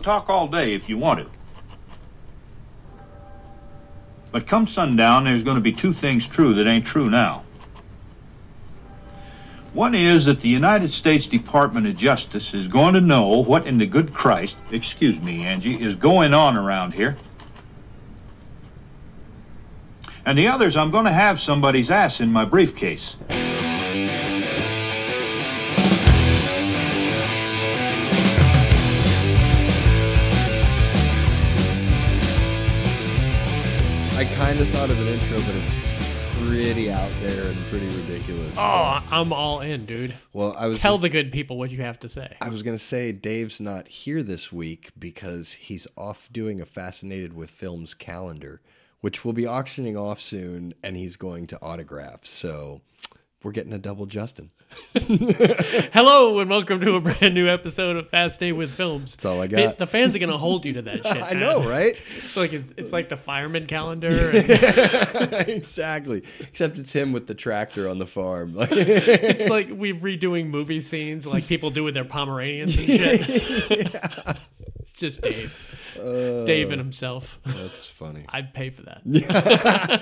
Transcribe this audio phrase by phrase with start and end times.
[0.00, 1.26] talk all day if you want to.
[4.32, 7.44] But come sundown, there's going to be two things true that ain't true now.
[9.72, 13.78] One is that the United States Department of Justice is going to know what in
[13.78, 17.16] the good Christ, excuse me, Angie, is going on around here.
[20.26, 23.16] And the other is I'm going to have somebody's ass in my briefcase.
[34.80, 35.74] Thought of an intro, but it's
[36.38, 38.54] pretty out there and pretty ridiculous.
[38.58, 40.14] Oh, I'm all in, dude.
[40.32, 42.34] well, I was Tell just- the good people what you have to say.
[42.40, 47.34] I was gonna say Dave's not here this week because he's off doing a fascinated
[47.34, 48.62] with films calendar,
[49.02, 52.24] which we'll be auctioning off soon, and he's going to autograph.
[52.24, 52.80] So
[53.42, 54.50] we're getting a double Justin.
[54.94, 59.12] Hello and welcome to a brand new episode of Fascinated with Films.
[59.12, 59.78] That's all I got.
[59.78, 61.22] the fans are gonna hold you to that shit.
[61.22, 61.40] I man.
[61.40, 61.96] know, right?
[62.16, 64.10] It's like it's, it's like the fireman calendar.
[65.20, 66.22] And exactly.
[66.40, 68.54] Except it's him with the tractor on the farm.
[68.58, 73.22] It's like we're redoing movie scenes like people do with their Pomeranians and shit.
[74.80, 75.80] It's just Dave.
[75.98, 77.40] Uh, Dave and himself.
[77.44, 78.24] that's funny.
[78.28, 80.00] I'd pay for that.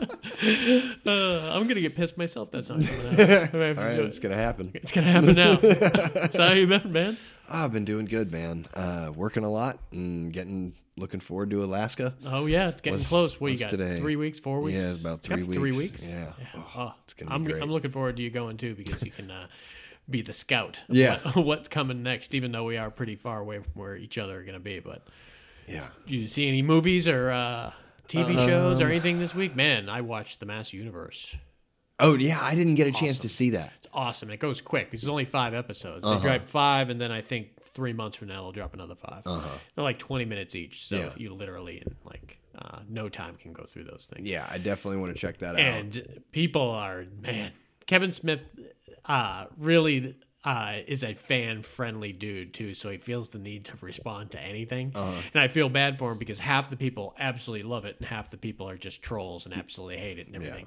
[1.06, 2.50] uh, I'm gonna get pissed myself.
[2.50, 3.54] That's not coming out.
[3.54, 4.70] All right, it's gonna happen.
[4.74, 5.56] It's gonna happen now.
[6.30, 7.16] so how you been, man?
[7.48, 8.66] I've been doing good, man.
[8.74, 12.14] Uh, working a lot and getting looking forward to Alaska.
[12.24, 13.40] Oh yeah, it's getting What's- close.
[13.40, 13.70] What you got?
[13.70, 13.98] today?
[13.98, 14.78] Three weeks, four weeks?
[14.78, 15.54] Yeah, about three weeks.
[15.60, 16.02] Three weeks.
[16.02, 16.06] weeks.
[16.08, 16.32] Yeah.
[16.76, 17.62] Oh, it's gonna be I'm, great.
[17.62, 19.46] I'm looking forward to you going too because you can uh,
[20.08, 20.82] be the scout.
[20.88, 21.18] Of Yeah.
[21.32, 22.34] what- what's coming next?
[22.34, 25.02] Even though we are pretty far away from where each other are gonna be, but
[25.66, 25.88] Yeah.
[26.06, 27.72] do you see any movies or uh,
[28.10, 29.54] TV shows or Um, anything this week?
[29.56, 31.36] Man, I watched The Mass Universe.
[31.98, 33.72] Oh yeah, I didn't get a chance to see that.
[33.78, 34.30] It's awesome.
[34.30, 36.04] It goes quick This is only five episodes.
[36.04, 36.16] Uh-huh.
[36.18, 39.22] They drop five, and then I think three months from now they'll drop another 5
[39.26, 39.48] Uh-huh.
[39.74, 41.10] They're like twenty minutes each, so Yeah.
[41.16, 44.28] you literally in like uh, no time can go through those things.
[44.28, 45.60] Yeah, I definitely want to check that out.
[45.60, 47.52] and people are man.
[47.86, 48.40] Kevin Smith
[49.04, 53.72] uh, really uh, is a fan friendly dude too, so he feels the need to
[53.82, 54.92] respond to anything.
[54.94, 55.20] Uh-huh.
[55.34, 58.30] And I feel bad for him because half the people absolutely love it, and half
[58.30, 60.66] the people are just trolls and absolutely hate it and everything.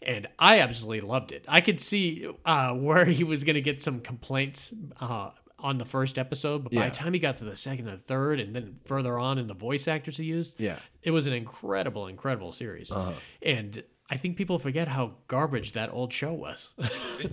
[0.00, 1.44] And I absolutely loved it.
[1.46, 4.72] I could see uh, where he was going to get some complaints.
[5.00, 6.88] Uh, on the first episode, but by Yeah.
[6.88, 9.54] the time he got to the second and third, and then further on in the
[9.54, 10.80] voice actors he used, Yeah.
[11.04, 12.90] it was an incredible, incredible series.
[12.90, 13.12] Uh-huh.
[13.42, 16.74] And I think people forget how garbage that old show was.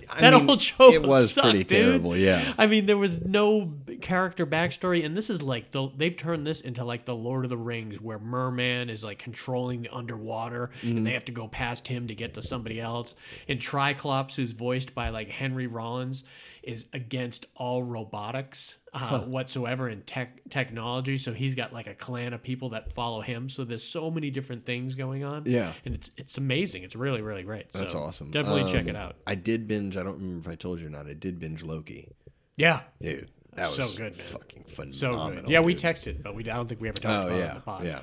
[0.08, 1.68] I that mean, old show it was sucked, pretty dude.
[1.84, 2.54] terrible, yeah.
[2.56, 6.62] I mean, there was no character backstory, and this is like the they've turned this
[6.62, 10.96] into like the Lord of the Rings, where Merman is like controlling the underwater, Mm-hmm.
[10.98, 13.14] and they have to go past him to get to somebody else.
[13.46, 16.24] And Triclops, who's voiced by like Henry Rollins,
[16.62, 21.16] is against all robotics uh, whatsoever in tech technology.
[21.16, 23.48] So he's got like a clan of people that follow him.
[23.48, 25.44] So there's so many different things going on.
[25.46, 25.72] Yeah.
[25.84, 26.82] and it's it's amazing.
[26.82, 27.70] It's really really great.
[27.72, 28.30] That's So awesome.
[28.30, 29.16] Definitely check Um, it out.
[29.26, 29.96] I did binge.
[29.96, 31.06] I don't remember if I told you or not.
[31.06, 32.08] I did binge Loki,
[32.56, 32.80] Yeah.
[33.00, 33.30] dude.
[33.54, 34.26] That was So good, man.
[34.26, 35.36] Fucking phenomenal.
[35.36, 35.48] So good.
[35.50, 37.48] Yeah, we texted, but we I don't think we ever talked Oh about it on
[37.48, 37.84] yeah, the pod.
[37.84, 38.00] yeah.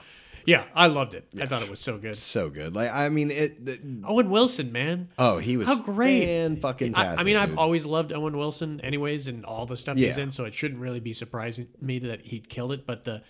[0.47, 1.27] Yeah, I loved it.
[1.39, 2.17] I thought it was so good.
[2.17, 2.73] So good.
[2.73, 3.65] Like I mean, it.
[3.65, 5.09] the- Owen Wilson, man.
[5.19, 6.61] oh, he was How great.
[6.61, 6.95] fucking.
[6.95, 10.23] I, I mean, I've always loved Owen Wilson, anyways, and all the stuff he's Yeah.
[10.23, 10.31] in.
[10.31, 12.87] So it shouldn't really be surprising me that he killed it.
[12.87, 13.23] But the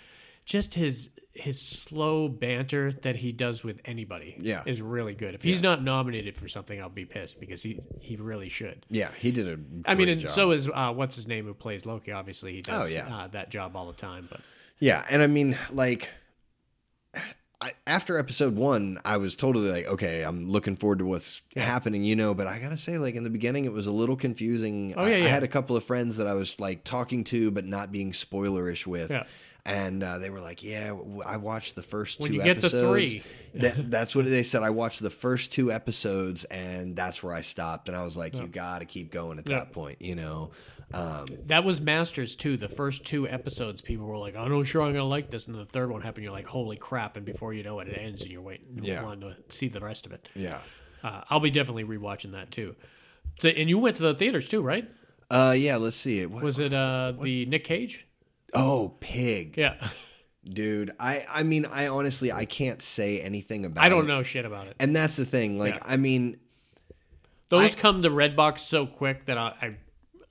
[0.46, 4.64] just his his slow banter that he does with anybody, Yeah.
[4.66, 5.36] is really good.
[5.36, 8.86] If he's not nominated for something, I'll be pissed because he he really should.
[8.90, 9.54] Yeah, he did a.
[9.86, 10.30] I mean, great and job.
[10.30, 12.12] so is uh, what's his name who plays Loki.
[12.12, 13.08] Obviously, he does Oh, yeah.
[13.16, 14.28] uh, that job all the time.
[14.30, 14.42] But
[14.80, 16.10] Yeah, and I mean, like,
[17.60, 22.04] I, after episode one, I was totally like, okay, I'm looking forward to what's happening,
[22.04, 22.36] you know.
[22.36, 24.94] But I gotta say, like in the beginning, it was a little confusing.
[24.96, 27.50] Oh, I, yeah, I had a couple of friends that I was like talking to,
[27.50, 29.10] but not being spoilerish with.
[29.10, 29.24] Yeah.
[29.66, 30.94] And uh, they were like, "Yeah,
[31.26, 33.24] I watched the first When two you get to episodes." three.
[33.56, 34.62] That, that's what they said.
[34.64, 37.88] I watched the first two episodes, and that's where I stopped.
[37.90, 39.58] And I was like, "You got to keep going at Yeah.
[39.60, 40.52] that point," you know.
[40.94, 42.56] Um, That was Masters too.
[42.58, 45.56] The first two episodes, people were like, "I'm not sure I'm gonna like this," and
[45.56, 46.24] the third one happened.
[46.26, 49.04] You're like, "Holy crap!" And before you know it, it ends, and you're waiting, Yeah.
[49.04, 50.30] wanting to see the rest of it.
[50.34, 50.62] yeah.
[51.04, 52.76] Uh, I'll be definitely rewatching that too.
[53.40, 54.90] So, and you went to the theaters too, right?
[55.30, 55.76] Uh, yeah.
[55.76, 56.32] Let's see it.
[56.32, 58.06] What, Was it uh, the Nick Cage?
[58.54, 59.56] oh, pig.
[59.58, 59.90] Yeah,
[60.50, 64.08] dude i i mean i honestly i can't say anything about I don't it.
[64.08, 64.78] know shit about it.
[64.80, 65.80] and that's the thing like Yeah.
[65.86, 66.38] i mean
[67.50, 69.78] Those I- come to Redbox so quick that I, I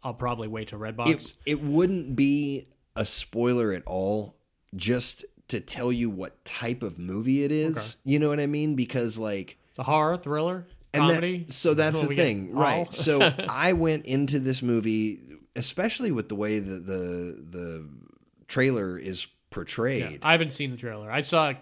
[0.06, 1.08] I'll probably wait to Redbox.
[1.11, 4.37] it, it wouldn't be a spoiler at all
[4.75, 8.75] just to tell you what type of movie it is you know what i mean
[8.75, 11.47] because like it's a horror thriller and that- comedy.
[11.49, 12.93] so that's the thing right?
[12.93, 15.20] so i went into this movie
[15.55, 17.88] especially with the way that the the
[18.49, 20.19] trailer is portrayed.
[20.23, 21.11] I haven't seen the trailer.
[21.11, 21.55] I saw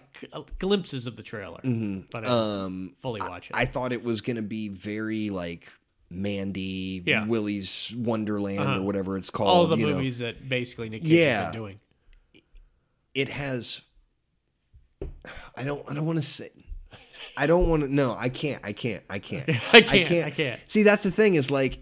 [0.59, 3.55] glimpses of the trailer, but I didn't Um, fully watch it.
[3.55, 5.71] I thought it was going to be very like
[6.15, 7.25] Mandy, Yeah.
[7.27, 8.79] Willy's Wonderland, Uh-huh.
[8.79, 9.49] or whatever it's called.
[9.49, 9.93] All the you know.
[9.95, 11.43] movies that basically Nick Cage Yeah.
[11.43, 11.79] has been doing.
[13.13, 13.81] it has
[15.55, 16.49] I don't I don't want to say
[17.37, 18.65] I don't want to no, I can't.
[18.65, 19.03] I can't.
[19.09, 19.49] I can't.
[19.73, 20.59] I can't, I can't.
[20.69, 21.79] See, that's the thing is like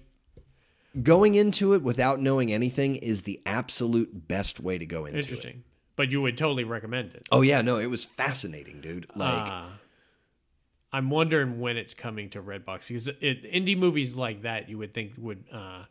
[1.01, 5.21] going into it without knowing anything is the absolute best way to go into it.
[5.23, 5.63] Interesting,
[5.95, 7.27] but you would totally recommend it.
[7.31, 9.07] Oh yeah, no, it was fascinating, dude.
[9.15, 9.65] Like Uh,
[10.93, 14.93] I'm wondering when it's coming to Redbox because it, indie movies like that you would
[14.93, 15.85] think would uh,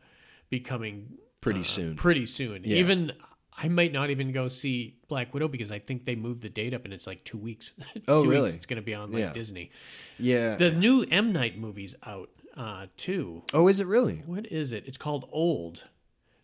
[0.48, 1.96] be coming pretty uh, soon.
[1.96, 2.62] Pretty soon.
[2.64, 2.76] Yeah.
[2.76, 3.12] Even
[3.58, 6.72] I might not even go see Black Widow because I think they moved the date
[6.72, 7.74] up and it's like two weeks.
[8.08, 8.44] Oh, Two really?
[8.44, 9.32] Weeks it's going to be on like Yeah.
[9.32, 9.70] Disney.
[10.18, 10.54] yeah.
[10.54, 13.42] The new M Night movie's out uh, too.
[13.52, 14.22] oh, is it really?
[14.26, 14.84] What is it?
[14.86, 15.84] It's called Old.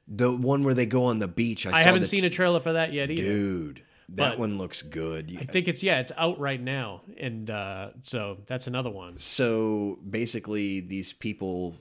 [0.06, 1.66] The one where they go on the beach.
[1.66, 3.22] I, I, haven't seen a trailer for that yet either.
[3.22, 5.36] Dude, that But- one looks good.
[5.40, 9.18] I think it's yeah, it's out right now, and uh, so that's another one.
[9.18, 11.76] so basically these people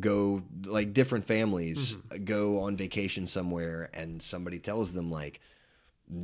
[0.00, 2.24] go like different families Mm-hmm.
[2.24, 5.40] go on vacation somewhere and somebody tells them like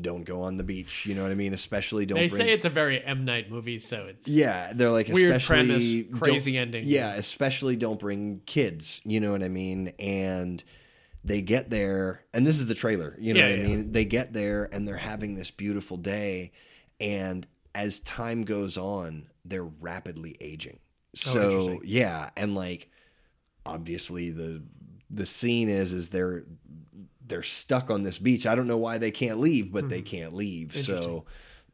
[0.00, 2.52] don't go on the beach you know what i mean especially don't They bring say
[2.52, 6.58] it's a very M Night movie, so it's yeah they're like Weird especially premise, crazy
[6.58, 6.82] ending.
[6.86, 10.62] yeah especially don't bring kids you know what i mean and
[11.24, 13.64] they get there and this is the trailer you know Yeah, what yeah.
[13.64, 16.52] i mean they get there and they're having this beautiful day
[17.00, 20.78] and as time goes on they're rapidly aging
[21.14, 21.40] so
[21.76, 22.88] Oh, yeah and like
[23.64, 24.62] obviously the
[25.10, 26.44] the scene is is they're
[27.26, 30.34] they're stuck on this beach i don't know why they can't leave but they can't
[30.34, 31.24] leave so.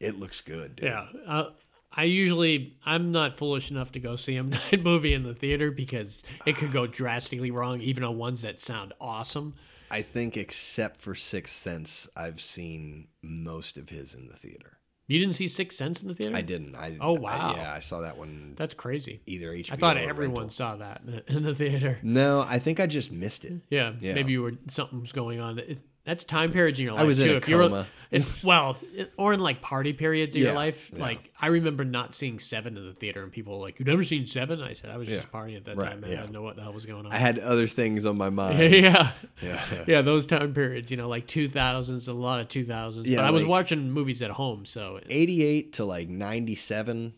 [0.01, 0.85] It looks good dude.
[0.85, 1.07] yeah.
[1.27, 1.51] Uh,
[1.93, 5.71] I usually I'm not foolish enough to go see a Night movie in the theater
[5.71, 9.55] because it could go drastically wrong, even on ones that sound awesome.
[9.91, 14.75] I think, except for Sixth Sense, I've seen most of his in the theater.
[15.07, 16.37] You didn't see Sixth Sense in the theater?
[16.37, 16.77] I didn't.
[16.77, 17.55] I Oh, I- wow.
[17.57, 19.23] yeah, I saw that one That's crazy.
[19.25, 19.73] either HBO.
[19.73, 20.51] I thought everyone rental.
[20.51, 21.99] saw that in the theater.
[22.03, 23.63] No, I think I just missed it.
[23.71, 24.13] Yeah, Yeah.
[24.13, 25.59] maybe you were something's going on.
[25.59, 27.35] It, that's time periods in your life I was in too.
[27.35, 27.87] a if you're coma.
[28.11, 28.79] if, well,
[29.19, 30.91] or in like party periods of your life.
[30.95, 31.03] yeah.
[31.03, 34.03] Like I remember not seeing Seven in the theater, and people were like, "You never
[34.03, 34.63] seen Seven?
[34.63, 36.03] I said, "I was just partying at that Right, time.
[36.05, 38.31] I didn't know what the hell was going on." I had other things on my
[38.31, 38.59] mind.
[38.73, 39.11] yeah,
[39.43, 39.61] yeah.
[39.87, 40.91] yeah, those time periods.
[40.91, 43.07] You know, like two thousands, a lot of two thousands.
[43.07, 47.13] Yeah, but I was like- watching movies at home, so 88 to like 97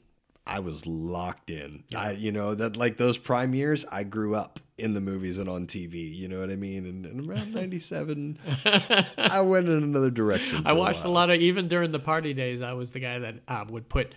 [0.47, 4.59] i was locked in i you know that like those prime years i grew up
[4.79, 8.39] in the movies and on tv you know what i mean and, and around 97
[9.19, 11.15] i went in another direction I watched a, while.
[11.15, 12.63] lot of even during the party days.
[12.63, 14.15] I was the guy that uh, would put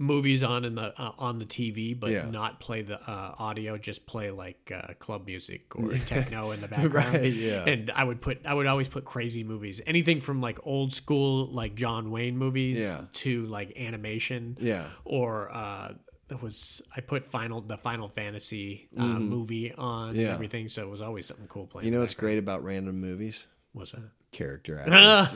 [0.00, 2.24] movies on in the uh, on the TV, but Yeah.
[2.30, 3.76] not play the uh, audio.
[3.78, 7.14] Just play like uh, club music or techno in the background.
[7.14, 7.64] Right, yeah.
[7.64, 11.46] And I would put I would always put crazy movies, anything from like old school
[11.52, 13.02] like John Wayne movies Yeah.
[13.12, 14.56] to like animation.
[14.60, 14.86] Yeah.
[15.04, 15.92] Or uh,
[16.40, 20.16] was I put final the Final Fantasy uh, movie on and.
[20.16, 20.32] Yeah.
[20.32, 21.86] everything, so it was always something cool playing.
[21.86, 23.46] you know what's great about random movies.
[23.72, 24.02] What's that?
[24.32, 25.32] character actors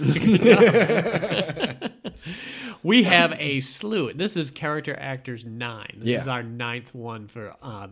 [2.84, 4.12] we have a slew.
[4.12, 5.96] This is character actors nine.
[5.98, 6.20] This Yeah.
[6.20, 7.88] is our ninth one for uh,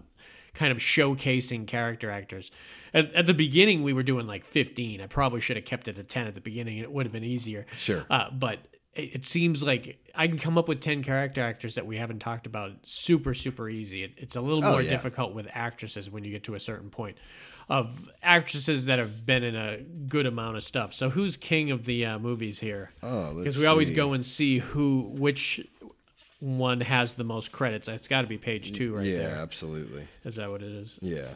[0.54, 2.50] kind of showcasing character actors.
[2.94, 5.00] At, at the beginning, we were doing like fifteen.
[5.00, 7.12] I probably should have kept it to ten at the beginning, and it would have
[7.12, 7.66] been easier.
[7.74, 8.04] Sure.
[8.10, 8.58] uh, but
[8.94, 12.18] it, it seems like I can come up with ten character actors that we haven't
[12.18, 12.72] talked about.
[12.82, 14.04] Super, super easy.
[14.04, 14.90] It, it's a little Oh, more yeah.
[14.90, 17.16] difficult with actresses when you get to a certain point.
[17.72, 20.92] Of actresses that have been in a good amount of stuff.
[20.92, 22.90] So who's king of the uh, movies here?
[23.02, 23.94] Oh, because we always see.
[23.94, 25.66] go and see who which
[26.38, 27.88] one has the most credits.
[27.88, 29.36] It's got to be page two right yeah there.
[29.36, 30.98] absolutely Is that what it is?
[31.00, 31.28] yeah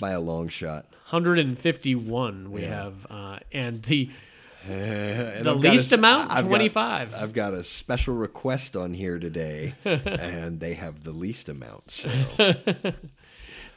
[0.00, 2.68] by a long shot 151 we Yeah.
[2.84, 4.10] have, uh, and the
[4.66, 7.14] And the I've got a least amount I've got- 25.
[7.14, 11.90] I've got a special request on here today, and they have the least amount.
[11.90, 12.10] So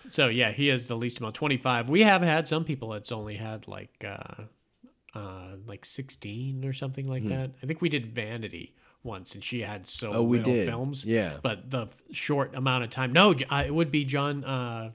[0.09, 1.89] so yeah, he has the least amount 25.
[1.89, 4.43] We have had some people that's only had like uh,
[5.13, 7.51] uh, like 16 or something like that.
[7.61, 10.11] I think we did Vanity once, and she had so.
[10.11, 10.67] Oh, we did.
[10.67, 11.05] films.
[11.05, 11.37] Yeah.
[11.41, 13.13] but the short amount of time.
[13.13, 14.43] No, uh, it would be John.
[14.43, 14.91] Uh,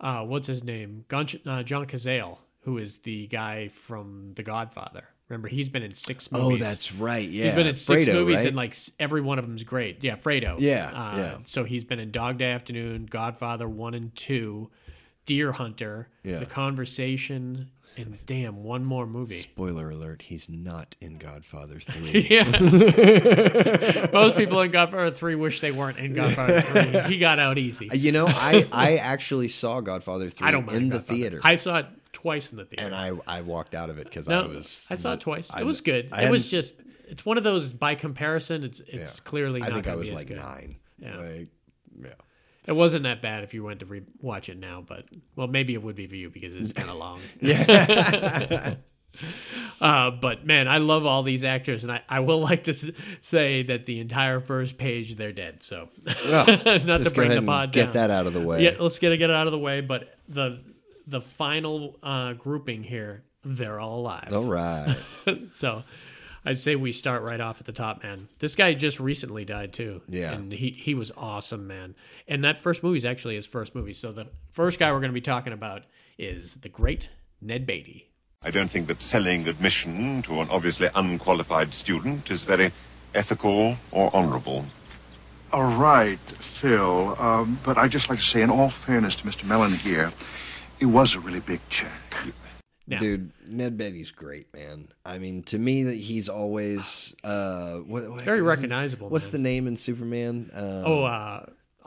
[0.00, 1.04] uh, what's his name?
[1.12, 1.22] Uh,
[1.62, 5.08] John Cazale, who is the guy from The Godfather.
[5.30, 6.60] Remember, he's been in six movies.
[6.60, 7.26] Oh, that's right.
[7.28, 8.46] Yeah, He's been in six Fredo, movies right?
[8.48, 10.02] and like every one of them's great.
[10.04, 10.56] Yeah, Fredo.
[10.58, 11.38] Yeah, Uh, yeah.
[11.44, 14.70] So he's been in Dog Day Afternoon, Godfather one and two,
[15.26, 16.40] Deer Hunter, Yeah.
[16.40, 19.34] The Conversation, and damn, one more movie.
[19.36, 22.26] Spoiler alert: He's not in Godfather Three.
[22.30, 22.44] Yeah.
[24.12, 27.00] Most people in Godfather three wish they weren't in Godfather three.
[27.14, 27.88] He got out easy.
[27.92, 31.16] you know, I I actually saw Godfather Three I don't in the Godfather.
[31.18, 31.40] theater.
[31.44, 32.84] I saw it twice in the theater.
[32.86, 35.50] and I I walked out of it because no, I was I saw it twice.
[35.52, 36.08] I- it was good.
[36.12, 36.74] I it was just
[37.08, 38.62] it's one of those by comparison.
[38.64, 39.24] It's it's yeah.
[39.24, 40.36] clearly I not think I was like good.
[40.38, 40.76] nine.
[40.98, 41.16] Yeah.
[41.16, 41.48] Like,
[42.02, 42.08] yeah.
[42.66, 45.72] It wasn't that bad if you went to re- watch it now, but well, maybe
[45.74, 47.20] it would be for you because it's kind of long.
[47.40, 48.74] Yeah.
[49.80, 52.90] Uh, but man, I love all these actors, and I, I will like to s-
[53.20, 55.62] say that the entire first page they're dead.
[55.62, 55.88] So
[56.24, 56.46] Well,
[56.84, 57.92] not to bring the pod get down.
[57.94, 58.62] that out of the way.
[58.62, 59.80] Yeah, let's get it get it out of the way.
[59.80, 60.62] But the
[61.10, 64.32] the final uh, grouping here, they're all alive.
[64.32, 64.96] All right.
[65.50, 65.82] so
[66.44, 68.28] I'd say we start right off at the top, man.
[68.38, 70.02] This guy just recently died too.
[70.08, 70.32] Yeah.
[70.32, 71.94] And he, he was awesome, man.
[72.28, 73.92] And that first movie is actually his first movie.
[73.92, 75.82] So the first guy we're going to be talking about
[76.18, 77.08] is the great
[77.40, 78.06] Ned Beatty.
[78.42, 82.72] I don't think that selling admission to an obviously unqualified student is very
[83.14, 84.64] ethical or honorable.
[85.52, 87.20] All right, Phil.
[87.20, 89.44] Um, but I'd just like to say, in all fairness to Mr.
[89.44, 90.12] Melon here,
[90.80, 91.90] it was a really big check.
[92.86, 94.88] Now, Dude, Ned Beatty's great, man.
[95.04, 99.32] I mean, to me, that he's always uh, what, what, very recognizable, What's man.
[99.32, 100.50] the name in Superman?
[100.52, 101.46] Um, oh, uh,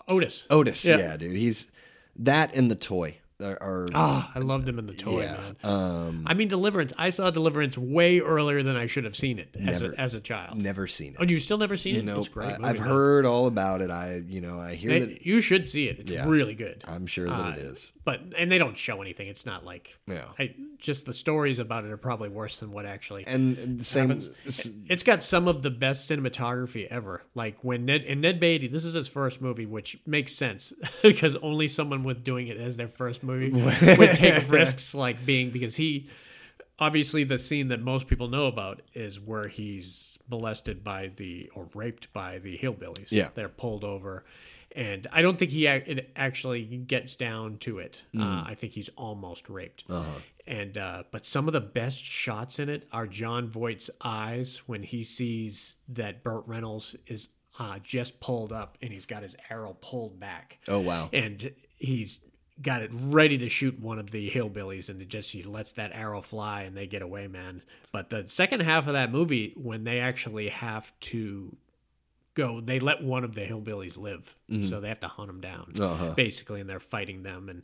[0.10, 0.48] Otis.
[0.50, 0.86] Otis.
[0.86, 0.98] yeah.
[0.98, 1.18] Yeah.
[1.18, 1.36] dude.
[1.36, 1.68] He's
[2.16, 3.88] that and the toy are.
[3.94, 5.38] Ah, I loved him in the toy, yeah.
[5.38, 5.56] man.
[5.64, 6.94] Um, I mean, Deliverance.
[6.98, 9.94] I saw Deliverance way earlier than I should have seen it as Never.
[9.94, 10.62] a, as a child.
[10.62, 11.18] never seen it.
[11.20, 12.06] Oh, you still never seen it?
[12.06, 12.30] Nope.
[12.32, 12.48] Great.
[12.48, 13.90] I, movie, I've heard all about it.
[13.92, 15.26] I, you know, I hear Hey, that.
[15.26, 16.00] you should see it.
[16.00, 16.28] It's Yeah.
[16.30, 16.84] really good.
[16.88, 17.92] I'm sure that Uh, it is.
[18.06, 19.28] But and they don't show anything.
[19.28, 20.26] It's not like Yeah.
[20.38, 23.26] I, just the stories about it are probably worse than what actually.
[23.26, 24.10] And the same.
[24.10, 24.30] happens.
[24.90, 27.24] It's got some of the best cinematography ever.
[27.34, 31.38] Like when Ned and Ned Beatty, this is his first movie, which makes sense because
[31.38, 33.33] only someone with doing it as their first movie
[33.98, 36.08] would take risks like being because he
[36.80, 41.68] obviously the scene that most people know about is where he's molested by the or
[41.74, 43.12] raped by the hillbillies.
[43.12, 43.30] Yeah.
[43.36, 44.24] they're pulled over.
[44.76, 48.02] And I don't think he ac- it actually gets down to it.
[48.18, 49.84] Uh, I think he's almost raped.
[50.48, 54.82] And uh, but some of the best shots in it are Jon Voight's eyes when
[54.82, 59.78] he sees that Burt Reynolds is uh, just pulled up and he's got his arrow
[59.80, 60.58] pulled back.
[60.68, 61.10] Oh, wow.
[61.14, 62.20] And he's
[62.62, 65.92] got it ready to shoot one of the hillbillies and it just he lets that
[65.94, 67.62] arrow fly and they get away, man.
[67.92, 71.56] But the second half of that movie, when they actually have to
[72.36, 75.74] go, they let one of the hillbillies live, so they have to hunt him down,
[75.80, 76.14] Uh-huh.
[76.16, 77.64] basically, and they're fighting them and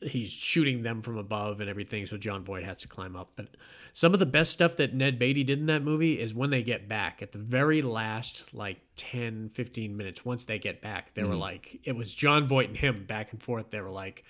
[0.00, 3.30] he's shooting them from above and everything so jon voight has to climb up.
[3.36, 3.48] But
[3.92, 6.62] some of the best stuff that ned beatty did in that movie is when they
[6.62, 7.22] get back.
[7.22, 11.40] At the very last like 10 15 minutes once they get back they were mm-hmm.
[11.40, 13.70] like it was jon voight and him back and forth.
[13.70, 14.24] They were like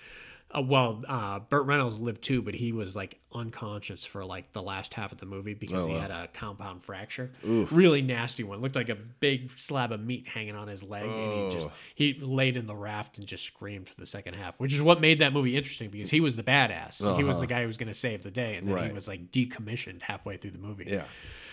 [0.54, 4.62] uh, well uh, burt reynolds lived too but he was like unconscious for like the
[4.62, 7.30] last half of the movie because he had a compound fracture.
[7.44, 8.62] Really nasty one.
[8.62, 12.14] Looked like a big slab of meat hanging on his leg and he just he
[12.14, 15.18] laid in the raft and just screamed for the second half, which is what made
[15.18, 17.16] that movie interesting because he was the badass.
[17.16, 19.06] He was the guy who was going to save the day, and then he was
[19.08, 20.86] like decommissioned halfway through the movie.
[20.88, 21.04] Yeah.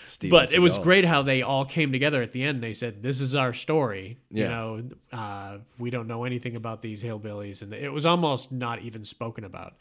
[0.03, 0.83] Steven But it was Seagal.
[0.83, 2.61] great how they all came together at the end.
[2.61, 4.17] They said, "This is our story.
[4.29, 8.81] You know, uh, we don't know anything about these hillbillies," and it was almost not
[8.81, 9.75] even spoken about.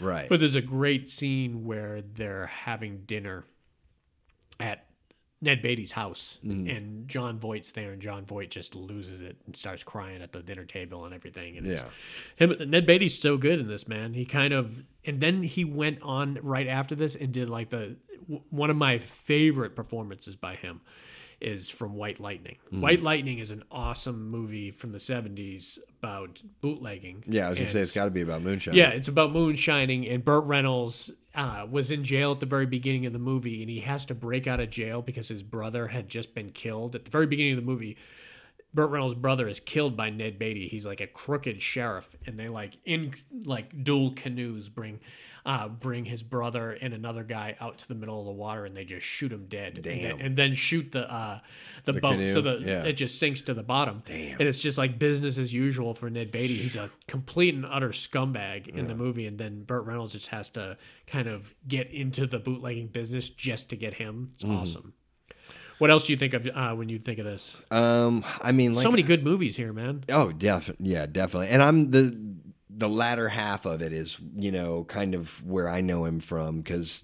[0.00, 0.28] Right.
[0.28, 3.44] But there's a great scene where they're having dinner
[4.58, 4.86] at
[5.40, 6.68] Ned Beatty's house, Mm-hmm.
[6.68, 10.42] and Jon Voight's there, and Jon Voight just loses it and starts crying at the
[10.42, 11.56] dinner table and everything.
[11.58, 12.46] And it's, Yeah.
[12.46, 14.14] him, Ned Beatty's so good in this man.
[14.14, 17.96] He kind of, and then he went on right after this and did like the
[18.48, 20.80] one of my favorite performances by him
[21.42, 22.56] is from White Lightning.
[22.72, 22.80] Mm.
[22.80, 27.24] White Lightning is an awesome movie from the '70s about bootlegging.
[27.26, 28.74] yeah, I was gonna say it's got to be about moonshine.
[28.74, 33.06] yeah, it's about moonshining, and Burt Reynolds uh, was in jail at the very beginning
[33.06, 36.08] of the movie, and he has to break out of jail because his brother had
[36.08, 37.96] just been killed at the very beginning of the movie.
[38.72, 40.68] Burt Reynolds' brother is killed by Ned Beatty.
[40.68, 43.14] He's like a crooked sheriff, and they like in
[43.44, 45.00] like dual canoes bring
[45.46, 48.74] uh, bring his brother and another guy out to the middle of the water, and
[48.76, 49.76] they just shoot him dead.
[49.76, 50.20] And then, Damn.
[50.26, 51.40] and then shoot the uh,
[51.84, 52.28] the, boat canoe?
[52.28, 52.84] so that Yeah.
[52.84, 54.02] it just sinks to the bottom.
[54.06, 54.38] Damn.
[54.40, 56.54] And it's just like business as usual for Ned Beatty.
[56.54, 60.48] He's a complete and utter scumbag in the movie, and then Burt Reynolds just has
[60.50, 64.30] to kind of get into the bootlegging business just to get him.
[64.36, 64.56] It's Mm-hmm.
[64.56, 64.94] awesome.
[65.78, 67.56] What else do you think of uh, when you think of this?
[67.70, 70.04] Um, I mean, like, so many good movies here, man.
[70.08, 70.88] Oh, definitely.
[70.90, 71.48] Yeah, definitely.
[71.48, 72.16] And I'm the
[72.76, 76.58] the latter half of it is you know kind of where I know him from
[76.58, 77.02] because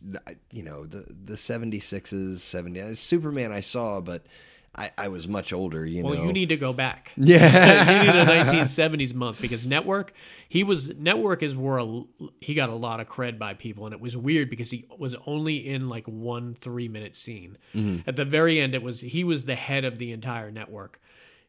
[0.50, 4.26] you know the the 76s, 70s Superman I saw, but
[4.74, 5.84] I I was much older.
[5.84, 6.24] You Well, know.
[6.24, 7.12] you need to go back.
[7.16, 8.02] yeah.
[8.02, 10.12] you need a 1970s month because Network,
[10.48, 12.02] he was Network is where a,
[12.40, 15.14] he got a lot of cred by people, and it was weird because he was
[15.26, 17.58] only in like one three minute scene.
[17.74, 18.08] Mm-hmm.
[18.08, 21.00] At the very end, it was he was the head of the entire network,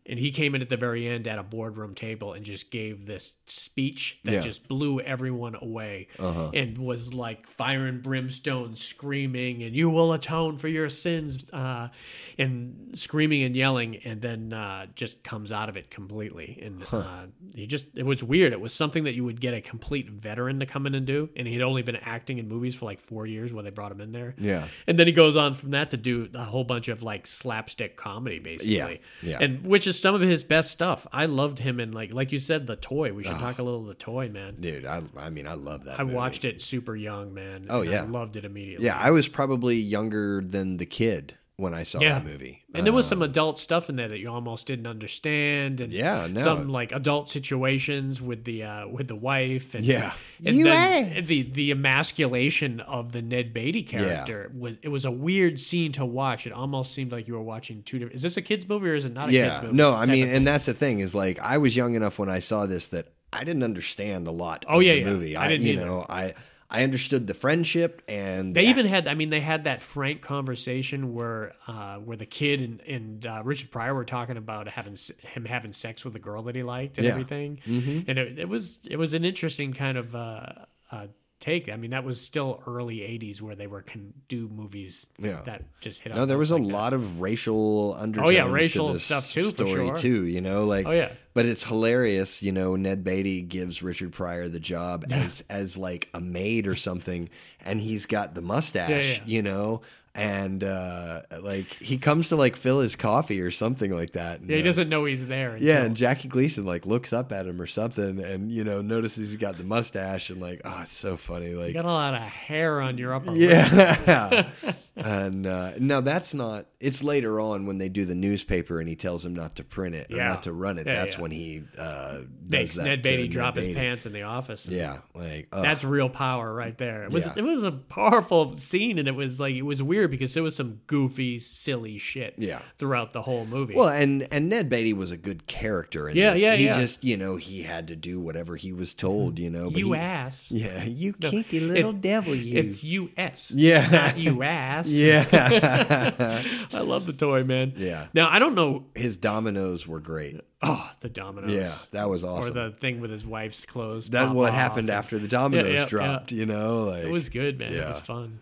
[0.05, 3.05] and he came in at the very end at a boardroom table and just gave
[3.05, 4.37] this speech that Yeah.
[4.39, 4.47] Uh-huh.
[4.47, 10.57] just blew everyone away and was like fire and brimstone screaming and you will atone
[10.57, 11.89] for your sins uh,
[12.37, 17.25] and screaming and yelling and then uh, just comes out of it completely and uh,
[17.55, 20.59] he just it was weird it was something that you would get a complete veteran
[20.59, 23.25] to come in and do and he'd only been acting in movies for like four
[23.27, 24.67] years when they brought him in there Yeah.
[24.87, 27.95] and then he goes on from that to do a whole bunch of like slapstick
[27.97, 28.75] comedy, basically.
[28.75, 29.37] Yeah, yeah.
[29.41, 31.07] And which is some of his best stuff.
[31.11, 33.13] I loved him in like like you said, the toy.
[33.13, 34.55] We should talk a little of the toy, man.
[34.59, 35.99] Dude, I, I mean, I love that.
[35.99, 36.15] I movie.
[36.15, 37.67] watched it super young, man.
[37.69, 38.03] Oh, yeah.
[38.03, 38.85] I loved it immediately.
[38.85, 42.15] Yeah, I was probably younger than the kid when I saw Yeah.
[42.19, 42.63] that movie.
[42.73, 46.27] And there was some adult stuff in there that you almost didn't understand, and Yeah,
[46.29, 46.41] no.
[46.41, 50.13] some like adult situations with the uh, with the wife, and Yeah.
[50.45, 55.59] and then the the emasculation of the Ned Beatty character was it was a weird
[55.59, 56.45] scene to watch.
[56.47, 58.15] It almost seemed like you were watching two different.
[58.15, 59.75] Is this a kids movie or is it not a yeah, kids movie?
[59.77, 62.39] no, I mean, and that's the thing is like I was young enough when I
[62.39, 64.65] saw this that I didn't understand a lot.
[64.67, 65.05] Oh, of yeah, the yeah.
[65.05, 65.37] movie.
[65.37, 65.85] I didn't you either.
[65.85, 66.33] know, I
[66.73, 70.21] I understood the friendship and They the- even had, I mean, they had that frank
[70.21, 74.95] conversation where, uh, where the kid and, and uh, Richard Pryor were talking about having
[75.21, 77.11] him having sex with the girl that he liked and Yeah.
[77.11, 78.09] everything, mm-hmm.
[78.09, 80.45] and it, it was it was an interesting kind of uh,
[80.91, 81.07] uh,
[81.41, 81.69] take.
[81.69, 85.41] I mean, that was still early '80s where they were can do movies Yeah.
[85.45, 86.15] that just hit.
[86.15, 86.61] No, there was a that.
[86.61, 88.33] lot of racial oh, undertones.
[88.33, 89.95] yeah racial to this stuff too, for story sure.
[89.97, 90.25] too.
[90.25, 91.11] You know, like Oh, yeah.
[91.33, 92.43] But it's hilarious.
[92.43, 96.75] You know, Ned Beatty gives Richard Pryor the job as as like a maid or
[96.75, 97.29] something,
[97.65, 98.89] and he's got the mustache.
[98.89, 99.19] Yeah, yeah.
[99.25, 99.81] You know.
[100.13, 104.41] And uh like he comes to like fill his coffee or something like that.
[104.41, 105.57] and, Yeah, he uh, doesn't know he's there.
[105.57, 109.29] Yeah, and Jackie Gleason like looks up at him or something, and you know notices
[109.29, 111.53] he's got the mustache, and like, oh, it's so funny.
[111.53, 113.49] Like, you got a lot of hair on your upper lip.
[113.49, 114.49] yeah.
[114.95, 116.67] and uh, now that's not.
[116.79, 119.93] It's later on when they do the newspaper and he tells him not to print
[119.95, 120.29] it or Yeah.
[120.29, 120.87] not to run it.
[120.87, 121.21] Yeah, that's yeah.
[121.21, 123.79] when he uh, Makes Ned Beatty drop his Beatty.
[123.79, 124.67] pants in the office.
[124.67, 127.03] Yeah, like oh, That's real power right there.
[127.03, 130.35] It was it was a powerful scene, and it was like it was weird because
[130.35, 132.33] it was some goofy, silly shit.
[132.37, 132.61] Yeah.
[132.77, 133.75] throughout the whole movie.
[133.75, 136.09] well, and and Ned Beatty was a good character.
[136.09, 136.41] In Yeah, this.
[136.41, 139.37] yeah, He just you know he had to do whatever he was told.
[139.39, 140.51] You know, but you he- ass.
[140.51, 142.33] Yeah, you No, kinky it- little devil.
[142.35, 142.57] You.
[142.59, 143.51] It's U.S.
[143.51, 143.87] Yeah.
[143.89, 144.80] not you ass.
[144.87, 146.43] yeah.
[146.73, 147.73] I love the toy man.
[147.77, 148.07] Yeah.
[148.13, 148.85] Now I don't know.
[148.95, 150.39] His dominoes were great.
[150.61, 151.51] Oh, the dominoes.
[151.51, 152.55] Yeah, that was awesome.
[152.57, 154.09] Or the thing with his wife's clothes.
[154.11, 156.31] That what off happened after the dominoes Yeah, yeah, dropped.
[156.31, 157.73] You know, like It was good, man.
[157.73, 158.39] It was fun.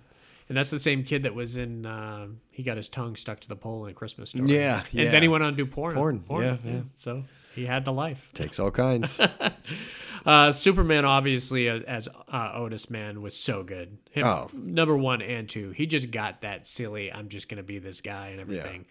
[0.50, 1.86] And that's the same kid that was in.
[1.86, 4.52] Uh, he got his tongue stuck to the pole in a Christmas story.
[4.52, 5.94] Yeah, And then he went on to do porn.
[6.22, 6.82] Porn, yeah, yeah.
[6.96, 7.24] So
[7.54, 8.32] he had the life.
[8.34, 9.20] takes all kinds.
[10.26, 13.98] Uh, Superman, obviously, uh, as uh, Otis Man, was so good.
[14.12, 14.50] Him, Oh.
[14.54, 17.12] number one and two, he just got that silly.
[17.12, 18.86] I'm just gonna be this guy and everything.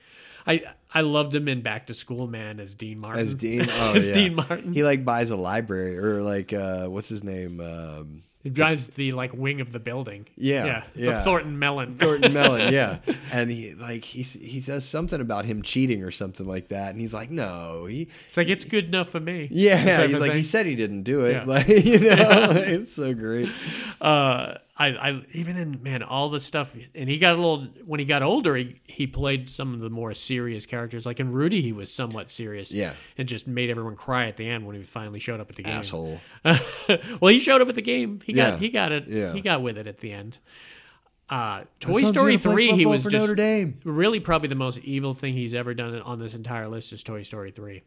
[0.47, 0.63] I
[0.93, 3.21] I loved him in Back to School Man as Dean Martin.
[3.21, 4.15] As Dean, oh as yeah.
[4.15, 4.73] Dean Martin.
[4.73, 7.61] He like buys a library or like uh what's his name?
[7.61, 10.27] Um, He drives the like wing of the building.
[10.37, 11.19] Yeah, yeah, yeah.
[11.19, 11.97] the Thornton Melon.
[11.99, 12.99] Thornton Melon, yeah,
[13.31, 17.01] and he like he he says something about him cheating or something like that, and
[17.01, 19.49] he's like, no, he It's like it's good enough for me.
[19.51, 21.45] yeah, he's like he said he didn't do it, Yeah.
[21.47, 23.51] like you know, it's so great.
[24.01, 27.99] uh, I, I even in man all the stuff, and he got a little when
[27.99, 28.55] he got older.
[28.55, 32.31] He he played some of the more serious characters, like in Rudy, he was somewhat
[32.31, 32.93] serious, Yeah.
[33.17, 35.65] and just made everyone cry at the end when he finally showed up at the
[35.65, 35.75] game.
[35.79, 36.21] Asshole.
[37.21, 38.21] well, he showed up at the game.
[38.25, 38.59] He got Yeah.
[38.59, 39.09] he got it.
[39.09, 39.33] Yeah.
[39.33, 40.39] He got with it at the end.
[41.29, 43.81] Uh, Toy Story three, he was for just Notre Dame.
[43.85, 47.23] really probably the most evil thing he's ever done on this entire list is Toy
[47.23, 47.83] Story three.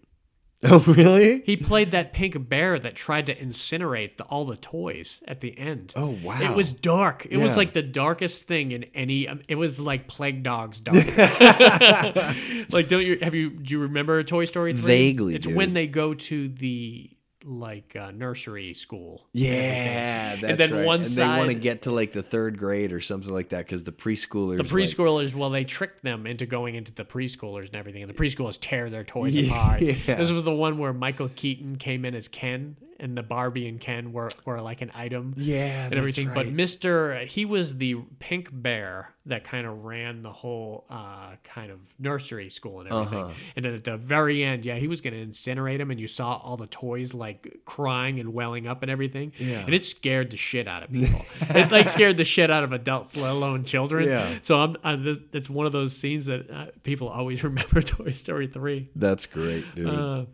[0.69, 1.41] Oh really?
[1.41, 5.57] He played that pink bear that tried to incinerate the, all the toys at the
[5.57, 5.91] end.
[5.95, 6.37] Oh, wow.
[6.39, 7.25] It was dark.
[7.27, 9.27] It was like the darkest thing in any.
[9.27, 10.97] um, It was like Plague Dogs dark.
[12.71, 13.49] like, don't you have you?
[13.49, 14.81] Do you remember Toy Story three?
[14.87, 15.55] Vaguely, It's dude.
[15.55, 17.09] when they go to the
[17.43, 19.27] like uh, nursery school.
[19.33, 20.85] Yeah, that's then right.
[20.85, 23.65] one and they want to get to like the third grade or something like that
[23.65, 24.57] because the preschoolers.
[24.57, 28.09] The like- preschoolers, well, they tricked them into going into the preschoolers and everything, and
[28.09, 29.51] the preschoolers tear their toys Yeah.
[29.53, 29.79] apart.
[29.81, 33.79] This was the one where Michael Keaton came in as Ken, and the Barbie and
[33.79, 35.33] Ken were, were like an item.
[35.37, 36.31] Yeah, and everything.
[36.33, 36.47] But.
[36.47, 41.79] Mister, he was the pink bear that kind of ran the whole uh, kind of
[41.99, 43.25] nursery school and everything.
[43.25, 43.33] Uh-huh.
[43.55, 46.07] And then at the very end, yeah, he was going to incinerate him, and you
[46.07, 49.33] saw all the toys like crying and welling up and everything.
[49.37, 49.65] Yeah.
[49.65, 51.25] and it scared the shit out of people.
[51.41, 54.07] it like scared the shit out of adults, let alone children.
[54.07, 54.39] Yeah.
[54.41, 58.11] So I'm, i this, it's one of those scenes that uh, people always remember Toy
[58.11, 58.89] Story three.
[58.95, 59.87] That's great, dude.
[59.87, 60.25] Uh,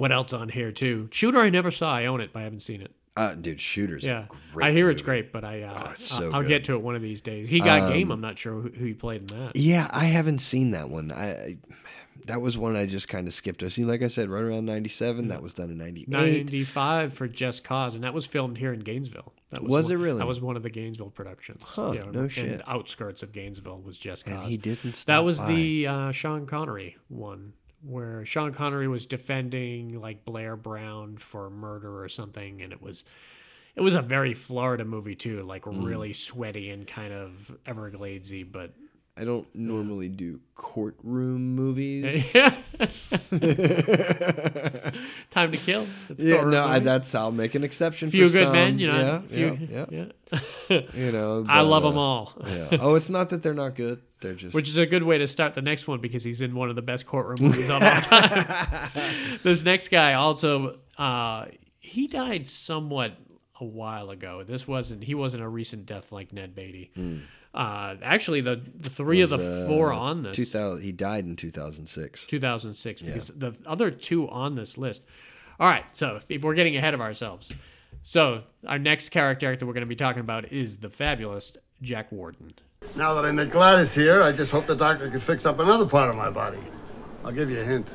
[0.00, 1.08] what else on here too?
[1.12, 1.94] Shooter I never saw.
[1.94, 2.92] I own it, but I haven't seen it.
[3.16, 4.04] Uh, dude, shooters.
[4.04, 6.48] Yeah, great I hear it's great, but I uh, Oh, so I'll, good.
[6.48, 7.48] get to it one of these days.
[7.48, 8.10] He got Um, game.
[8.10, 9.56] I'm not sure who, who he played in that.
[9.56, 11.10] Yeah, I haven't seen that one.
[11.12, 11.56] I, I
[12.26, 13.62] that was one I just kind of skipped.
[13.62, 15.28] I seen, like I said, right around '97.
[15.28, 16.08] That was done in '98.
[16.08, 19.32] 95 for Just Cause, and that was filmed here in Gainesville.
[19.50, 20.18] That Was one- it really?
[20.18, 21.62] That was one of the Gainesville productions.
[21.64, 22.62] Huh, no in shit.
[22.68, 24.34] outskirts of Gainesville was Just Cause.
[24.42, 25.46] And he didn't That was by.
[25.52, 32.02] the uh, Sean Connery one, where Sean Connery was defending like Blair Brown for murder
[32.02, 33.04] or something, and it was.
[33.76, 35.84] It was a very Florida movie too, like Mm.
[35.86, 38.74] really sweaty and kind of Evergladesy, but
[39.16, 42.32] I don't normally do courtroom movies.
[45.30, 45.86] Time to Kill.
[46.08, 48.10] It's yeah, no, I, that's I'll make an exception.
[48.10, 48.52] Few for Good some.
[48.52, 48.98] Men, you know.
[48.98, 50.04] yeah, few, yeah, yeah.
[50.68, 50.80] yeah.
[50.94, 52.34] You know, I love uh, them all.
[52.46, 52.78] yeah.
[52.80, 54.00] Oh, it's not that they're not good.
[54.20, 56.54] They're just Which is a good way to start the next one because he's in
[56.54, 59.38] one of the best courtroom movies of all time.
[59.42, 61.46] this next guy also, uh,
[61.78, 63.16] he died somewhat
[63.60, 64.42] a while ago.
[64.44, 66.90] This wasn't he wasn't a recent death like Ned Beatty.
[67.52, 70.84] Uh, actually, the, the three of the uh, four on this 2000.
[70.84, 72.26] He died in 2006.
[72.26, 75.02] 2006 because the other two on this list.
[75.58, 77.52] All right, so if we're getting ahead of ourselves,
[78.02, 81.52] so our next character that we're going to be talking about is the fabulous
[81.82, 82.54] Jack Warden.
[82.96, 85.86] Now that I met Gladys here, I just hope the doctor can fix up another
[85.86, 86.58] part of my body.
[87.24, 87.86] I'll give you a hint.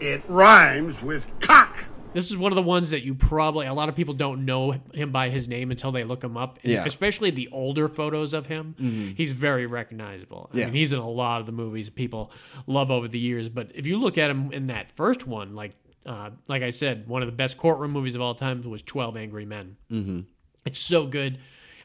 [0.00, 1.84] It rhymes with cock.
[2.14, 4.74] This is one of the ones that you probably a lot of people don't know
[4.94, 6.58] him by his name until they look him up.
[6.62, 6.84] And Yeah.
[6.86, 9.14] Especially the older photos of him.
[9.16, 10.50] He's very recognizable.
[10.54, 10.64] I Yeah.
[10.66, 12.32] mean, he's in a lot of the movies people
[12.66, 13.48] love over the years.
[13.50, 15.72] But if you look at him in that first one, like
[16.06, 19.14] uh, like I said, one of the best courtroom movies of all time was Twelve
[19.14, 19.76] Angry Men.
[19.92, 20.20] Mm-hmm.
[20.64, 21.38] It's so good.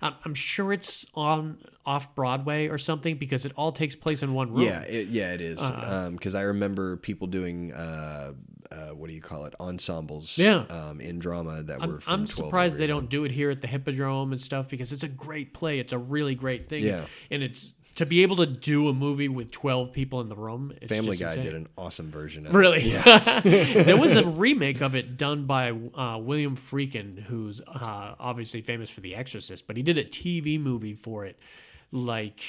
[0.03, 4.33] I'm, I'm sure it's on off Broadway or something because it all takes place in
[4.33, 4.61] one room.
[4.61, 5.59] Yeah, it, yeah, it is.
[6.11, 8.33] Because I remember people doing uh,
[8.71, 9.53] uh, what do you call it?
[9.59, 10.37] Ensembles.
[10.37, 10.65] Yeah.
[10.69, 11.95] Um, in drama that were.
[11.95, 14.91] I'm, From I'm surprised they don't do it here at the Hippodrome and stuff because
[14.91, 15.79] it's a great play.
[15.79, 16.83] It's a really great thing.
[16.83, 17.05] Yeah.
[17.31, 20.73] And it's to be able to do a movie with 12 people in the room.
[20.81, 21.43] It's Family just Guy insane.
[21.43, 22.57] did an awesome version of it.
[22.57, 22.81] Really?
[22.81, 23.85] it.
[23.85, 28.89] there was a remake of it done by uh, William Friedkin, who's uh, obviously famous
[28.89, 31.37] for The Exorcist, but he did a TV movie for it
[31.91, 32.41] like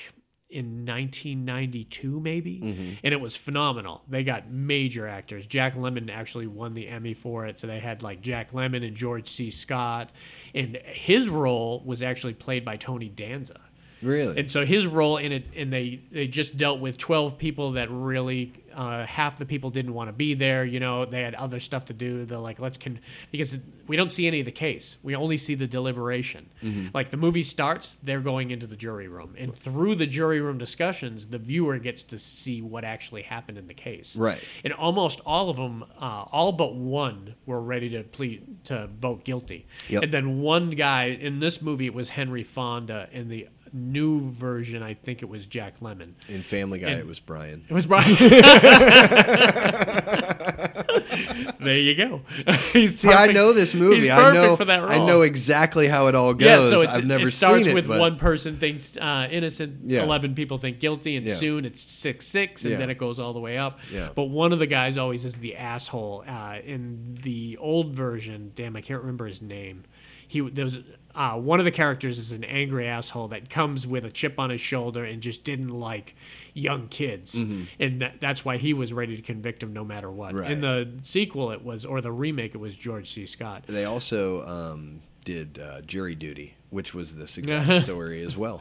[0.51, 2.61] in 1992 maybe
[3.03, 7.45] and it was phenomenal they got major actors jack Lemmon actually won the emmy for
[7.47, 10.13] it so they had like jack Lemmon and george c scott
[10.55, 13.59] and his role was actually played by tony danza
[14.05, 14.39] Really?
[14.39, 17.91] and so his role in it, and they they just dealt with twelve people that
[17.91, 20.65] really uh, half the people didn't want to be there.
[20.65, 22.25] You know, they had other stuff to do.
[22.25, 24.99] They're like, let's con because we don't see any of the case.
[25.03, 26.49] We only see the deliberation.
[26.63, 26.89] Mm-hmm.
[26.95, 30.59] Like the movie starts, they're going into the jury room, and through the jury room
[30.59, 34.17] discussions, the viewer gets to see what actually happened in the case.
[34.17, 34.43] Right.
[34.65, 39.25] And almost all of them, uh, all but one, were ready to plead to vote
[39.25, 39.67] guilty.
[39.89, 40.03] Yep.
[40.05, 43.09] And then one guy in this movie, it was Henry Fonda.
[43.13, 46.13] In the new version, I think it was Jack Lemmon.
[46.29, 47.65] in Family Guy, and- it was Brian.
[47.69, 48.15] It was Brian.
[51.61, 52.21] there you go.
[52.73, 54.03] He's See, I know this movie.
[54.03, 54.57] He's I know.
[54.57, 54.91] for that role.
[54.91, 56.47] I know exactly how it all goes.
[56.47, 59.81] Yeah, so I've never it starts seen it, with but one person thinks uh, innocent,
[59.91, 60.03] Yeah.
[60.05, 61.35] eleven people think guilty, and Yeah.
[61.35, 62.79] soon it's six six, and Yeah.
[62.79, 63.79] then it goes all the way up.
[63.93, 64.11] Yeah.
[64.15, 66.25] But one of the guys always is the asshole.
[66.29, 69.85] Uh, in the old version, damn, I can't remember his name.
[70.35, 70.79] He there was
[71.15, 74.51] uh, one of the characters is an angry asshole that comes with a chip on
[74.51, 76.17] his shoulder and just didn't like
[76.55, 80.31] young kids, and that, that's why he was ready to convict him no matter what.
[80.31, 80.39] Mm-hmm.
[80.39, 80.51] Right.
[80.51, 83.27] In the sequel, it was or the remake, it was George C.
[83.27, 83.63] Scott.
[83.69, 88.61] They also um, did uh, Jury Duty, which was this exact story as well.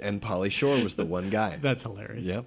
[0.00, 1.58] And Pauly Shore was the one guy.
[1.60, 2.24] That's hilarious.
[2.24, 2.46] Yep.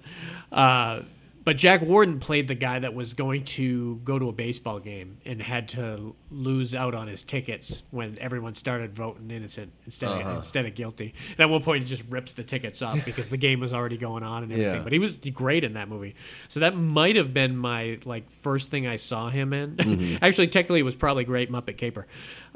[0.50, 1.02] Uh,
[1.44, 5.18] but Jack Warden played the guy that was going to go to a baseball game
[5.26, 10.20] and had to lose out on his tickets when everyone started voting innocent instead of,
[10.20, 10.36] Uh-huh.
[10.38, 11.14] instead of guilty.
[11.32, 13.96] And at one point, he just rips the tickets off because the game was already
[13.98, 14.74] going on and everything.
[14.74, 14.82] Yeah.
[14.82, 16.14] But he was great in that movie.
[16.48, 19.76] So that might have been my like first thing I saw him in.
[19.84, 20.24] Mm-hmm.
[20.24, 22.06] Actually, technically, it was probably Great Muppet Caper.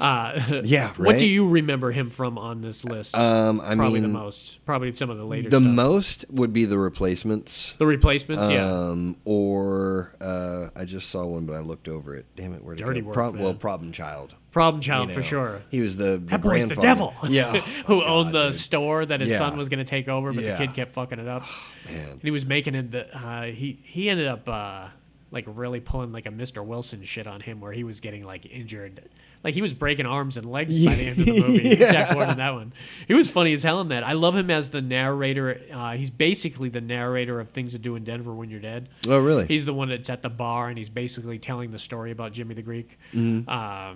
[0.01, 3.15] Uh, Yeah, What do you remember him from on this list?
[3.15, 4.65] Um, I probably the most.
[4.65, 5.71] Probably some of the later the stuff.
[5.71, 7.73] most would be the replacements.
[7.77, 8.65] the replacements, yeah.
[8.79, 12.25] Um, or uh, I just saw one, but I looked over it.
[12.35, 13.09] Damn it, where'd Dirty it go?
[13.09, 13.43] work, man.
[13.43, 14.35] well, Problem Child.
[14.51, 15.25] Problem child you for know.
[15.25, 15.61] sure.
[15.69, 17.11] He was the, the That boy's the grandfather.
[17.11, 17.13] devil.
[17.29, 17.51] Yeah,
[17.85, 18.55] who Oh, owned the dude.
[18.55, 19.37] store that his Yeah.
[19.37, 20.57] son was going to take over, but Yeah.
[20.57, 21.43] the kid kept fucking it up.
[21.85, 22.09] Man.
[22.13, 22.91] And he was making it.
[22.91, 24.87] The, uh, he he ended up uh,
[25.31, 26.65] like really pulling like a Mr.
[26.65, 29.01] Wilson shit on him, where he was getting like injured,
[29.43, 31.69] like he was breaking arms and legs by the end of the movie.
[31.69, 31.91] Yeah.
[31.91, 32.73] Jack Warden, that one.
[33.07, 34.03] He was funny as hell in that.
[34.03, 35.61] I love him as the narrator.
[35.71, 38.89] Uh, he's basically the narrator of Things to Do in Denver When You're Dead.
[39.07, 39.45] Oh, really?
[39.47, 42.55] He's the one that's at the bar and he's basically telling the story about Jimmy
[42.55, 42.99] the Greek.
[43.13, 43.49] Mm-hmm.
[43.49, 43.95] Uh,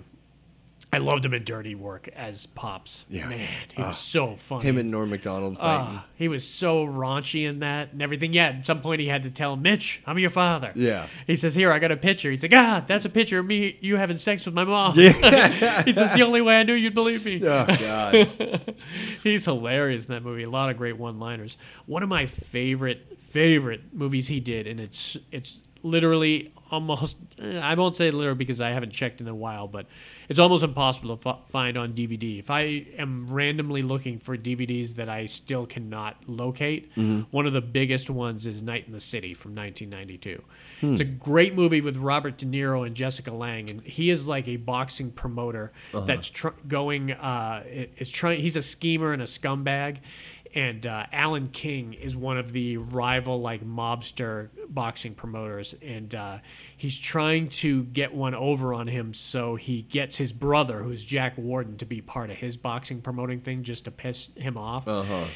[0.94, 3.04] I loved him in Dirty Work as Pops.
[3.08, 3.28] Yeah.
[3.28, 4.64] Man, he was so funny.
[4.64, 5.96] Him and Norm Macdonald fighting.
[5.98, 8.32] Ah, he was so raunchy in that and everything.
[8.32, 11.08] Yeah, at some point he had to tell Mitch, "I'm your father." Yeah.
[11.26, 13.76] He says, "Here, I got a picture." He's like, "Ah, that's a picture of me,
[13.80, 15.82] you having sex with my mom." Yeah.
[15.82, 18.74] he says, "The only way I knew you'd believe me." oh God.
[19.24, 20.44] He's hilarious in that movie.
[20.44, 21.56] A lot of great one-liners.
[21.86, 27.74] One of my favorite favorite movies he did, and it's it's literally almost eh, I
[27.74, 29.86] won't say literally because I haven't checked in a while, but
[30.28, 32.38] it's almost impossible to f- find on DVD.
[32.38, 37.22] If I am randomly looking for DVDs that I still cannot locate, mm-hmm.
[37.30, 40.42] one of the biggest ones is Night and the City from 1992.
[40.80, 40.92] Hmm.
[40.92, 44.48] It's a great movie with Robert De Niro and Jessica Lange, and he is like
[44.48, 46.06] a boxing promoter uh-huh.
[46.06, 47.12] that's tr- going.
[47.12, 47.62] Uh,
[47.98, 48.40] is trying.
[48.40, 49.98] He's a schemer and a scumbag,
[50.54, 56.38] and uh, Alan King is one of the rival like mobster boxing promoters, and uh,
[56.76, 59.14] he's trying to get one over on him.
[59.14, 63.40] So he gets his brother, who's Jack Warden, to be part of his boxing promoting
[63.40, 64.86] thing, just to piss him off.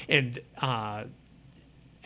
[0.09, 1.05] And uh,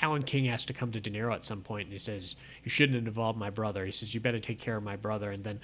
[0.00, 2.70] Alan King has to come to De Niro at some point, and he says, "You
[2.70, 5.44] shouldn't have involved my brother." He says, "You better take care of my brother." And
[5.44, 5.60] then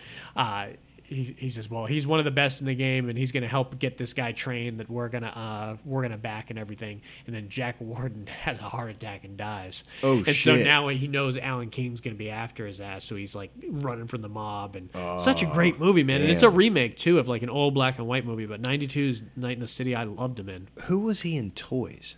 [1.11, 3.43] uh, he, says, "Well, he's one of the best in the game, and he's going
[3.43, 7.03] to help get this guy trained that we're gonna uh, we're gonna back and everything."
[7.27, 9.85] And then Jack Warden has a heart attack and dies.
[10.03, 13.17] Oh, and so now he knows Alan King's going to be after his ass, so
[13.17, 14.77] he's like running from the mob.
[14.77, 14.91] And
[15.21, 16.21] such a great movie, man.
[16.21, 18.47] And it's a remake too of like an old black and white movie.
[18.47, 20.69] But '92's Night and the City, I loved him in.
[20.85, 22.17] Who was he in Toys?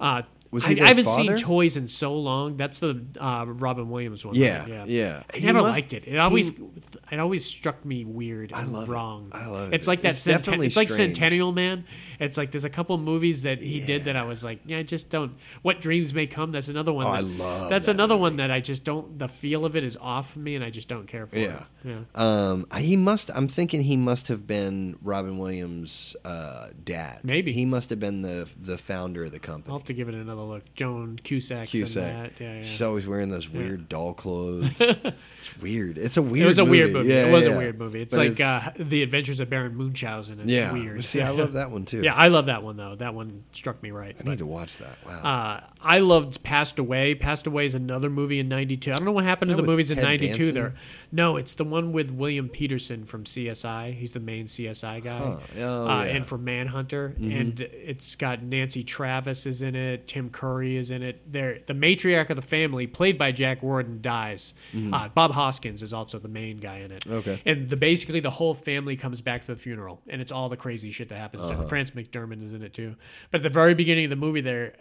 [0.00, 1.36] Uh, Was I, I haven't father?
[1.36, 2.56] seen Toys in so long.
[2.56, 4.34] That's the uh, Robin Williams one.
[4.34, 4.88] Yeah, right?
[4.88, 5.22] yeah.
[5.32, 6.04] I He never must- liked it.
[6.06, 6.64] It always, he-
[7.12, 8.92] it always struck me weird and love it.
[8.92, 9.28] wrong.
[9.32, 9.76] I love it.
[9.76, 10.10] It's like that.
[10.12, 10.88] It's Cent- definitely it's like.
[10.88, 11.84] Centennial Man.
[12.18, 14.82] It's like there's a couple movies that he did that I was like, yeah, I
[14.82, 15.36] just don't.
[15.62, 16.50] What dreams may come.
[16.50, 17.06] That's another one.
[17.06, 19.18] Oh, that, I love That's that another one that I just don't.
[19.18, 21.36] The feel of it is off me, and I just don't care for.
[21.38, 21.64] Yeah.
[21.84, 21.88] it.
[21.90, 22.00] yeah.
[22.14, 23.30] Um, he must.
[23.34, 27.20] I'm thinking he must have been Robin Williams' uh, dad.
[27.22, 27.52] Maybe.
[27.52, 29.72] he must have been the the founder of the company.
[29.72, 30.74] I'll have to give it another look.
[30.74, 31.68] Joan Cusack.
[31.68, 32.36] Cusack.
[32.36, 32.40] That.
[32.42, 32.62] Yeah, yeah.
[32.62, 34.80] She's always wearing those weird doll clothes.
[35.38, 35.98] it's weird.
[35.98, 36.44] It's a weird.
[36.44, 36.78] It was a movie.
[36.78, 37.08] weird movie.
[37.08, 37.52] Yeah, it was yeah.
[37.52, 38.02] a weird movie.
[38.02, 40.40] It's But like Uh, the Adventures of Baron Munchausen.
[40.40, 41.04] It's yeah, weird.
[41.04, 42.02] See, I love that one too.
[42.02, 42.94] Yeah, I love that one though.
[42.96, 44.14] That one struck me right.
[44.18, 44.96] I But, need to watch that.
[45.06, 45.20] Wow.
[45.22, 47.14] uh, I loved Passed Away.
[47.14, 48.92] Passed Away is another movie in '92.
[48.92, 50.52] I don't know what happened to the movies in '92.
[50.52, 50.74] There,
[51.12, 53.94] no, it's the one with William Petersen from CSI.
[53.94, 55.24] He's the main CSI guy, Huh.
[55.24, 55.62] Oh, uh, yeah.
[55.64, 56.16] Mm-hmm.
[56.16, 57.14] and from Manhunter.
[57.18, 60.06] And it's got Nancy Travis is in it.
[60.06, 61.30] Tim Curry is in it.
[61.32, 64.54] There, the matriarch of the family, played by Jack Warden, dies.
[64.92, 67.00] Uh, Bob Hoskins is also the main guy in it.
[67.00, 67.12] Mm-hmm.
[67.14, 67.42] Okay.
[67.46, 70.56] And the basically the whole family comes back to the funeral, and it's all the
[70.56, 71.44] crazy shit that happens.
[71.44, 71.66] Uh-huh.
[71.66, 72.96] France McDermott is in it too.
[73.30, 74.74] But at the very beginning of the movie, there,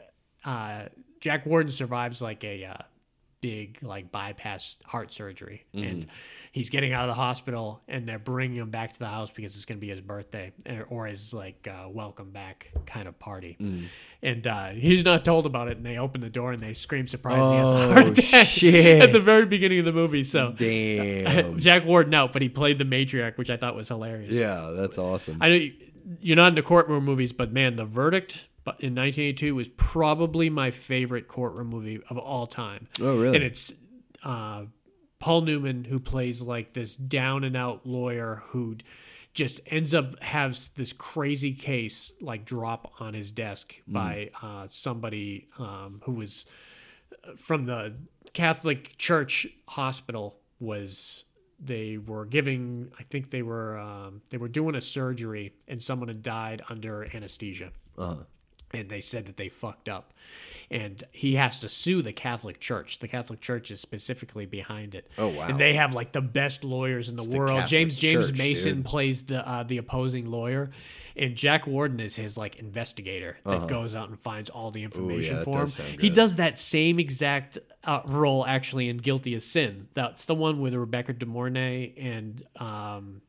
[0.46, 0.84] uh,
[1.20, 2.74] Jack Warden survives like a uh,
[3.42, 5.88] big like bypass heart surgery, Mm-hmm.
[5.88, 6.08] and
[6.58, 9.56] he's getting out of the hospital, and they're bringing him back to the house because
[9.56, 10.52] it's going to be his birthday
[10.90, 13.56] or- his like uh, welcome back kind of party.
[13.62, 13.86] Mm.
[14.22, 17.08] And uh, he's not told about it, and they open the door and they scream
[17.08, 19.02] surprise he has a Oh, heart attack shit.
[19.02, 20.24] at the very beginning of the movie.
[20.24, 21.60] So Damn.
[21.60, 24.32] Jack Warden out, but he played the matriarch, which I thought was hilarious.
[24.32, 25.38] yeah, that's awesome.
[25.42, 25.74] I know you-
[26.22, 30.72] you're not into courtroom movies, but man, The Verdict but in 1982 was probably my
[30.72, 32.88] favorite courtroom movie of all time.
[33.02, 33.36] Oh, really?
[33.38, 33.72] And it's
[34.26, 34.64] uh,
[35.20, 38.78] Paul Newman who plays like this down and out lawyer who
[39.34, 43.94] just ends up has this crazy case like drop on his desk Mm.
[43.94, 46.46] by uh, somebody um, who was
[47.36, 47.94] from the
[48.34, 51.24] Catholic Church hospital was
[51.60, 56.08] they were giving I think they were um, they were doing a surgery and someone
[56.08, 57.72] had died under anesthesia.
[57.98, 58.24] Uh-huh.
[58.74, 60.14] And they said that they fucked up.
[60.70, 63.00] And he has to sue the Catholic Church.
[63.00, 65.10] The Catholic Church is specifically behind it.
[65.18, 65.46] Oh, wow.
[65.48, 67.52] And they have like the best lawyers in the the world.
[67.52, 68.86] Catholic James James Church, Mason dude.
[68.86, 70.72] plays the uh, the opposing lawyer,
[71.16, 75.36] and Jack Warden is his like investigator that goes out and finds all the information
[75.38, 75.46] Uh-huh.
[75.46, 75.92] that for him.
[75.94, 79.88] does He does that same exact uh, role actually in Guilty as Sin.
[79.94, 83.22] That's the one with Rebecca De Mornay and um,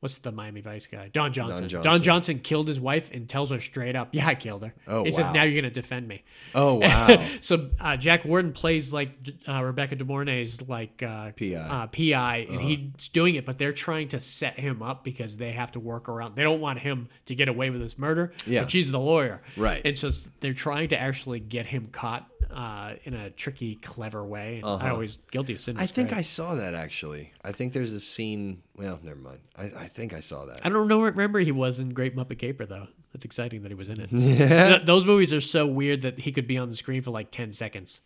[0.00, 1.08] what's the Miami Vice guy?
[1.12, 1.68] Don Johnson.
[1.68, 2.02] Don Johnson.
[2.02, 2.38] Johnson.
[2.40, 5.32] killed his wife and tells her straight up, "Yeah, I killed her." Oh, he says,
[5.32, 6.22] "Now you're gonna defend me."
[6.54, 7.24] oh wow.
[7.40, 9.10] so uh, Jack Warden plays like
[9.48, 11.54] uh, Rebecca De Mornay's like uh, PI.
[11.54, 15.52] uh, PI, and he's doing it, but they're trying to set him up because they
[15.52, 16.36] have to work around.
[16.36, 18.32] They don't want him to get away with this murder.
[18.46, 18.62] Yeah.
[18.62, 19.82] but she's the lawyer, Right.
[19.84, 24.60] And so they're trying to actually get him caught uh, in a tricky, clever way.
[24.64, 25.76] And I always guilty of sin.
[25.76, 25.84] Uh-huh.
[25.84, 26.18] I think great.
[26.18, 27.32] I saw that actually.
[27.44, 28.62] I think there's a scene.
[28.76, 29.40] Well, never mind.
[29.56, 30.60] I, I think I saw that.
[30.64, 31.02] I don't know.
[31.02, 32.88] Remember, he was in Great Muppet Caper though.
[33.12, 34.10] That's exciting that he was in it.
[34.10, 37.30] Th- those movies are so weird that he could be on the screen for like
[37.30, 38.00] ten seconds,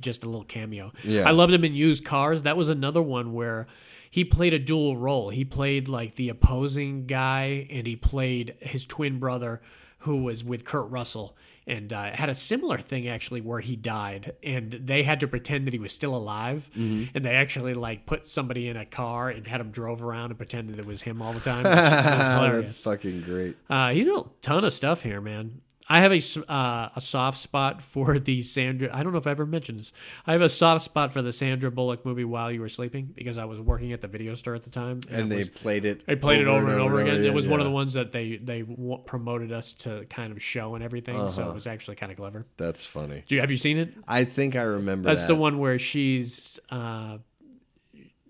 [0.00, 0.92] just a little cameo.
[1.02, 1.28] Yeah.
[1.28, 2.42] I loved him in Used Cars.
[2.42, 3.66] That was another one where
[4.10, 5.30] he played a dual role.
[5.30, 9.62] He played like the opposing guy, and he played his twin brother,
[10.00, 11.34] who was with Kurt Russell,
[11.66, 15.66] and uh, had a similar thing actually where he died, and they had to pretend
[15.66, 19.46] that he was still alive, and they actually like put somebody in a car and
[19.46, 21.64] had him drove around and pretended it was him all the time.
[21.64, 22.64] It was, hilarious.
[22.66, 23.56] That's fucking great.
[23.70, 25.60] Uh, he's a ton of stuff here, man.
[25.88, 26.20] I have a,
[26.52, 28.88] uh, a soft spot for the Sandra.
[28.92, 29.92] I don't know if I ever mentioned this.
[30.26, 33.36] I have a soft spot for the Sandra Bullock movie While You Were Sleeping because
[33.36, 35.84] I was working at the video store at the time, And it they was- played
[35.84, 36.06] it.
[36.06, 37.24] they played it over and over again.
[37.24, 40.42] It was one of the ones that they they w- promoted us to kind of
[40.42, 42.46] show and everything, so it was actually kind of clever.
[42.56, 43.24] That's funny.
[43.26, 43.92] Do you have you seen it?
[44.06, 45.08] I think I remember.
[45.08, 47.18] That's the one where she's uh,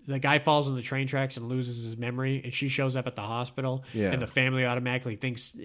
[0.07, 3.07] the guy falls on the train tracks and loses his memory, and she shows up
[3.07, 4.11] at the hospital, Yeah.
[4.11, 5.55] and the family automatically thinks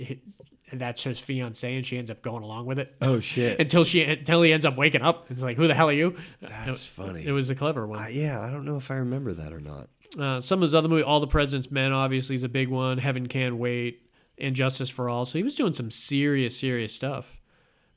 [0.73, 2.95] that's his fiance, and she ends up going along with it.
[3.01, 3.59] Oh shit.
[3.61, 6.17] Until she until he ends up waking up, it's like, who the hell are you?
[6.41, 7.27] That's It- funny.
[7.27, 7.99] It was a clever one.
[8.01, 9.89] I- yeah, I don't know if I remember that or not.
[10.19, 12.97] Uh, some of his other movies, All the President's Men, obviously is a big one.
[12.99, 15.25] Heaven Can't Wait, and Justice for All.
[15.27, 17.41] So he was doing some serious, serious stuff.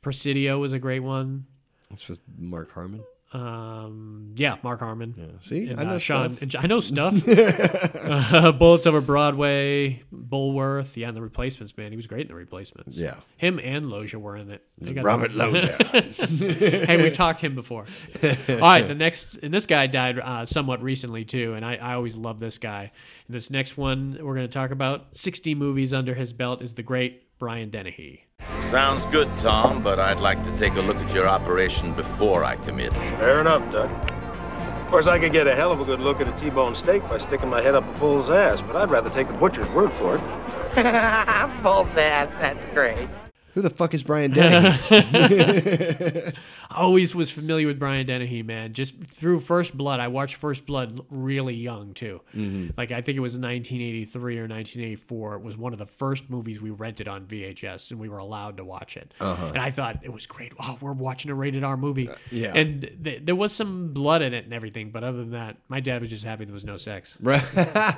[0.02, 1.46] Presidio was a great one.
[1.90, 3.04] It's with Mark Harmon.
[3.34, 5.14] Um, yeah, Mark Harmon.
[5.18, 5.26] Yeah.
[5.42, 6.42] See, And, I know uh, Sean, stuff.
[6.42, 7.24] and I know stuff.
[7.28, 12.36] uh, Bullets Over Broadway, Bulworth, yeah, and the Replacements, man, he was great in the
[12.36, 12.98] Replacements.
[12.98, 13.16] Yeah.
[13.38, 14.64] him and Loggia were in it.
[15.02, 15.78] Robert Loggia.
[16.86, 17.86] hey, we've talked him before.
[18.24, 21.94] All right, the next, and this guy died uh, somewhat recently too, and I, I
[21.94, 22.92] always love this guy.
[23.28, 26.74] And this next one we're going to talk about, 60 movies under his belt, is
[26.76, 28.26] the great Brian Dennehy.
[28.72, 32.56] Sounds good, Tom, but I'd like to take a look at your operation before I
[32.56, 32.94] commit.
[32.94, 33.92] Fair enough, Doug.
[33.92, 37.02] Of course, I could get a hell of a good look at a T-bone steak
[37.04, 39.92] by sticking my head up a bull's ass, but I'd rather take the butcher's word
[39.94, 40.22] for it.
[41.64, 43.10] Bull's ass, that's great.
[43.54, 44.78] Who the fuck is Brian Dennehy?
[44.92, 46.34] I
[46.72, 48.74] always was familiar with Brian Dennehy, man.
[48.74, 52.22] Just through First Blood, I watched First Blood really young too.
[52.36, 52.70] Mm-hmm.
[52.78, 55.36] Like I think it was 1983 or 1984.
[55.36, 58.58] It was one of the first movies we rented on VHS, and we were allowed
[58.58, 59.14] to watch it.
[59.20, 60.54] And I thought it was great.
[60.62, 62.10] Oh, we're watching a rated R movie.
[62.10, 62.18] Uh-huh.
[62.32, 62.54] yeah.
[62.56, 65.80] And th- there was some blood in it and everything, but other than that, my
[65.80, 67.18] dad was just happy there was no sex.
[67.32, 67.42] Right.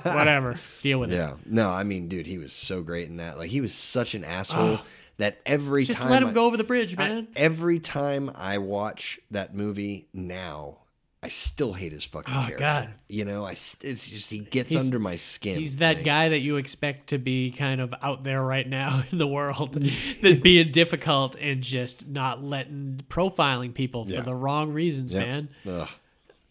[0.04, 1.16] Whatever, deal with it.
[1.16, 1.34] yeah.
[1.46, 3.38] No, I mean, dude, he was so great in that.
[3.38, 4.80] Like, he was such an asshole
[5.18, 7.28] that every Just time let him I- go over the bridge, I- man.
[7.36, 10.80] every time I watch that movie now,
[11.22, 12.58] I still hate his fucking Oh, character.
[12.58, 12.90] God.
[13.08, 15.58] You know, I it's just he gets He's- under my skin.
[15.58, 19.04] He's that Like, guy that you expect to be kind of out there right now
[19.12, 19.74] in the world,
[20.22, 24.22] that being difficult and just not letting profiling people for Yeah.
[24.22, 25.26] the wrong reasons, Yep.
[25.28, 25.50] man.
[25.66, 25.88] Ugh.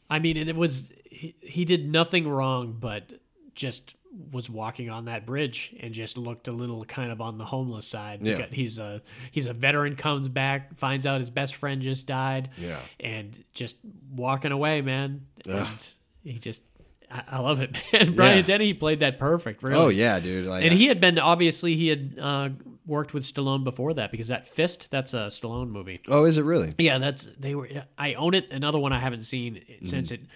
[0.08, 3.12] I mean, and it was he, he did nothing wrong, but
[3.54, 3.94] just
[4.30, 7.86] was walking on that bridge and just looked a little kind of on the homeless
[7.86, 8.20] side.
[8.22, 8.46] Yeah.
[8.50, 12.78] He's a he's a veteran, comes back, finds out his best friend just died, Yeah.
[13.00, 13.76] and just
[14.14, 15.26] walking away, man.
[15.48, 15.66] Ugh.
[15.66, 15.88] And
[16.24, 16.62] he just.
[17.10, 18.14] I I love it, man.
[18.14, 18.42] Brian Yeah.
[18.42, 19.62] Dennehy played that perfect.
[19.62, 19.76] Really.
[19.76, 20.46] Oh yeah, dude.
[20.46, 22.48] Like, And he had been obviously he had uh,
[22.86, 26.00] worked with Stallone before that because that Fist that's a Stallone movie.
[26.08, 26.74] oh, is it really?
[26.78, 27.68] Yeah, that's they were.
[27.98, 28.50] I own it.
[28.50, 30.24] Another one I haven't seen since Mm-hmm.
[30.24, 30.28] it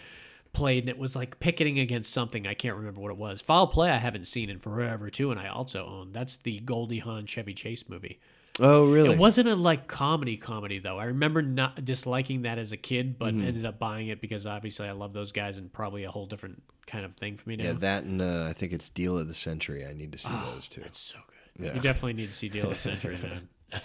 [0.56, 2.46] played, and it was like picketing against something.
[2.46, 3.40] I can't remember what it was.
[3.40, 6.12] Foul Play I haven't seen in forever too, and I also own.
[6.12, 8.18] That's the Goldie Hawn Chevy Chase movie.
[8.58, 9.10] Oh, really?
[9.12, 10.98] It wasn't a like comedy comedy though.
[10.98, 13.46] I remember not disliking that as a kid, but Mm-hmm.
[13.46, 16.62] ended up buying it because obviously I love those guys and probably a whole different
[16.86, 17.64] kind of thing for me now.
[17.64, 19.84] Yeah, that and uh, I think it's Deal of the Century.
[19.84, 20.80] I need to see Oh, those two.
[20.86, 21.66] It's so good.
[21.66, 21.74] Yeah.
[21.74, 23.48] You definitely need to see Deal of the Century, man.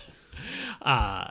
[0.81, 1.29] Uh,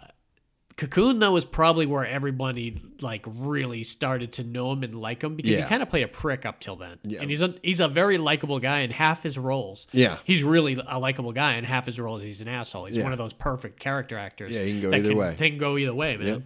[0.80, 5.36] Cocoon though was probably where everybody like really started to know him and like him
[5.36, 5.64] because Yeah.
[5.64, 7.20] he kind of played a prick up till then, Yeah.
[7.20, 9.86] and he's a he's a very likable guy in half his roles.
[9.92, 10.16] Yeah.
[10.24, 12.22] he's really a likable guy in half his roles.
[12.22, 12.86] He's an asshole.
[12.86, 13.02] He's Yeah.
[13.04, 14.52] one of those perfect character actors.
[14.52, 15.34] Yeah, he can go either can, way.
[15.38, 16.26] They can go either way, man.
[16.26, 16.42] Yep.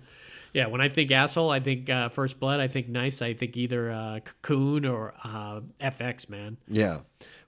[0.53, 2.59] Yeah, when I think asshole, I think uh, First Blood.
[2.59, 3.23] I think nice.
[3.23, 6.57] I think either uh, Cocoon or uh, FX, man.
[6.68, 7.01] Yeah.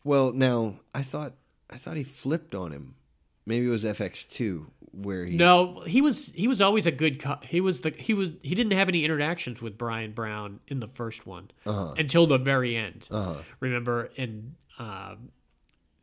[0.05, 1.35] Well, now I thought
[1.69, 2.95] I thought he flipped on him.
[3.45, 4.71] Maybe it was FX two
[5.03, 5.37] where he.
[5.37, 7.21] No, he was he was always a good.
[7.21, 10.81] Co- he was the he was he didn't have any interactions with Bryan Brown in
[10.81, 11.95] the first one Uh-huh.
[11.99, 13.09] until the very end.
[13.11, 13.37] Uh-huh.
[13.61, 15.17] Remember, and uh,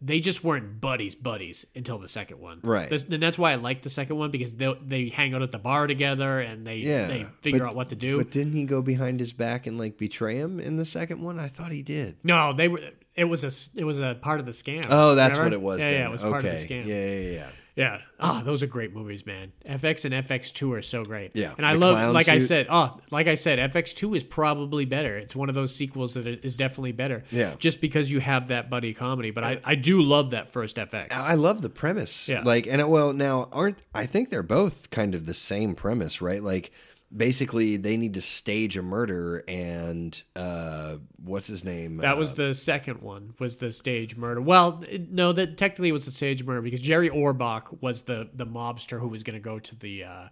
[0.05, 2.59] they just weren't buddies buddies until the second one.
[2.61, 2.89] Right.
[2.89, 5.51] This, and that's why I like the second one because they they hang out at
[5.53, 7.07] the bar together and they Yeah.
[7.07, 8.17] they figure but- out what to do.
[8.17, 11.39] But didn't he go behind his back and like betray him in the second one?
[11.39, 12.17] I thought he did.
[12.23, 12.81] no, they were.
[13.15, 14.83] It was a it was a part of the scam.
[14.89, 15.43] Oh, that's Remember?
[15.45, 15.79] what it was.
[15.79, 15.99] Yeah, then.
[16.01, 16.31] yeah, it was okay.
[16.31, 16.85] part of the scam.
[16.87, 17.49] Yeah, yeah, yeah.
[17.75, 18.01] Yeah.
[18.19, 19.51] Ah, those are great movies, man.
[19.65, 21.31] FX and FX two are so great.
[21.33, 24.85] Yeah, And I love, like I said, oh, like I said, FX two is probably
[24.85, 25.17] better.
[25.17, 27.23] It's one of those sequels that is definitely better.
[27.31, 27.55] Yeah.
[27.57, 31.11] Just because you have that buddy comedy, but I, I do love that first FX.
[31.11, 32.29] I love the premise.
[32.29, 32.43] Yeah.
[32.43, 36.21] Like, and it, well, now aren't I think they're both kind of the same premise,
[36.21, 36.43] right?
[36.43, 36.71] Like,
[37.15, 42.33] basically they need to stage a murder and uh what's his name That Uh, was
[42.33, 43.33] the second one.
[43.39, 44.41] Was the stage murder?
[44.41, 48.99] Well, no, that technically was the stage murder because Jerry Orbach was the the mobster
[48.99, 50.03] who was going to go to the.
[50.03, 50.27] Uh,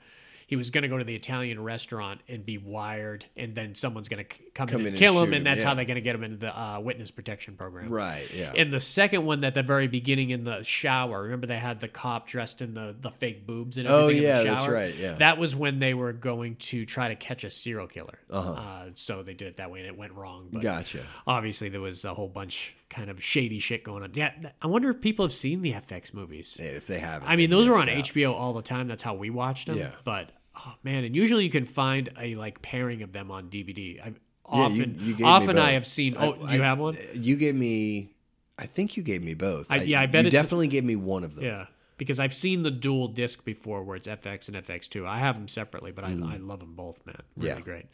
[0.51, 4.09] he was going to go to the Italian restaurant and be wired, and then someone's
[4.09, 6.13] going to come, Come in and kill him, and that's how they're going to get
[6.13, 7.89] him into the uh, witness protection program.
[7.89, 11.57] right yeah And the second one, at the very beginning in the shower, remember they
[11.57, 14.17] had the cop dressed in the, the fake boobs and Oh, everything.
[14.17, 15.13] in the yeah, that's right, yeah.
[15.13, 18.19] that was when they were going to try to catch a serial killer.
[18.29, 18.51] Uh-huh.
[18.51, 20.49] Uh, so they did it that way, and it went wrong.
[20.51, 24.11] But gotcha obviously, there was a whole bunch kind of shady shit going on.
[24.13, 26.57] Yeah, I wonder if people have seen the FX movies.
[26.59, 27.95] Yeah, if they haven't I mean, those were on out.
[28.05, 28.89] HBO all the time.
[28.89, 29.77] That's how we watched them.
[29.77, 29.91] Yeah.
[30.03, 30.29] But
[30.65, 33.99] oh man, and usually you can find a like pairing of them on DVD.
[34.01, 34.13] I Yeah,
[34.45, 36.15] often, you- you gave me often I have seen.
[36.17, 36.97] I- Oh, do you I- have one?
[37.13, 38.13] you gave me
[38.59, 40.95] i think you gave me both I- yeah, I bet you it's- definitely gave me
[40.95, 41.65] one of them Yeah,
[41.97, 45.05] because I've seen the dual disc before, where it's FX and FX2.
[45.05, 47.21] I have them separately, but I, I love them both, man.
[47.37, 47.57] Really Mm.
[47.57, 47.61] Yeah.
[47.63, 47.85] great.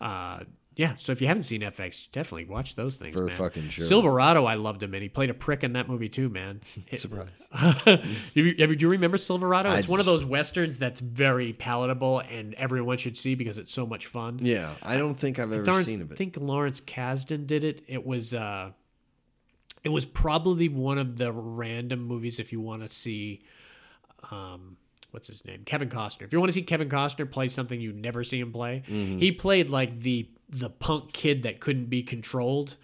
[0.00, 0.40] Uh,
[0.76, 3.14] yeah, so if you haven't seen FX, definitely watch those things.
[3.14, 3.36] For man.
[3.36, 3.84] fucking sure.
[3.84, 6.60] Silverado, I loved him, and he played a prick in that movie too, man.
[6.94, 7.28] Surprise.
[7.52, 9.68] Have you, have do you remember Silverado?
[9.70, 13.72] I It's one of those westerns that's very palatable and everyone should see because it's
[13.72, 14.38] so much fun.
[14.40, 17.82] yeah i don't think i've ever Lawrence- seen it I think Lawrence Kasdan did it.
[17.86, 18.70] It was uh
[19.84, 23.42] it was probably one of the random movies if you want to see
[24.30, 24.76] um
[25.10, 25.62] what's his name?
[25.66, 26.22] Kevin Costner.
[26.22, 29.18] If you want to see Kevin Costner play something you never see him play, Mm-hmm.
[29.18, 32.76] he played like the the punk kid that couldn't be controlled.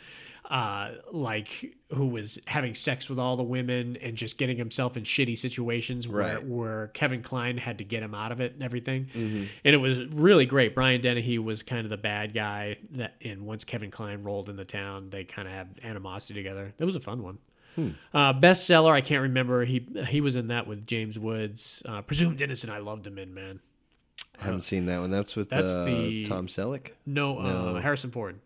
[0.50, 5.02] Uh, like who was having sex with all the women and just getting himself in
[5.02, 6.42] shitty situations where, Right.
[6.42, 9.08] where Kevin Kline had to get him out of it and everything.
[9.14, 9.44] Mm-hmm.
[9.66, 10.74] And it was really great.
[10.74, 14.64] Brian Dennehy was kind of the bad guy that, and once Kevin Kline rolled into
[14.64, 16.72] town, they kind of had animosity together.
[16.78, 17.38] It was a fun one.
[17.74, 17.90] Hmm.
[18.14, 19.66] Uh, bestseller, I can't remember.
[19.66, 21.82] He he was in that with James Woods.
[21.84, 23.60] Uh, Presumed Innocent, I loved him in man.
[24.38, 27.76] Haven't seen that one that's with That's uh, the- tom selleck No, No.
[27.76, 28.38] Uh, Harrison Ford.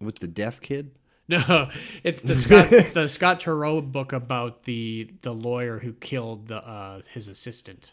[0.00, 0.90] with the deaf kid
[1.28, 1.68] No,
[2.04, 6.56] it's the Scott, it's the Scott Turow book about the the lawyer who killed the
[6.66, 7.92] uh, his assistant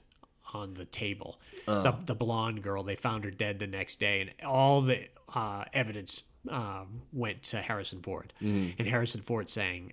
[0.54, 1.38] on the table.
[1.66, 2.84] The, the blonde girl.
[2.84, 7.58] They found her dead the next day, and all the uh, evidence um, went to
[7.62, 8.32] Harrison Ford.
[8.40, 9.92] And Harrison Ford saying,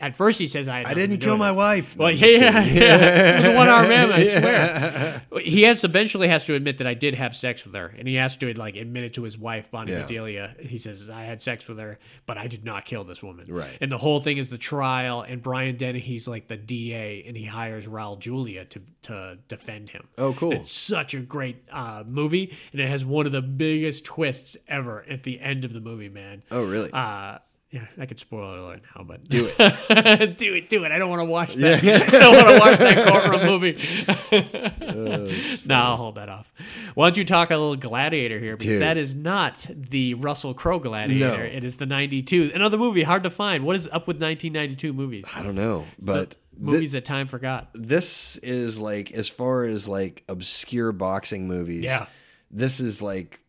[0.00, 2.64] at first he says, "I, i didn't kill my it." wife Well, No, yeah, yeah,
[2.64, 3.34] yeah.
[3.34, 4.10] It was a one-armed man.
[4.12, 5.22] I swear.
[5.42, 8.14] He has eventually has to admit that I did have sex with her, and he
[8.16, 10.02] has to like admit it to his wife, Bonnie Yeah.
[10.02, 10.54] Bedelia.
[10.58, 13.46] He says I had sex with her, but I did not kill this woman.
[13.48, 13.78] Right.
[13.80, 17.44] And the whole thing is the trial, and Brian Dennehy's like the DA, and he
[17.44, 20.08] hires Raul Julia to to defend him.
[20.18, 20.52] Oh, cool.
[20.52, 25.04] It's such a great uh, movie, and it has one of the biggest twists ever
[25.08, 26.42] at the end of the movie, man.
[26.50, 27.38] oh really Uh,
[27.74, 30.92] yeah, I could spoil it alert now, but Do it, do it, do it.
[30.92, 31.82] I don't want to watch that.
[32.14, 33.76] I don't want to watch that courtroom movie.
[34.80, 36.52] Oh, no, I'll hold that off.
[36.94, 38.56] Why don't you talk a little Gladiator here?
[38.56, 38.82] Because Dude.
[38.82, 41.38] that is not the Russell Crowe Gladiator.
[41.38, 41.42] No.
[41.44, 43.64] It is the '92 another movie hard to find.
[43.64, 45.24] What is up with 1992 movies?
[45.34, 47.70] i don't know The but movies that time forgot.
[47.74, 52.06] this is like as far as like obscure boxing movies Yeah.
[52.50, 53.40] this is like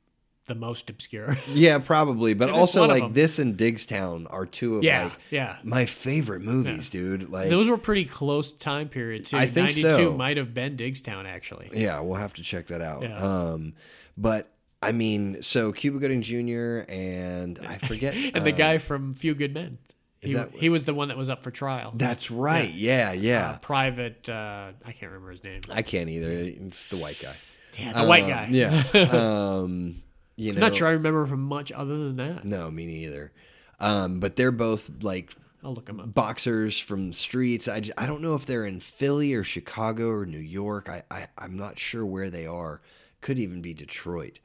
[0.48, 1.38] The most obscure.
[1.48, 5.58] yeah probably but is also like this and Diggstown are two of Yeah, like yeah.
[5.64, 9.38] my favorite movies dude like Those were pretty close time period too.
[9.38, 10.14] I think 92 so.
[10.14, 11.70] might have been Diggstown actually.
[11.74, 13.18] yeah we'll have to check that out Yeah.
[13.18, 13.74] um
[14.18, 14.52] but
[14.84, 19.34] i mean so cuba gooding jr and i forget And the uh, guy from Few
[19.34, 19.80] Good Men.
[20.20, 21.91] He, that- he was the one that was up for trial.
[21.96, 24.30] that's right yeah yeah, Uh, private.
[24.30, 25.62] Uh, I can't remember his name.
[25.72, 27.36] i can't either it's the white guy
[27.80, 28.48] Yeah, the white Um, guy.
[28.52, 29.96] yeah um
[30.36, 32.45] you know I'm not sure I remember from much other than that.
[32.45, 33.31] no me neither
[33.79, 36.13] um but they're both like I'll look him up.
[36.13, 37.67] boxers from streets.
[37.67, 40.88] I I don't know if they're in Philly or Chicago or New York.
[40.88, 42.81] I, I I'm not sure where they are.
[43.21, 44.39] Could even be Detroit.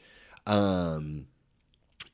[0.47, 1.27] Um,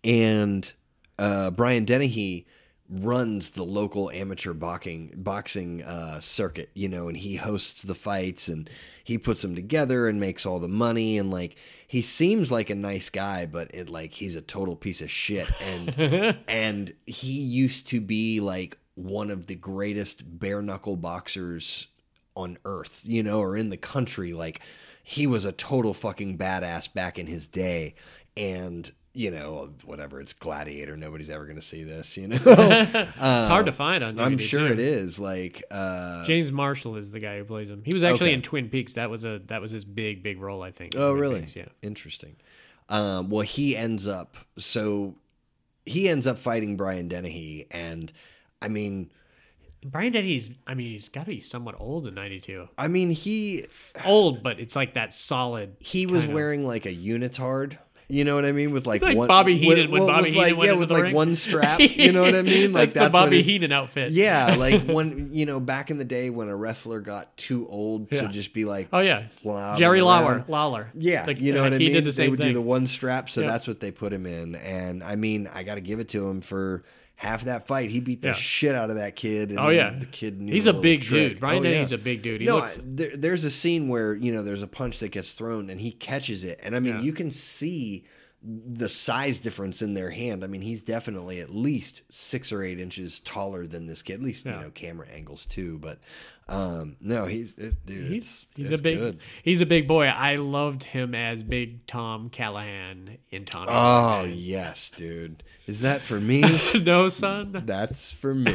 [0.02, 0.72] and
[1.20, 2.48] uh, Brian Dennehy
[2.88, 8.48] runs the local amateur boxing boxing uh, circuit, you know, and he hosts the fights
[8.48, 8.70] and
[9.02, 11.56] he puts them together and makes all the money and like
[11.86, 15.50] he seems like a nice guy, but it like he's a total piece of shit
[15.60, 15.98] and
[16.48, 21.88] and he used to be like one of the greatest bare knuckle boxers
[22.34, 24.32] on earth, you know, or in the country.
[24.32, 24.60] Like
[25.02, 27.94] he was a total fucking badass back in his day.
[28.36, 30.94] And, you know, whatever, it's Gladiator.
[30.96, 32.36] Nobody's ever going to see this, you know?
[32.44, 32.92] it's
[33.24, 34.14] hard to find on.
[34.16, 34.74] DVD I'm sure too.
[34.74, 35.18] it is.
[35.18, 37.82] Like, uh, James Marshall is the guy who plays him.
[37.84, 38.34] He was actually Okay.
[38.34, 38.94] in Twin Peaks.
[38.94, 40.92] That was a that was his big big role, I think.
[40.96, 41.40] oh, Twin really?
[41.40, 41.66] Peaks, yeah.
[41.82, 42.36] Interesting.
[42.90, 45.14] Um, well, he ends up, so
[45.86, 47.66] he ends up fighting Brian Dennehy.
[47.70, 48.12] And
[48.60, 49.10] I mean,
[49.84, 50.50] Brian Dennehy's.
[50.66, 52.68] I mean, he's got to be somewhat old in '92.
[52.76, 53.66] I mean, he
[54.04, 55.76] Old, but it's like that solid.
[55.80, 57.78] he was kind of- wearing like a unitard.
[58.08, 58.70] You know what I mean?
[58.70, 60.78] With like, like one, Bobby with- Heenan when well, Bobby with Heenan like, went yeah,
[60.78, 61.14] with the like ring.
[61.14, 61.80] one strap.
[61.96, 62.72] You know what I mean?
[62.72, 64.12] Like that's, the what Bobby it- Heenan outfit.
[64.12, 68.06] Yeah, like when you know back in the day when a wrestler got too old
[68.12, 68.22] Yeah.
[68.22, 69.24] to just be like Oh yeah,
[69.76, 70.44] Jerry Lawler.
[70.46, 70.88] Lawler.
[70.94, 71.92] Yeah, Like, you know uh, what I mean.
[71.92, 72.48] did the they would thing.
[72.48, 73.48] do the one strap, so Yeah.
[73.48, 74.54] that's what they put him in.
[74.54, 76.84] And I mean, I got to give it to him for
[77.16, 77.90] half that fight.
[77.90, 78.34] He beat the Yeah.
[78.34, 79.50] shit out of that kid.
[79.50, 79.98] And Oh, yeah.
[79.98, 80.40] the kid.
[80.40, 81.30] Knew He's a big trick.
[81.32, 81.40] dude.
[81.40, 81.86] Brian Oh, yeah.
[81.90, 82.42] a big dude.
[82.42, 85.08] He no, looks- I- there, there's a scene where you know there's a punch that
[85.12, 87.02] gets thrown and he catches it, and I mean Yeah.
[87.02, 88.04] you can see
[88.42, 90.44] the size difference in their hand.
[90.44, 94.14] I mean, he's definitely at least six or eight inches taller than this kid.
[94.14, 95.78] At least you know camera angles too.
[95.78, 95.98] But
[96.48, 98.12] um, no, he's it, dude.
[98.12, 99.20] He's he's a big good.
[99.42, 100.06] he's a big boy.
[100.06, 103.66] I loved him as Big Tom Callahan in Tommy.
[103.68, 104.32] Oh Boy.
[104.32, 105.42] yes, dude.
[105.66, 106.42] Is that for me?
[106.84, 107.62] no son.
[107.66, 108.54] That's for me.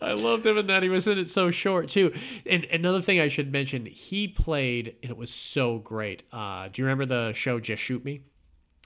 [0.00, 0.82] I loved him in that.
[0.82, 2.14] He was in it so short too.
[2.46, 6.22] And another thing I should mention, he played, and it was so great.
[6.32, 8.22] Uh, do you remember the show Just Shoot Me?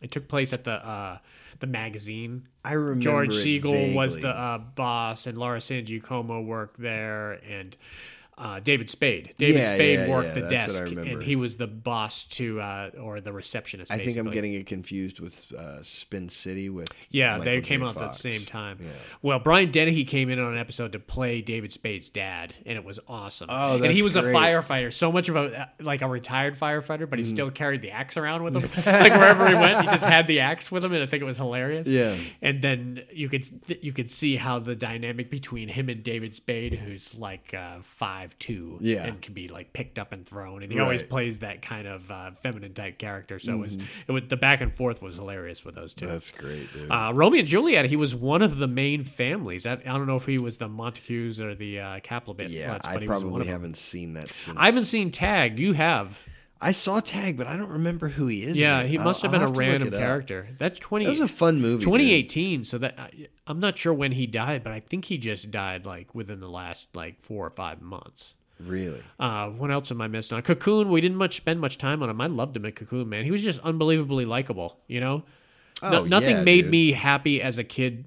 [0.02, 1.18] It took place at the uh,
[1.60, 2.48] the magazine.
[2.64, 7.76] I remember George Segal was the uh, boss, and Laura San Giacomo worked there, and
[8.36, 9.34] uh, David Spade.
[9.38, 11.66] David Yeah, Spade yeah, worked yeah, the that's what I desk, and he was the
[11.66, 13.92] boss to uh, or the receptionist.
[13.92, 17.66] I think I'm getting it confused with uh, Spin City with Yeah, Michael they J.
[17.68, 18.78] came out at the same time.
[19.22, 22.84] Well, Brian Dennehy came in on an episode to play David Spade's dad, and it
[22.84, 23.46] was awesome.
[23.50, 24.34] Oh, and he was great.
[24.34, 27.28] a firefighter, so much of a like a retired firefighter, but he Mm.
[27.28, 28.62] still carried the axe around with him.
[28.86, 31.26] like wherever he went, he just had the axe with him, and I think it
[31.26, 31.86] was hilarious.
[31.88, 32.16] Yeah.
[32.42, 33.46] And then you could
[33.82, 37.78] you could see how the dynamic between him and David Spade, who's like uh,
[38.24, 39.04] five two, Yeah.
[39.06, 42.10] and can be like picked up and thrown, and he always plays that kind of
[42.10, 43.38] uh, feminine type character.
[43.38, 43.76] So it was
[44.08, 46.06] it was the back and forth was hilarious with those two.
[46.06, 46.90] That's great, dude.
[46.90, 49.66] Uh, Romeo and Juliet, he was one of the main families.
[49.66, 52.50] I, I don't know if he was the Montagues or the uh, Capulet.
[52.50, 54.56] yeah, but I he was one probably haven't seen that since.
[54.58, 55.58] I haven't seen Tag.
[55.58, 56.26] You have.
[56.60, 58.58] I saw Tag, but I don't remember who he is.
[58.58, 60.48] yeah, he must I'll- have been I'll a random character.
[60.58, 61.04] That's twenty.
[61.04, 62.64] That was a fun movie, 2018.
[62.64, 65.84] So that I- I'm not sure when he died, but I think he just died
[65.84, 68.36] like within the last like four or five months.
[68.60, 69.02] Really?
[69.18, 70.88] Uh, what else am I missing on Cocoon?
[70.88, 72.20] We didn't much spend much time on him.
[72.20, 73.24] I loved him in Cocoon, man.
[73.24, 74.78] He was just unbelievably likable.
[74.86, 75.24] You know,
[75.82, 76.70] No- Oh, nothing yeah, made dude.
[76.70, 78.04] me happy as a kid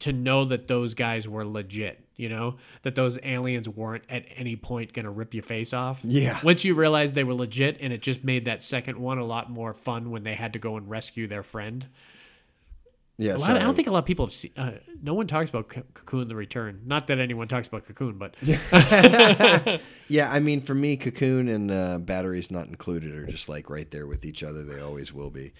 [0.00, 2.02] to know that those guys were legit.
[2.20, 6.00] You know that those aliens weren't at any point gonna rip your face off.
[6.04, 6.38] Yeah.
[6.44, 9.50] Once you realized they were legit, and it just made that second one a lot
[9.50, 11.86] more fun when they had to go and rescue their friend.
[13.22, 14.52] Yeah, lot- I don't think a lot of people have seen.
[14.56, 16.80] Uh, no one talks about C- Cocoon: The Return.
[16.86, 18.34] Not that anyone talks about Cocoon, but
[20.08, 23.90] yeah, I mean, for me, Cocoon and uh, Batteries Not Included are just like right
[23.90, 24.62] there with each other.
[24.64, 25.52] They always will be.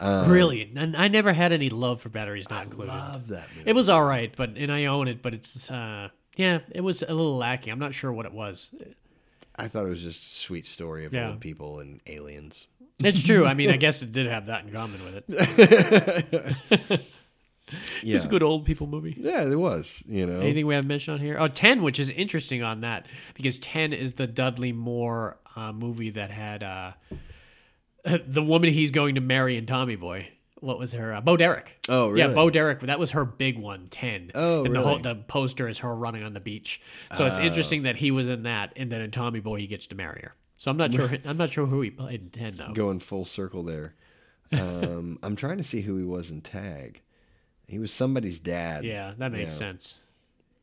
[0.00, 2.88] Um, really, and I never had any love for Batteries Not Included.
[2.92, 3.70] love that movie.
[3.70, 7.02] It was all right, but and I own it, but it's uh, yeah, it was
[7.02, 7.72] a little lacking.
[7.72, 8.74] I'm not sure what it was.
[9.56, 11.28] I thought it was just a sweet story of Yeah.
[11.28, 12.66] old people and aliens.
[13.00, 13.46] It's true.
[13.46, 17.00] I mean, I guess it did have that in common with it.
[18.02, 18.16] Yeah.
[18.16, 19.16] It's a good old people movie.
[19.18, 20.04] Yeah, it was.
[20.06, 21.36] You know, Anything we haven't mentioned on here?
[21.40, 26.10] Oh, 10, which is interesting on that because 10 is the Dudley Moore uh, movie
[26.10, 26.92] that had uh,
[28.26, 30.28] the woman he's going to marry in Tommy Boy.
[30.60, 31.14] What was her?
[31.14, 31.78] Uh, Bo Derek.
[31.88, 32.28] Oh, really?
[32.28, 32.34] Yeah.
[32.34, 32.80] Bo Derek.
[32.80, 34.32] That was her big one, 10.
[34.34, 35.02] Oh, and the, whole, really?
[35.02, 36.82] the poster is her running on the beach.
[37.14, 37.42] So it's Oh.
[37.42, 40.20] interesting that he was in that, and then in Tommy Boy he gets to marry
[40.22, 40.34] her.
[40.64, 41.10] So I'm not sure.
[41.26, 42.72] I'm not sure who he played in 10 though.
[42.72, 43.92] going full circle there.
[44.50, 47.02] Um, I'm trying to see who he was in Tag.
[47.66, 48.82] He was somebody's dad.
[48.82, 49.58] Yeah, that makes Yeah.
[49.58, 49.98] sense.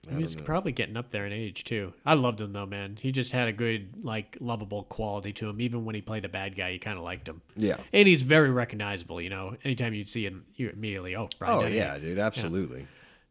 [0.07, 0.41] I He don't was know.
[0.43, 1.93] probably getting up there in age too.
[2.03, 2.97] I loved him though, man.
[2.99, 5.61] He just had a good, like, lovable quality to him.
[5.61, 7.43] Even when he played a bad guy, you kind of liked him.
[7.55, 7.77] Yeah.
[7.93, 9.21] and he's very recognizable.
[9.21, 11.77] You know, anytime you see him, you immediately oh, Brian Oh Dennehy.
[11.77, 12.87] yeah, dude, absolutely.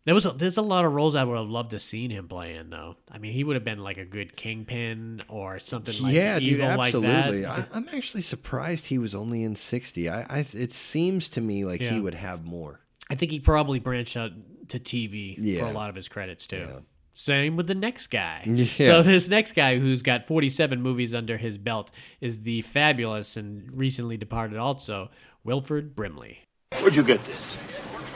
[0.07, 2.27] There was a, there's a lot of roles I would have loved to seen him
[2.27, 2.97] play in though.
[3.11, 6.49] I mean, he would have been like a good kingpin or something like yeah, dude,
[6.49, 7.43] evil like absolutely.
[7.43, 7.69] that.
[7.73, 10.09] I, I'm actually surprised he was only in 60.
[10.09, 11.91] I, I it seems to me like Yeah.
[11.91, 12.81] he would have more.
[13.11, 14.33] I think he probably branched out
[14.69, 16.83] to TV for a lot of his credits too.
[17.13, 18.45] Same with the next guy.
[18.47, 18.87] Yeah.
[18.87, 21.91] So this next guy who's got 47 movies under his belt
[22.21, 25.11] is the fabulous and recently departed also
[25.45, 26.39] Wilford Brimley.
[26.79, 27.59] Where'd you get this?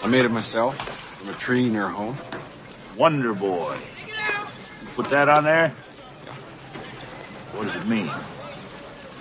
[0.05, 0.77] I made it myself
[1.19, 2.19] from a tree near home.
[2.95, 3.79] Wonder Boy.
[4.83, 5.71] You put that on there?
[7.53, 8.11] What does it mean?
[8.11, 8.23] I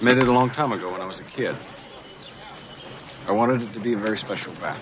[0.02, 1.56] Made it a long time ago when I was a kid.
[3.28, 4.78] I wanted it to be a very special bat.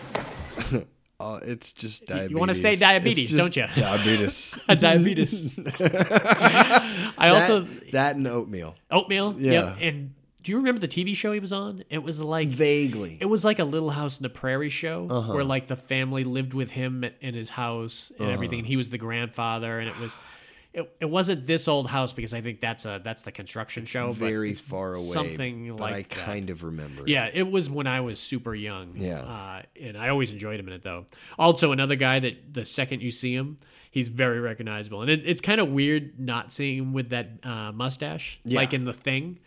[1.19, 2.31] Oh, uh, it's just diabetes.
[2.31, 3.67] You want to say It's diabetes, just don't you?
[3.79, 4.57] Diabetes.
[4.67, 5.49] diabetes.
[5.59, 8.75] I That- also that and oatmeal.
[8.89, 9.35] oatmeal.
[9.37, 9.51] Yeah.
[9.51, 9.77] Yep.
[9.81, 11.83] And Do you remember the TV show he was on?
[11.89, 13.17] It was like Vaguely.
[13.19, 15.33] It was like a Little House in the Prairie show Uh-huh.
[15.33, 18.33] where like the family lived with him in his house and Uh-huh.
[18.33, 18.59] everything.
[18.59, 20.17] And he was the grandfather, and it was.
[20.73, 24.07] It, it wasn't this old house because I think that's a that's the construction show.
[24.07, 25.03] but Very it's far away.
[25.03, 26.09] Something like I that.
[26.09, 27.03] kind of remember.
[27.05, 28.93] Yeah, it was when I was super young.
[28.95, 29.19] Yeah.
[29.19, 31.07] Uh, and I always enjoyed him in it, though.
[31.37, 33.57] Also, another guy that the second you see him,
[33.91, 35.01] he's very recognizable.
[35.01, 38.59] And it, it's kind of weird not seeing him with that uh, mustache, Yeah.
[38.61, 39.39] like in the thing.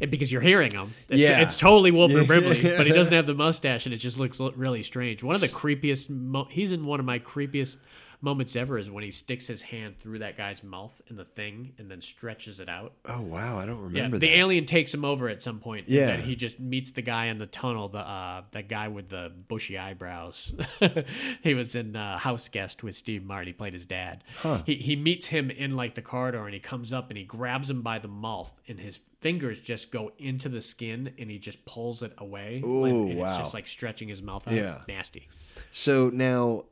[0.00, 0.90] It- because you're hearing him.
[1.08, 1.40] It's, Yeah.
[1.40, 1.90] it's totally
[2.20, 2.26] Yeah.
[2.26, 5.22] Brimley, but he doesn't have the mustache, and it just looks really strange.
[5.22, 7.78] One of the creepiest, mo- he's in one of my creepiest
[8.20, 11.72] moments ever is when he sticks his hand through that guy's mouth in the thing
[11.78, 12.92] and then stretches it out.
[13.06, 14.36] Oh wow, I don't Yeah, remember the that.
[14.38, 15.88] alien takes him over at some point.
[15.88, 16.10] Yeah.
[16.10, 17.88] and he just meets the guy in the tunnel.
[17.88, 20.52] The uh, that guy with the bushy eyebrows.
[21.42, 23.46] he was in uh, House Guest with Steve Martin.
[23.48, 24.24] He played his dad.
[24.38, 24.62] Huh.
[24.66, 27.70] He he meets him in like the corridor, and he comes up and he grabs
[27.70, 31.64] him by the mouth, and his fingers just go into the skin, and he just
[31.64, 32.62] pulls it away.
[32.64, 34.54] Ooh, and it's just like stretching his mouth out.
[34.54, 34.78] Yeah.
[34.88, 35.28] nasty.
[35.70, 36.64] So now,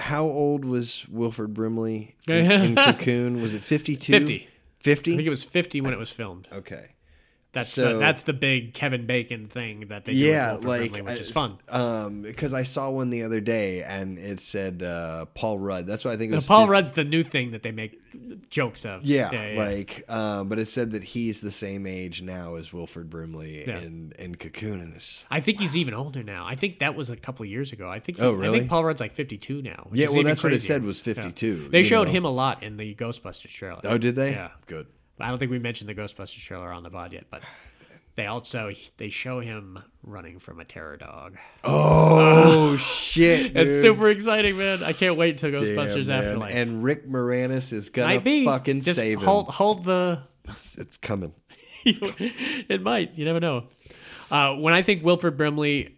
[0.00, 3.40] how old was Wilford Brimley in, in Cocoon?
[3.40, 4.12] Was it fifty-two?
[4.12, 4.48] 50.
[4.78, 5.12] Fifty.
[5.12, 6.48] I think it was fifty when it was filmed.
[6.52, 6.92] Okay.
[7.52, 11.30] That's So- the, that's the big Kevin Bacon thing that they yeah, like which is
[11.30, 11.58] uh, fun.
[11.68, 15.86] Um, because I saw one the other day and it said uh, Paul Rudd.
[15.86, 18.00] That's why I think it was Paul 50 Rudd's the new thing that they make
[18.50, 19.04] jokes of.
[19.04, 23.66] Yeah, like, um, but it said that he's the same age now as Wilford Brimley
[23.66, 23.80] Yeah.
[23.80, 26.46] in in Cocoon, and it's I think he's even older now.
[26.46, 27.88] I think that was a couple of years ago.
[27.90, 28.18] I think.
[28.20, 28.48] Oh, really?
[28.56, 29.88] I think Paul Rudd's like fifty-two now.
[29.92, 32.12] Yeah, well, that's what it said was 52, They showed know.
[32.12, 33.80] him a lot in the Ghostbusters trailer.
[33.84, 34.32] Oh, did they?
[34.32, 34.86] Yeah, Good.
[35.20, 37.42] I don't think we mentioned the Ghostbusters trailer on the pod yet, but
[38.16, 41.36] they also they show him running from a terror dog.
[41.64, 43.56] Oh shit!
[43.56, 44.82] It's super exciting, man.
[44.82, 46.24] I can't wait until Damn, Ghostbusters man.
[46.24, 46.54] Afterlife.
[46.54, 48.44] And Rick Moranis is gonna Might be.
[48.44, 49.24] fucking Just save him.
[49.24, 50.22] hold, hold the.
[50.48, 51.32] It's, it's coming.
[51.84, 53.14] it might.
[53.14, 53.68] You never know.
[54.30, 55.96] Uh, when I think Wilford Brimley,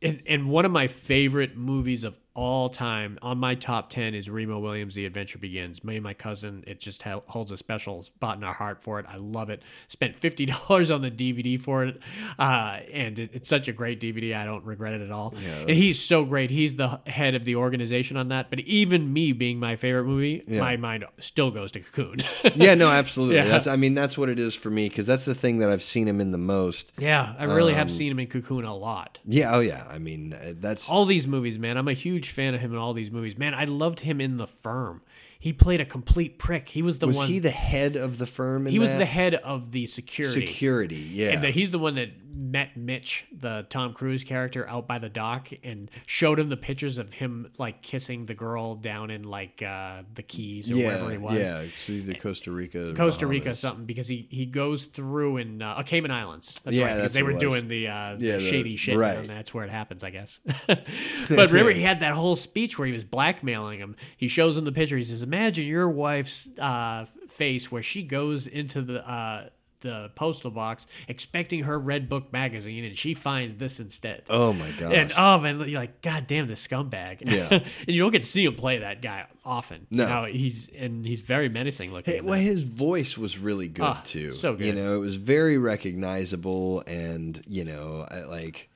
[0.00, 4.30] in, in one of my favorite movies of all time, on my top 10 is
[4.30, 5.82] Remo Williams' The Adventure Begins.
[5.82, 9.06] Me and my cousin, it just holds a special spot in our heart for it.
[9.08, 9.62] I love it.
[9.88, 10.48] Spent $50
[10.94, 11.98] on the DVD for it.
[12.38, 14.36] Uh, and it, it's such a great DVD.
[14.36, 15.34] I don't regret it at all.
[15.60, 16.50] and he's so great.
[16.50, 18.48] He's the head of the organization on that.
[18.50, 20.60] But even me being my favorite movie, Yeah.
[20.60, 22.20] my mind still goes to Cocoon.
[22.54, 23.36] yeah, no, absolutely.
[23.36, 23.48] Yeah.
[23.48, 25.82] That's I mean that's what it is for me because that's the thing that I've
[25.82, 26.92] seen him in the most.
[26.98, 29.18] Yeah, I really have Um, seen him in Cocoon a lot.
[29.26, 29.84] Yeah, oh yeah.
[29.90, 31.76] I mean that's All these movies, man.
[31.76, 33.38] I'm a huge fan of him in all these movies.
[33.38, 35.00] Man, I loved him in The Firm.
[35.40, 36.68] He played a complete prick.
[36.68, 37.24] He was the was one.
[37.24, 38.66] Was he the head of the firm?
[38.66, 38.98] In he was that?
[38.98, 40.46] the head of the security.
[40.46, 41.30] Security, yeah.
[41.30, 45.08] And the, he's the one that met Mitch, the Tom Cruise character, out by the
[45.08, 49.62] dock and showed him the pictures of him like kissing the girl down in like
[49.62, 51.38] uh, the Keys or yeah, wherever he was.
[51.38, 51.64] yeah.
[51.78, 53.58] So either Costa Rica, or Costa Rica Bahamas.
[53.60, 56.60] something because he, he goes through in uh, oh, Cayman Islands.
[56.64, 59.16] That's Yeah, right, because they were doing the, uh, Yeah, the- shady shit, right.
[59.16, 60.40] and that's where it happens, I guess.
[60.66, 60.86] but
[61.28, 63.96] remember, he had that whole speech where he was blackmailing him.
[64.16, 64.96] He shows him the picture.
[64.96, 69.48] He says, "Imagine your wife's uh, face where she goes into the." Uh,
[69.82, 74.92] the postal box expecting her Redbook magazine and she finds this instead Oh my god
[74.92, 77.48] and oh man you're like god damn this scumbag Yeah.
[77.50, 80.26] and you don't get to see him play that guy often No.
[80.26, 84.32] He's and he's very menacing looking Hey, well, his voice was really good Ah, too.
[84.32, 88.68] so good You know, it was very recognizable, and you know, like,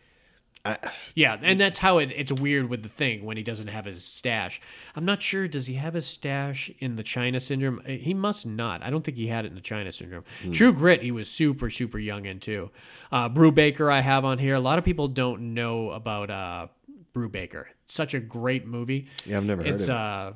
[0.64, 0.78] I,
[1.14, 4.04] Yeah, and that's how it, it's weird with the thing when he doesn't have his
[4.04, 4.60] stash.
[4.96, 5.46] I'm not sure.
[5.46, 7.80] Does he have his stash in the China Syndrome?
[7.86, 8.82] Uh, He must not.
[8.82, 10.24] I don't think he had it in the China Syndrome.
[10.42, 10.52] Hmm.
[10.52, 12.70] True Grit, he was super super young in too.
[13.12, 14.54] Uh, Brubaker, I have on here.
[14.54, 16.68] A lot of people don't know about uh,
[17.12, 17.66] Brubaker.
[17.86, 19.08] Such a great movie.
[19.26, 19.92] Yeah, I've never heard it's, of it.
[19.92, 20.32] uh,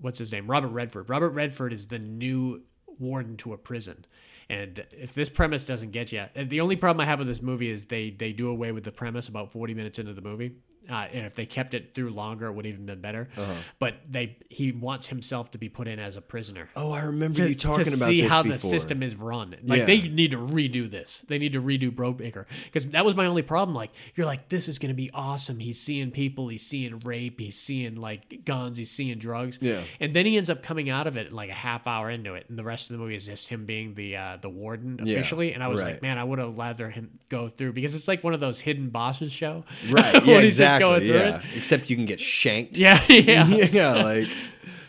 [0.00, 0.50] what's his name?
[0.50, 1.10] Robert Redford.
[1.10, 2.62] Robert Redford is the new
[2.98, 4.04] warden to a prison.
[4.50, 7.70] And if this premise doesn't get you, the only problem I have with this movie
[7.70, 10.56] is they they do away with the premise about 40 minutes into the movie.
[10.88, 13.28] Uh, and if they kept it through longer, it would have even been better.
[13.36, 13.52] Uh-huh.
[13.78, 16.68] But they he wants himself to be put in as a prisoner.
[16.76, 18.54] oh, I remember To, you talking to about see how before.
[18.54, 19.54] the system is run.
[19.64, 19.84] Like Yeah.
[19.84, 21.24] they need to redo this.
[21.28, 23.74] They need to redo Brubaker because that was my only problem.
[23.74, 25.58] Like you're like, this is going to be awesome.
[25.58, 26.48] He's seeing people.
[26.48, 27.38] He's seeing rape.
[27.40, 28.78] He's seeing like guns.
[28.78, 29.58] He's seeing drugs.
[29.60, 29.80] Yeah.
[30.00, 32.46] And then he ends up coming out of it like a half hour into it,
[32.48, 35.14] and the rest of the movie is just him being the uh, the warden Yeah,
[35.16, 35.52] officially.
[35.52, 35.92] And I was right.
[35.92, 38.60] like, man, I would have rather him go through because it's like one of those
[38.60, 40.14] hidden bosses show, Right?
[40.24, 41.44] Yeah, just going through Yeah, it.
[41.56, 42.76] except you can get shanked.
[42.76, 43.46] Yeah, yeah.
[43.46, 43.92] yeah.
[44.02, 44.28] Like,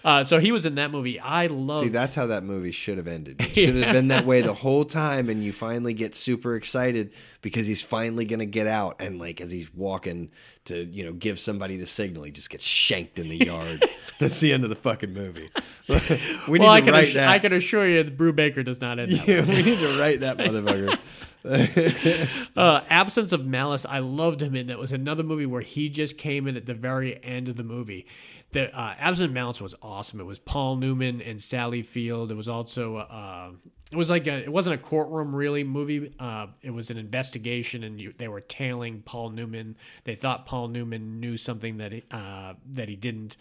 [0.01, 1.19] Uh, so he was in that movie.
[1.19, 1.83] I love.
[1.83, 3.35] See, that's how that movie should have ended.
[3.41, 7.11] It should have been that way the whole time, and you finally get super excited
[7.41, 10.31] because he's finally gonna get out, and like as he's walking
[10.65, 13.87] to, you know, give somebody the signal, he just gets shanked in the yard.
[14.19, 15.49] that's the end of the fucking movie.
[15.89, 17.29] we need well, I can, write assu- that.
[17.29, 19.11] I can assure you, the Baker does not end.
[19.11, 19.55] That yeah, way.
[19.55, 20.97] we need to write that motherfucker.
[22.55, 24.67] uh, Absence of Malice, I loved him in.
[24.67, 27.63] that was another movie where he just came in at the very end of the
[27.63, 28.05] movie.
[28.51, 30.19] The uh, Absence of Malice was awesome.
[30.19, 32.31] It was Paul Newman and Sally Field.
[32.31, 33.51] It was also uh,
[33.91, 36.13] it was like a, it wasn't a courtroom really movie.
[36.19, 39.77] Uh, it was an investigation, and you, they were tailing Paul Newman.
[40.03, 43.37] They thought Paul Newman knew something that he, uh, that he didn't,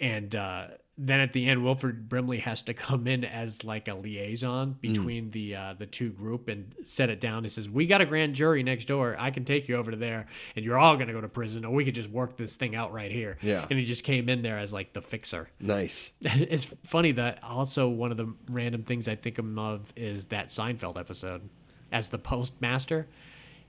[0.00, 0.66] and uh,
[0.98, 5.30] then at the end, Wilford Brimley has to come in as like a liaison between
[5.30, 7.44] the uh, the two group and set it down.
[7.44, 9.16] He says, "We got a grand jury next door.
[9.18, 11.72] I can take you over to there, and you're all gonna go to prison, or
[11.72, 13.66] we could just work this thing out right here." Yeah.
[13.68, 15.48] And he just came in there as like the fixer.
[15.58, 16.12] nice.
[16.20, 20.98] it's funny that also one of the random things I think of is that Seinfeld
[20.98, 21.48] episode
[21.90, 23.08] as the postmaster.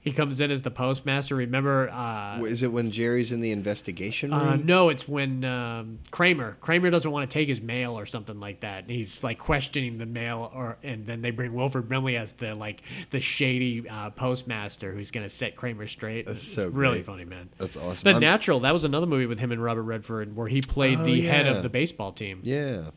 [0.04, 1.36] He comes in as the postmaster.
[1.36, 1.90] Remember?
[1.90, 4.40] Uh, Is it when Jerry's in the investigation room?
[4.42, 8.38] uh, no, it's when um, Kramer Kramer doesn't want to take his mail or something
[8.40, 8.90] like that.
[8.90, 12.82] He's like questioning the mail, or and then they bring Wilford Brimley as the like
[13.12, 16.26] the shady uh, postmaster who's going to set Kramer straight.
[16.28, 17.06] That's so really great.
[17.06, 17.50] funny, man.
[17.58, 18.04] That's awesome.
[18.04, 18.60] The I'm- Natural.
[18.60, 21.48] That was another movie with him and Robert Redford where he played Oh, the head
[21.48, 22.42] of the baseball team.
[22.44, 22.90] Yeah.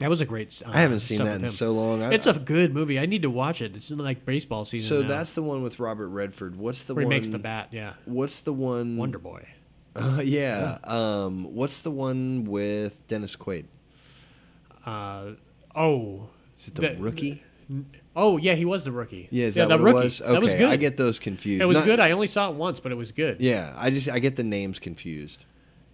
[0.00, 0.62] That was a great.
[0.64, 2.02] Uh, I haven't seen that in so long.
[2.02, 2.98] I- it's a good movie.
[2.98, 3.74] I need to watch it.
[3.74, 4.88] It's in like baseball season.
[4.88, 5.08] So now.
[5.08, 6.56] that's the one with Robert Redford.
[6.56, 7.94] What's the Where he makes the bat, yeah.
[8.04, 8.96] What's the one?
[8.96, 9.48] Wonder Boy.
[9.96, 10.76] Uh, yeah.
[10.84, 11.54] Um.
[11.54, 13.64] What's the one with Dennis Quaid?
[14.84, 15.30] Uh,
[15.74, 16.28] oh,
[16.58, 17.42] Is it the, rookie?
[18.14, 19.28] Oh yeah, he was the rookie.
[19.30, 19.94] Yeah, yeah, the rookie.
[19.94, 20.18] was?
[20.18, 20.68] That was good.
[20.68, 21.62] I get those confused.
[21.62, 22.00] It was Not- good.
[22.00, 23.40] I only saw it once, but it was good.
[23.40, 25.44] Yeah, I just I get the names confused.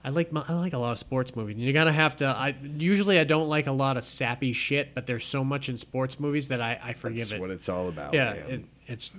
[0.05, 1.57] I like my, I like a lot of sports movies.
[1.59, 2.27] You gotta have to.
[2.27, 5.79] I usually I don't like a lot of sappy shit, but there's so much in
[5.79, 7.21] sports movies that I, I forgive it.
[7.21, 7.41] That's it.
[7.41, 8.13] what it's all about.
[8.13, 9.11] yeah, it, it's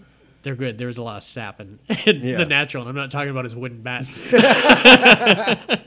[0.41, 0.77] they're good.
[0.77, 2.37] There's a lot of sap in, in Yeah.
[2.37, 2.83] the natural.
[2.83, 4.05] And I'm not talking about his wooden bat.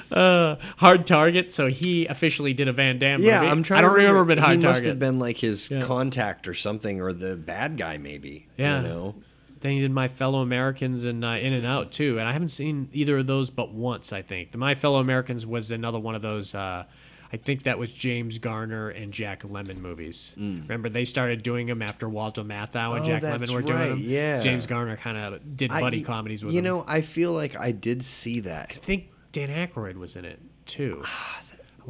[0.10, 1.52] uh, hard target.
[1.52, 3.50] So he officially did a Van Damme yeah, movie.
[3.50, 3.78] I'm trying.
[3.78, 4.32] I don't remember, remember.
[4.32, 4.76] him in hard he target.
[4.82, 5.80] must have been like his Yeah.
[5.82, 8.46] contact or something, or the bad guy maybe.
[8.56, 8.80] Yeah.
[8.82, 9.14] You know.
[9.60, 12.48] Then he did My Fellow Americans and uh, In and Out too, and I haven't
[12.48, 14.12] seen either of those but once.
[14.12, 16.54] I think the My Fellow Americans was another one of those.
[16.54, 16.84] Uh,
[17.32, 20.34] I think that was James Garner and Jack Lemmon movies.
[20.36, 23.04] Remember they started doing them after Walter Matthau and Mm.
[23.04, 23.98] Oh, Jack Lemmon were doing right, them.
[24.02, 24.40] yeah.
[24.40, 26.56] James Garner kind of did I- buddy comedies with them.
[26.56, 26.78] You them.
[26.78, 28.72] know, I feel like I did see that.
[28.74, 31.04] I think Dan Aykroyd was in it too.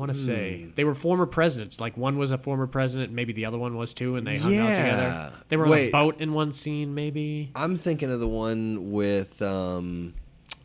[0.00, 0.70] I want to say hmm.
[0.76, 1.78] they were former presidents.
[1.78, 4.56] Like one was a former president, maybe the other one was too, and they hung
[4.56, 5.32] out together.
[5.50, 5.88] They were on Wait.
[5.88, 7.50] a boat in one scene, maybe.
[7.54, 10.14] I'm thinking of the one with um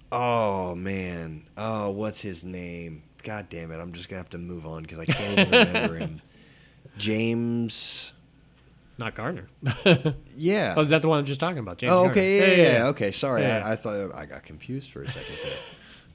[0.10, 1.48] oh man.
[1.58, 3.04] Oh, what's his name?
[3.24, 3.78] God damn it.
[3.82, 6.22] I'm just going to have to move on cuz I can't even remember him.
[6.98, 8.14] James
[8.98, 9.50] Not Garner.
[10.38, 10.76] Yeah.
[10.78, 11.78] Oh, is that the one I'm just talking about?
[11.78, 12.40] James oh, okay.
[12.40, 12.88] Yeah, yeah, yeah.
[12.88, 13.42] Okay, sorry.
[13.42, 13.64] Yeah.
[13.66, 15.58] I, I thought I got confused for a second there.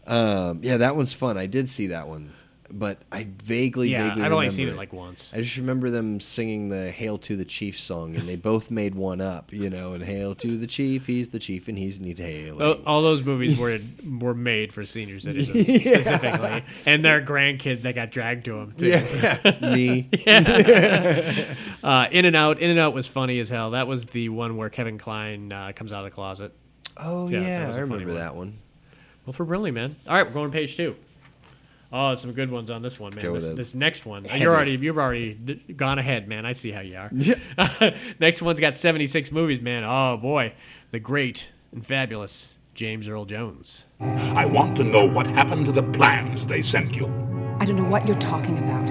[0.07, 1.37] Um, yeah, that one's fun.
[1.37, 2.33] I did see that one,
[2.73, 5.33] but I vaguely, Yeah, vaguely I've only seen it, like, once.
[5.35, 8.95] I just remember them singing the "Hail to the Chief" song, and they both made
[8.95, 9.93] one up, you know.
[9.95, 12.63] And "Hail to the Chief," he's the chief, and he's need hailing.
[12.63, 13.79] All, all those movies were
[14.21, 16.01] were made for senior citizens Yeah.
[16.01, 18.73] specifically, and their grandkids that got dragged to them.
[18.77, 18.87] Too.
[18.89, 20.09] Yeah, me.
[20.27, 21.55] Yeah.
[21.83, 22.59] uh, In and Out.
[22.61, 23.71] In and Out was funny as hell.
[23.73, 26.53] That was the one where Kevin Kline uh, comes out of the closet.
[26.97, 28.15] Oh Yeah, yeah, I remember one.
[28.17, 28.59] that one.
[29.27, 29.97] Wilford Brimley, man.
[30.09, 30.97] All right, we're going to page two.
[31.93, 33.25] Oh, some good ones on this one, man.
[33.25, 33.57] Go with This, it.
[33.57, 34.43] this next one, Heavy.
[34.43, 36.47] you're already you've already d- gone ahead, man.
[36.47, 37.11] I see how you are.
[38.21, 39.83] next one's got 76 movies, man.
[39.85, 40.53] Oh boy,
[40.93, 43.85] the great and fabulous James Earl Jones.
[44.01, 47.07] I want to know what happened to the plans they sent you.
[47.59, 48.89] I don't know what you're talking about.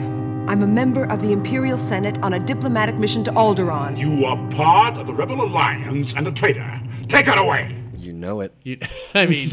[0.49, 3.97] I'm a member of the Imperial Senate on a diplomatic mission to Alderaan.
[3.97, 6.81] You are part of the Rebel Alliance and a traitor.
[7.07, 7.75] Take it away.
[7.95, 8.53] You know it.
[8.63, 8.79] You,
[9.13, 9.49] I mean,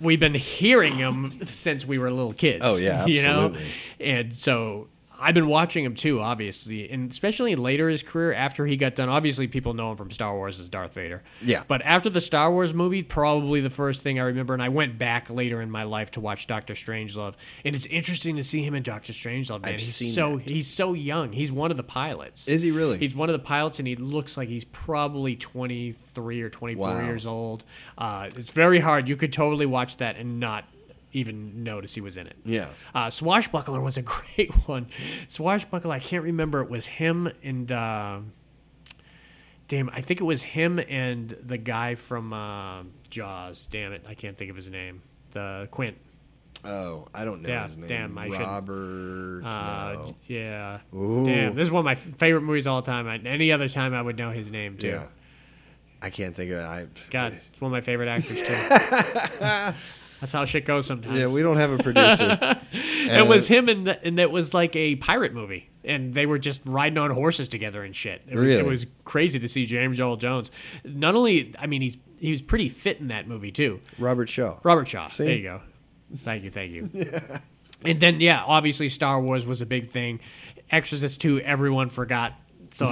[0.00, 2.62] we've been hearing them since we were little kids.
[2.64, 3.70] Oh, yeah, you know, absolutely.
[4.00, 4.88] and so
[5.20, 8.94] I've been watching him too, obviously, and especially later in his career after he got
[8.94, 9.08] done.
[9.08, 11.22] Obviously, people know him from Star Wars as Darth Vader.
[11.42, 11.62] Yeah.
[11.68, 14.98] but after the Star Wars movie, probably the first thing I remember, and I went
[14.98, 18.74] back later in my life to watch Doctor Strangelove, and it's interesting to see him
[18.74, 19.62] in Doctor Strangelove.
[19.62, 20.48] Man, I've he's so that.
[20.48, 21.32] he's so young.
[21.32, 22.48] He's one of the pilots.
[22.48, 22.98] Is he really?
[22.98, 27.04] He's one of the pilots, and he looks like he's probably 23 or 24 Wow.
[27.06, 27.64] years old.
[27.98, 29.08] Uh, it's very hard.
[29.08, 30.64] You could totally watch that and not
[31.12, 32.36] even notice he was in it.
[32.44, 32.68] Yeah.
[32.94, 34.02] Uh, Swashbuckler was a
[34.36, 34.86] great one.
[35.28, 36.60] Swashbuckler, I can't remember.
[36.62, 37.70] It was him and.
[37.70, 38.20] Uh,
[39.68, 43.68] Damn, I think it was him and the guy from uh, Jaws.
[43.68, 45.00] Damn it, I can't think of his name.
[45.30, 45.96] The Quint.
[46.64, 47.86] Oh, I don't know Yeah, his name.
[47.88, 49.42] damn, I should- Robert.
[49.44, 50.16] Uh, no.
[50.26, 50.80] Yeah.
[50.92, 51.24] Ooh.
[51.24, 53.06] Damn, this is one of my favorite movies of all time.
[53.06, 54.88] I- Any other time, I would know his name too.
[54.88, 55.06] Yeah.
[56.02, 56.64] I can't think of it.
[56.64, 59.74] I, God, it's one of my favorite actors too.
[60.20, 61.18] That's how shit goes sometimes.
[61.18, 62.38] Yeah, we don't have a producer.
[62.72, 66.26] it uh, was him, and th- and it was like a pirate movie, and they
[66.26, 68.22] were just riding on horses together and shit.
[68.28, 70.50] It was it was crazy to see James Earl Jones.
[70.84, 73.80] Not only, I mean, he's he was pretty fit in that movie too.
[73.98, 74.58] Robert Shaw.
[74.62, 75.08] Robert Shaw.
[75.08, 75.24] See?
[75.24, 75.60] There you go.
[76.18, 76.90] Thank you, thank you.
[77.82, 80.20] And then yeah, obviously Star Wars was a big thing.
[80.70, 82.34] Exorcist 2 everyone forgot.
[82.72, 82.86] So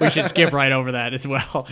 [0.00, 1.66] we should skip right over that as well.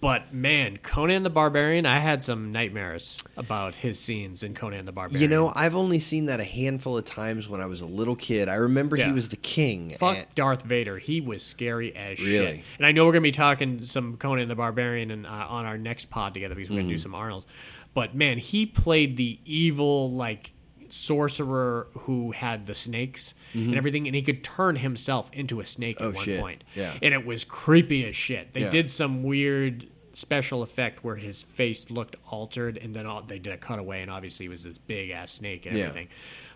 [0.00, 4.92] But man, Conan the Barbarian, I had some nightmares about his scenes in Conan the
[4.92, 5.22] Barbarian.
[5.22, 8.14] You know, I've only seen that a handful of times when I was a little
[8.16, 8.48] kid.
[8.48, 9.06] I remember Yeah.
[9.06, 9.90] he was the king.
[9.98, 10.98] Fuck and- Darth Vader.
[10.98, 12.60] He was scary as shit.
[12.78, 15.78] And I know we're gonna be talking some Conan the Barbarian and, uh, on our
[15.78, 17.00] next pod together because we're gonna do Mhm.
[17.02, 17.46] some Arnold's.
[17.94, 20.52] But man, he played the evil like
[20.96, 23.66] sorcerer who had the snakes Mhm.
[23.68, 26.40] and everything, and he could turn himself into a snake Oh, at one shit.
[26.40, 26.64] point.
[26.74, 26.96] Yeah.
[27.02, 28.52] And it was creepy as shit.
[28.54, 28.70] They Yeah.
[28.70, 33.52] did some weird special effect where his face looked altered, and then all, they did
[33.52, 35.92] a cutaway, and obviously he was this big ass snake and Yeah.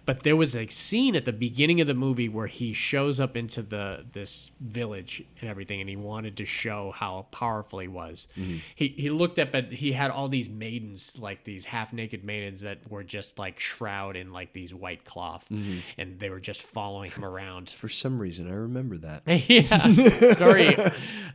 [0.06, 3.36] But there was a scene at the beginning of the movie where he shows up
[3.36, 8.26] into the this village and everything, and he wanted to show how powerful he was.
[8.36, 8.60] Mhm.
[8.74, 12.62] He he looked up at he had all these maidens, like these half naked maidens
[12.62, 15.80] that were just like shrouded in like these white cloth, Mhm.
[15.98, 17.70] and they were just following him around.
[17.70, 19.22] For some reason, I remember that.
[19.48, 20.76] yeah, very,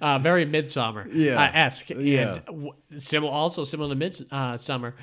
[0.02, 1.42] uh, very Midsommar Yeah.
[1.42, 1.90] uh, esque.
[1.92, 2.36] Yeah.
[2.36, 4.94] And w- similar, also similar to Midsommar.
[4.94, 4.96] uh.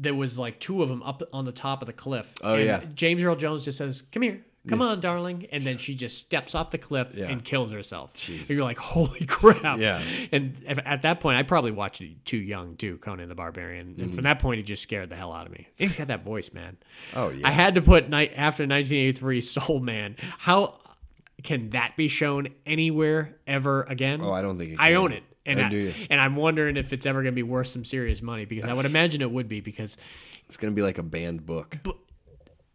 [0.00, 2.32] There was like two of them up on the top of the cliff.
[2.42, 2.80] Oh, and yeah.
[2.94, 4.88] James Earl Jones just says, "Come here." Come Yeah.
[4.88, 7.30] on, darling, and then she just steps off the cliff Yeah.
[7.30, 8.12] and kills herself.
[8.28, 10.02] And you're like, "Holy crap!" Yeah.
[10.32, 13.94] And at that point, I probably watched it too young too, Conan the Barbarian.
[13.98, 14.14] And Mhm.
[14.14, 15.68] from that point, he just scared the hell out of me.
[15.76, 16.76] He's got that voice, man.
[17.14, 17.48] Oh, yeah.
[17.48, 20.16] I had to put night after 1983 Soul Man.
[20.38, 20.74] How
[21.42, 24.20] can that be shown anywhere ever again?
[24.22, 25.22] Oh, I don't think it I own it.
[25.58, 25.94] And, I, you?
[26.10, 28.72] and I'm wondering if it's ever going to be worth some serious money because I
[28.74, 29.96] would imagine it would be because
[30.48, 31.78] It's going to be like a banned book.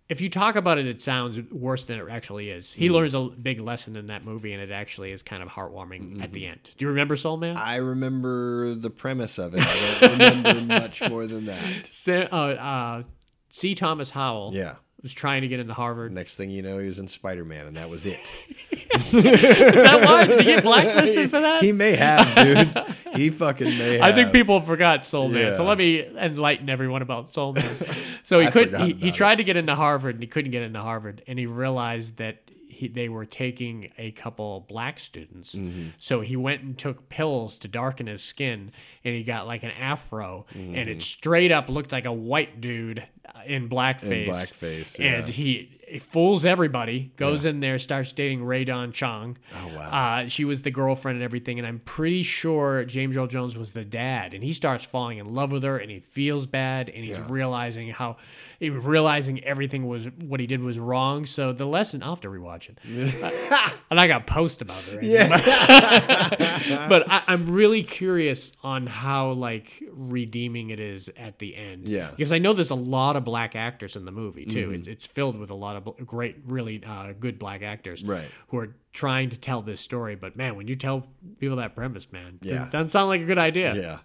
[0.08, 2.72] if you talk about it, it sounds worse than it actually is.
[2.74, 2.92] He Mhm.
[2.92, 6.32] learns a big lesson in that movie, and it actually is kind of heartwarming at
[6.32, 6.60] the end.
[6.78, 7.58] Do you remember Soul Man?
[7.58, 9.62] I remember the premise of it.
[9.66, 11.88] I don't remember much more than that.
[11.88, 13.04] Sa- uh, uh,
[13.50, 13.74] C.
[13.74, 14.52] Thomas Howell.
[14.54, 14.76] Yeah.
[15.06, 16.12] Was trying to get into Harvard.
[16.12, 18.34] Next thing you know, he was in Spider Man, and that was it.
[18.72, 20.26] Is that why?
[20.26, 21.64] Did he get blacklisted for that?
[21.64, 23.16] He may have, dude.
[23.16, 24.02] He fucking may have.
[24.02, 25.54] I think people forgot Soul Man.
[25.54, 27.76] So let me enlighten everyone about Soul Man.
[28.24, 30.64] So he could forgot he, he tried to get into Harvard and he couldn't get
[30.64, 35.54] into Harvard and he realized that he, they were taking a couple black students.
[35.54, 35.90] Mm-hmm.
[36.00, 38.72] So he went and took pills to darken his skin
[39.04, 41.04] and he got like an afro and it Mhm.
[41.04, 43.06] straight up looked like a white dude
[43.46, 44.12] in blackface.
[44.12, 49.38] In blackface, And he, he fools everybody, goes in there, starts dating Rae Dawn Chong.
[49.54, 49.90] Oh, wow.
[50.24, 53.74] Uh, she was the girlfriend and everything, and I'm pretty sure James Earl Jones was
[53.74, 57.04] the dad, and he starts falling in love with her, and he feels bad, and
[57.04, 57.26] he's Yeah.
[57.30, 58.18] realizing how
[58.60, 61.26] he realizing everything was what he did was wrong.
[61.26, 62.80] So the lesson, I'll have to rewatch it,
[63.22, 64.96] Uh, and I got post about it.
[64.96, 66.86] Right Yeah.
[66.90, 71.88] but I, I'm really curious on how like redeeming it is at the end.
[71.90, 72.10] Yeah.
[72.12, 74.70] because I know there's a lot of black actors in the movie too.
[74.70, 74.76] Mhm.
[74.76, 78.28] It's, it's filled with a lot of great, really uh, good black actors, Right.
[78.50, 80.16] Who are trying to tell this story.
[80.16, 81.08] But man, when you tell
[81.40, 82.66] people that premise, man, Yeah.
[82.66, 83.76] it doesn't sound like a good idea.
[83.76, 84.00] Yeah.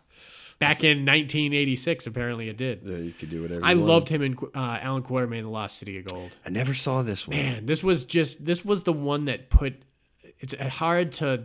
[0.58, 2.82] Back in 1986, apparently it did.
[2.84, 3.64] Yeah, you could do whatever.
[3.64, 6.36] I loved him in uh, Alan Quatermain, in The Lost City of Gold.
[6.44, 7.36] I never saw this one.
[7.38, 9.74] Man, this was just this was the one that put
[10.38, 11.44] it's hard to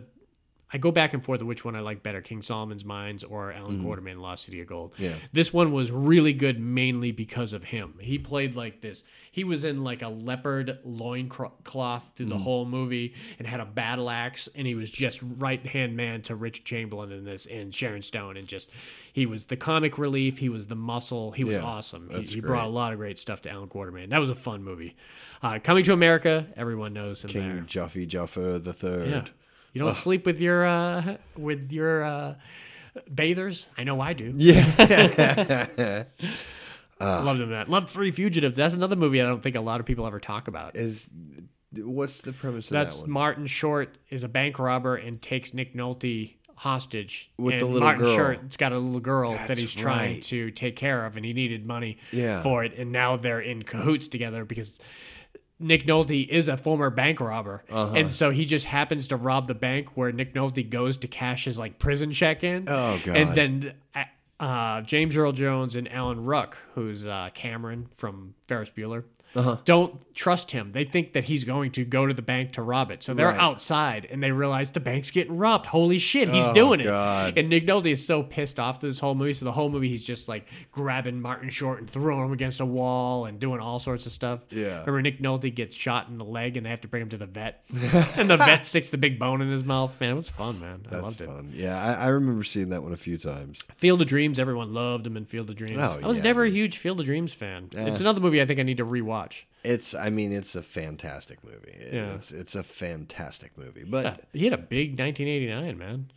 [0.72, 3.52] I go back and forth of which one I like better, King Solomon's Mines or
[3.52, 3.84] Alan Mhm.
[3.84, 4.92] Quatermain, Lost City of Gold.
[4.98, 5.12] Yeah.
[5.32, 7.94] This one was really good mainly because of him.
[8.00, 9.04] He played like this.
[9.30, 12.40] He was in like a leopard loincloth through the Mhm.
[12.42, 16.34] whole movie and had a battle axe and he was just right hand man to
[16.34, 18.70] Rich Chamberlain in this and Sharon Stone and just
[19.12, 22.10] he was the comic relief, he was the muscle, he was Yeah, awesome.
[22.12, 24.10] He, he brought a lot of great stuff to Alan Quatermain.
[24.10, 24.94] That was a fun movie.
[25.42, 27.60] Uh, Coming to America, everyone knows him King there.
[27.62, 29.08] Jaffe Joffer the Third.
[29.08, 29.24] Yeah.
[29.76, 29.96] You don't Ugh.
[29.96, 32.34] sleep with your uh, with your uh,
[33.10, 33.68] bathers.
[33.76, 34.32] I know I do.
[34.34, 36.06] Yeah.
[36.98, 37.68] Uh, Loved him that.
[37.68, 38.56] Loved Three Fugitives.
[38.56, 40.76] That's another movie I don't think a lot of people ever talk about.
[40.76, 41.10] Is
[41.76, 43.10] what's the premise of That's that one?
[43.10, 47.30] Martin Short is a bank robber and takes Nick Nolte hostage.
[47.36, 48.16] With and the little Martin girl.
[48.16, 50.22] Short's got a little girl that That's he's trying right.
[50.22, 52.42] to take care of, and he needed money Yeah.
[52.42, 52.72] for it.
[52.78, 54.80] And now they're in cahoots together because
[55.58, 57.94] Nick Nolte is a former bank robber, Uh-huh.
[57.94, 61.44] and so he just happens to rob the bank where Nick Nolte goes to cash
[61.46, 62.64] his like prison check in.
[62.68, 63.16] Oh, God.
[63.16, 63.74] And then.
[64.38, 69.04] uh, James Earl Jones and Alan Ruck, who's uh, Cameron from Ferris Bueller,
[69.36, 69.58] Uh-huh.
[69.64, 70.72] don't trust him.
[70.72, 73.02] They think that he's going to go to the bank to rob it.
[73.02, 73.38] So they're Right.
[73.38, 75.66] outside and they realize the bank's getting robbed.
[75.66, 76.86] Holy shit, he's Oh, doing it.
[76.86, 79.34] And Nick Nolte is so pissed off this whole movie.
[79.34, 82.64] So the whole movie, he's just like grabbing Martin Short and throwing him against a
[82.64, 84.40] wall and doing all sorts of stuff.
[84.50, 84.80] Yeah.
[84.86, 87.18] Remember Nick Nolte gets shot in the leg and they have to bring him to
[87.18, 87.62] the vet.
[88.16, 90.00] and the vet sticks the big bone in his mouth.
[90.00, 90.80] Man, it was fun, man.
[90.86, 91.26] I That's loved it.
[91.26, 91.50] fun.
[91.52, 93.60] Yeah, I, I remember seeing that one a few times.
[93.76, 95.76] Field of Dreams, everyone loved him in Field of Dreams.
[95.78, 97.68] Oh, I was yeah, never a huge Field of Dreams fan.
[97.76, 97.86] Eh.
[97.86, 99.25] It's another movie I think I need to rewatch.
[99.64, 101.76] It's, I mean, it's a fantastic movie.
[101.92, 102.14] Yeah.
[102.14, 103.84] It's, it's a fantastic movie.
[103.84, 106.10] But Yeah, he had a big 1989, man.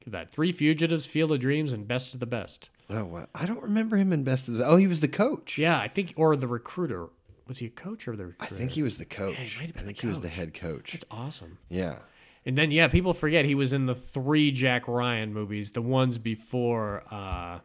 [0.00, 0.30] Look at that.
[0.30, 2.70] Three Fugitives, Field of Dreams, and Best of the Best.
[2.88, 4.66] oh, well, I don't remember him in Best of the.
[4.66, 5.58] Oh, he was the coach.
[5.58, 7.08] Yeah, I think, or the recruiter.
[7.46, 8.54] Was he a coach or the recruiter?
[8.54, 9.36] I think he was the coach.
[9.38, 10.92] Yeah, he might have I think he was the head coach.
[10.92, 11.58] That's awesome.
[11.68, 11.96] Yeah.
[12.44, 16.18] And then, yeah, people forget he was in the three Jack Ryan movies, the ones
[16.18, 17.58] before uh,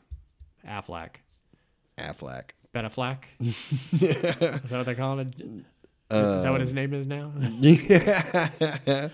[0.67, 1.17] Affleck.
[1.97, 2.51] Affleck.
[2.73, 3.23] Ben Affleck?
[3.39, 3.57] is
[3.91, 5.27] that what they call it?
[5.39, 7.31] is that what his name is now?
[7.61, 9.09] yeah.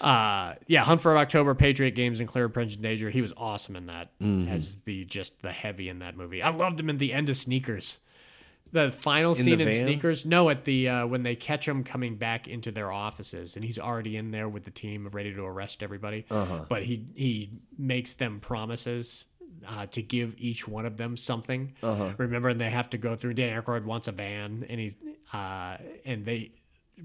[0.00, 3.76] uh yeah hunt for october patriot games and clear and present danger he was awesome
[3.76, 4.48] in that Mm-hmm.
[4.50, 7.36] as the just the heavy in that movie i loved him in the end of
[7.36, 8.00] sneakers
[8.72, 9.84] the final In scene the in van?
[9.86, 13.64] sneakers no at the uh when they catch him coming back into their offices and
[13.64, 16.64] he's already in there with the team ready to arrest everybody Uh-huh.
[16.68, 19.26] but he he makes them promises
[19.66, 21.74] uh, to give each one of them something.
[21.82, 22.12] Uh-huh.
[22.18, 23.34] Remember, and they have to go through.
[23.34, 24.96] Dan Aykroyd wants a van, and he's
[25.32, 26.52] uh, and they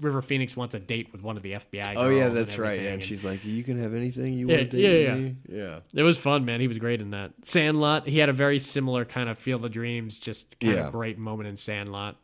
[0.00, 1.94] River Phoenix wants a date with one of the FBI.
[1.96, 2.74] Oh yeah, girls and that's right.
[2.78, 5.14] Yeah, and and- she's like, "You can have anything you Yeah, want to date yeah.
[5.14, 5.80] me." Yeah.
[5.94, 6.60] It was fun, man.
[6.60, 7.32] He was great in that.
[7.42, 10.86] Sandlot, he had a very similar kind of Field of Dreams, just kind Yeah.
[10.86, 12.16] of great moment in Sandlot.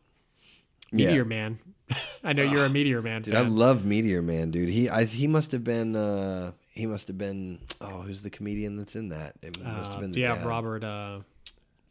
[0.91, 1.07] Yeah.
[1.07, 1.57] Meteor Man.
[2.23, 3.45] I know you're a Meteor Man Dude, fan.
[3.45, 4.69] I love Meteor Man, dude.
[4.69, 8.75] He I, he must have been uh he must have been oh who's the comedian
[8.75, 9.35] that's in that?
[9.41, 10.45] It must have Uh, been the yeah, dad.
[10.45, 10.83] Robert.
[10.83, 11.19] Uh,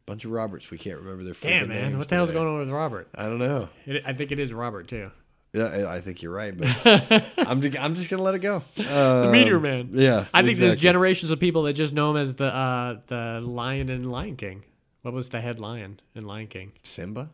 [0.04, 0.68] Bunch of Roberts.
[0.70, 1.96] We can't remember their damn, man.
[1.96, 2.40] What the hell's today.
[2.40, 3.08] going on with Robert?
[3.14, 3.68] I don't know.
[3.86, 5.12] It, I think it is Robert, too.
[5.54, 6.66] Yeah, I I think you're right, but
[7.36, 8.62] I'm just, I'm just gonna let it go.
[8.74, 9.90] the Um, Meteor Man.
[9.92, 13.40] Yeah, I think there's generations of people that just know him as the uh, the
[13.46, 14.64] lion in Lion King.
[15.02, 16.72] What was the head lion in Lion King?
[16.82, 17.30] Simba.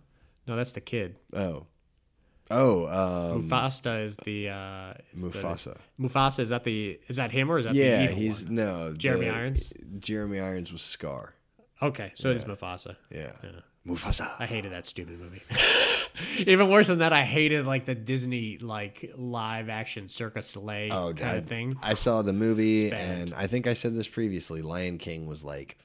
[0.47, 1.15] No, that's the kid.
[1.33, 1.67] Oh,
[2.51, 2.87] oh,
[3.35, 5.77] um, Mufasa is the uh, is the- Mufasa.
[6.01, 8.55] Mufasa is that the is that him or is that the yeah, he's one?
[8.57, 9.73] no Jeremy the- Irons.
[9.99, 11.35] Jeremy Irons was Scar.
[11.81, 12.97] Okay, so it is Mufasa.
[13.11, 13.33] Yeah.
[13.43, 13.51] Yeah.
[13.87, 14.33] Mufasa.
[14.39, 15.41] I hated that stupid movie.
[16.39, 20.93] Even worse than that, I hated like the Disney like live action Cirque du Soleil
[20.93, 21.75] Oh, kind I, of thing.
[21.83, 24.61] I saw the movie, and I think I said this previously.
[24.63, 25.79] Lion King was like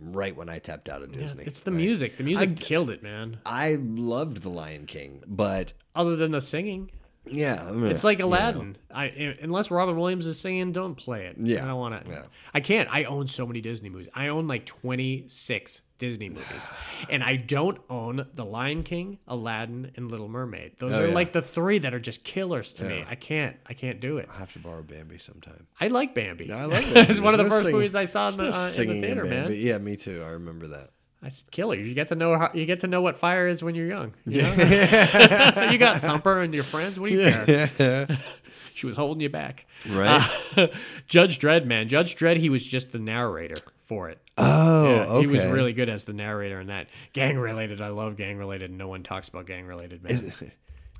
[0.00, 1.44] right when I tapped out of Yeah, Disney.
[1.44, 2.16] it's the I- music.
[2.16, 3.38] The music I- killed it, man.
[3.46, 6.90] I loved the Lion King, but Other than the singing,
[7.26, 8.30] yeah, I mean, it's like you know.
[8.30, 8.76] Aladdin.
[8.94, 9.06] I
[9.40, 11.36] unless Robin Williams is singing, don't play it.
[11.40, 12.10] Yeah, I don't want to.
[12.10, 12.22] yeah.
[12.52, 12.88] I can't.
[12.92, 14.08] I own so many Disney movies.
[14.14, 16.70] I own like twenty six Disney movies,
[17.10, 20.72] and I don't own The Lion King, Aladdin, and Little Mermaid.
[20.78, 21.14] Those Oh, are yeah.
[21.14, 23.04] like the three that are just killers to me.
[23.08, 23.56] I can't.
[23.66, 24.28] I can't do it.
[24.32, 25.66] I have to borrow Bambi sometime.
[25.80, 26.52] I like Bambi.
[26.52, 27.10] I love Bambi.
[27.10, 29.24] it's one of the first singing- movies I saw in the, uh, in the theater,
[29.24, 29.52] man.
[29.54, 30.22] Yeah, me too.
[30.26, 30.90] I remember that.
[31.24, 31.76] I said, killer.
[31.76, 34.12] You get to know how you get to know what fire is when you're young.
[34.26, 34.52] You, know?
[35.70, 37.00] you got Thumper and your friends.
[37.00, 38.08] What do you care?
[38.74, 40.28] she was holding you back, Right.
[40.56, 40.66] Uh,
[41.08, 42.36] Judge Dredd, man, Judge Dredd.
[42.36, 43.54] He was just the narrator
[43.84, 44.18] for it.
[44.36, 46.88] Oh, Yeah, He was really good as the narrator in that.
[47.14, 47.80] Gang related.
[47.80, 48.70] I love gang related.
[48.70, 50.32] No one talks about gang related, man.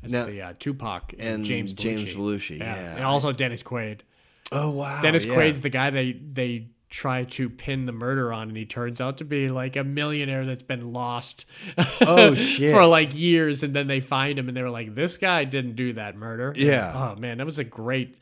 [0.01, 2.17] That's Now- the uh, Tupac and, and James James Belushi.
[2.17, 2.97] Belushi, yeah.
[2.97, 4.01] and also Dennis Quaid.
[4.53, 5.35] Oh wow, Dennis yeah.
[5.35, 9.19] Quaid's the guy they they try to pin the murder on, and he turns out
[9.19, 11.45] to be like a millionaire that's been lost.
[12.01, 12.73] Oh, shit.
[12.73, 15.95] For like years, and then they find him, and they're like, "This guy didn't do
[15.95, 16.93] that murder." Yeah.
[16.95, 18.17] Oh man, that was a great.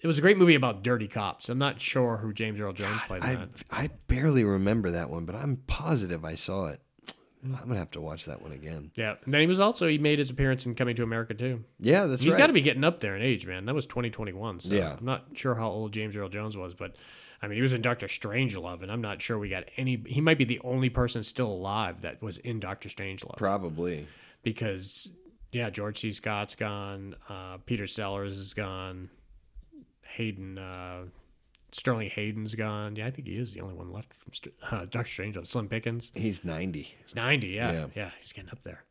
[0.00, 1.48] It was a great movie about dirty cops.
[1.48, 3.48] I'm not sure who James Earl Jones played I that.
[3.70, 6.80] I barely remember that one, but I'm positive I saw it.
[7.44, 7.54] Hmm.
[7.54, 8.90] I'm gonna have to watch that one again.
[8.96, 11.62] Yeah, and then he was also he made his appearance in Coming to America too.
[11.78, 12.38] Yeah, that's He's right.
[12.38, 13.64] got to be getting up there in age, man.
[13.66, 14.58] That was 2021.
[14.60, 14.96] So Yeah.
[14.98, 16.96] I'm not sure how old James Earl Jones was, but
[17.40, 20.02] I mean, he was in Doctor Strangelove, and I'm not sure we got any.
[20.06, 23.36] He might be the only person still alive that was in Doctor Strangelove.
[23.36, 24.06] Probably.
[24.42, 25.10] because
[25.52, 26.12] yeah, George C.
[26.12, 29.08] Scott's gone, uh, Peter Sellers is gone,
[30.16, 31.04] Hayden, uh,
[31.72, 32.96] Sterling Hayden's gone.
[32.96, 35.46] Yeah, I think he is the only one left from St- uh, Doctor Strangelove.
[35.46, 36.10] Slim Pickens.
[36.14, 36.94] He's 90.
[37.04, 37.48] He's 90.
[37.48, 37.86] Yeah, Yeah.
[37.94, 38.84] yeah, he's getting up there.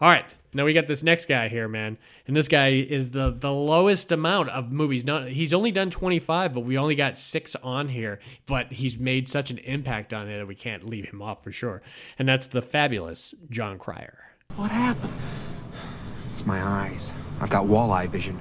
[0.00, 0.24] All right,
[0.54, 4.12] now we got this next guy here, man, and this guy is the the lowest
[4.12, 5.04] amount of movies.
[5.04, 8.20] Not he's only done twenty five, but we only got six on here.
[8.46, 11.50] But he's made such an impact on it that we can't leave him off for
[11.50, 11.82] sure.
[12.16, 14.18] And that's the fabulous Jon Cryer.
[14.54, 15.12] What happened?
[16.30, 17.12] It's my eyes.
[17.40, 18.40] I've got walleye vision.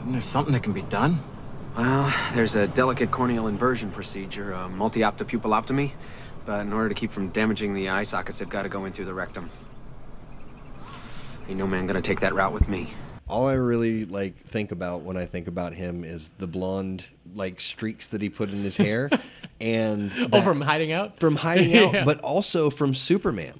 [0.00, 1.18] Isn't there something that can be done?
[1.76, 5.92] Well, there's a delicate corneal inversion procedure, a multi-opta pupiloptomy,
[6.46, 8.92] but in order to keep from damaging the eye sockets, they've got to go in
[8.92, 9.50] through the rectum.
[11.48, 12.88] Ain't no man gonna take that route with me.
[13.28, 17.60] All I really like think about when I think about him is the blonde like
[17.60, 19.10] streaks that he put in his hair,
[19.60, 21.18] and Oh, that- from hiding out?
[21.18, 22.04] from hiding out, Yeah.
[22.04, 23.58] but also from Superman.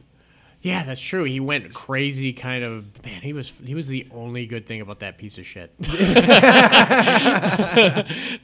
[0.63, 1.25] Yeah, that's true.
[1.25, 3.05] He went crazy, kind of.
[3.05, 5.77] Man, he was he was the only good thing about that piece of shit.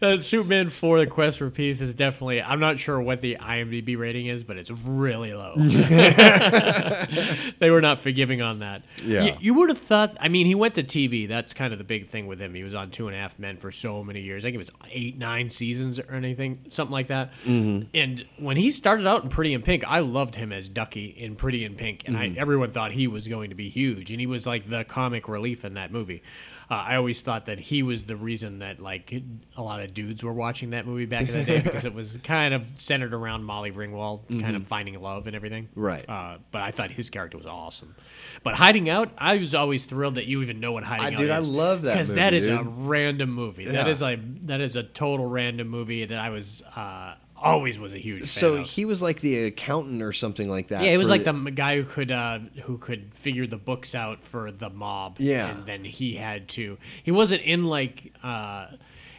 [0.01, 2.43] the Superman for the Quest for Peace is definitely.
[2.43, 5.55] I'm not sure what the IMDb rating is, but it's really low.
[7.59, 8.83] they were not forgiving on that.
[9.05, 9.23] Yeah.
[9.23, 10.17] You, you would have thought.
[10.21, 11.29] I mean, he went to TV.
[11.29, 12.53] That's kind of the big thing with him.
[12.53, 14.45] He was on Two and a Half Men for so many years.
[14.45, 17.31] I think it was eight, nine seasons or anything, something like that.
[17.47, 17.87] Mhm.
[17.95, 21.37] And when he started out in Pretty in Pink, I loved him as Ducky in
[21.37, 22.37] Pretty in Pink, and Mhm.
[22.37, 25.29] I, everyone thought he was going to be huge, and he was like the comic
[25.29, 26.23] relief in that movie.
[26.71, 29.11] Uh, I always thought that he was the reason that like
[29.57, 32.19] a lot of dudes were watching that movie back in the day because it was
[32.23, 34.67] kind of centered around Molly Ringwald, kind of Mhm.
[34.67, 35.69] finding love and everything.
[35.75, 36.07] Right.
[36.07, 37.95] Uh, but I thought his character was awesome.
[38.43, 41.19] But Hiding Out, I was always thrilled that you even know what Hiding I- Out
[41.19, 43.65] dude, I love that because that is is a random movie.
[43.65, 43.89] That Yeah.
[43.89, 47.99] is like that is a total random movie that I was uh, always was a
[47.99, 48.67] huge fan So of.
[48.67, 50.83] he was like the accountant or something like that.
[50.83, 53.95] Yeah, it was like the m- guy who could uh, who could figure the books
[53.95, 55.17] out for the mob.
[55.19, 55.49] Yeah.
[55.51, 56.79] and then he had to.
[57.03, 58.67] He wasn't in like uh,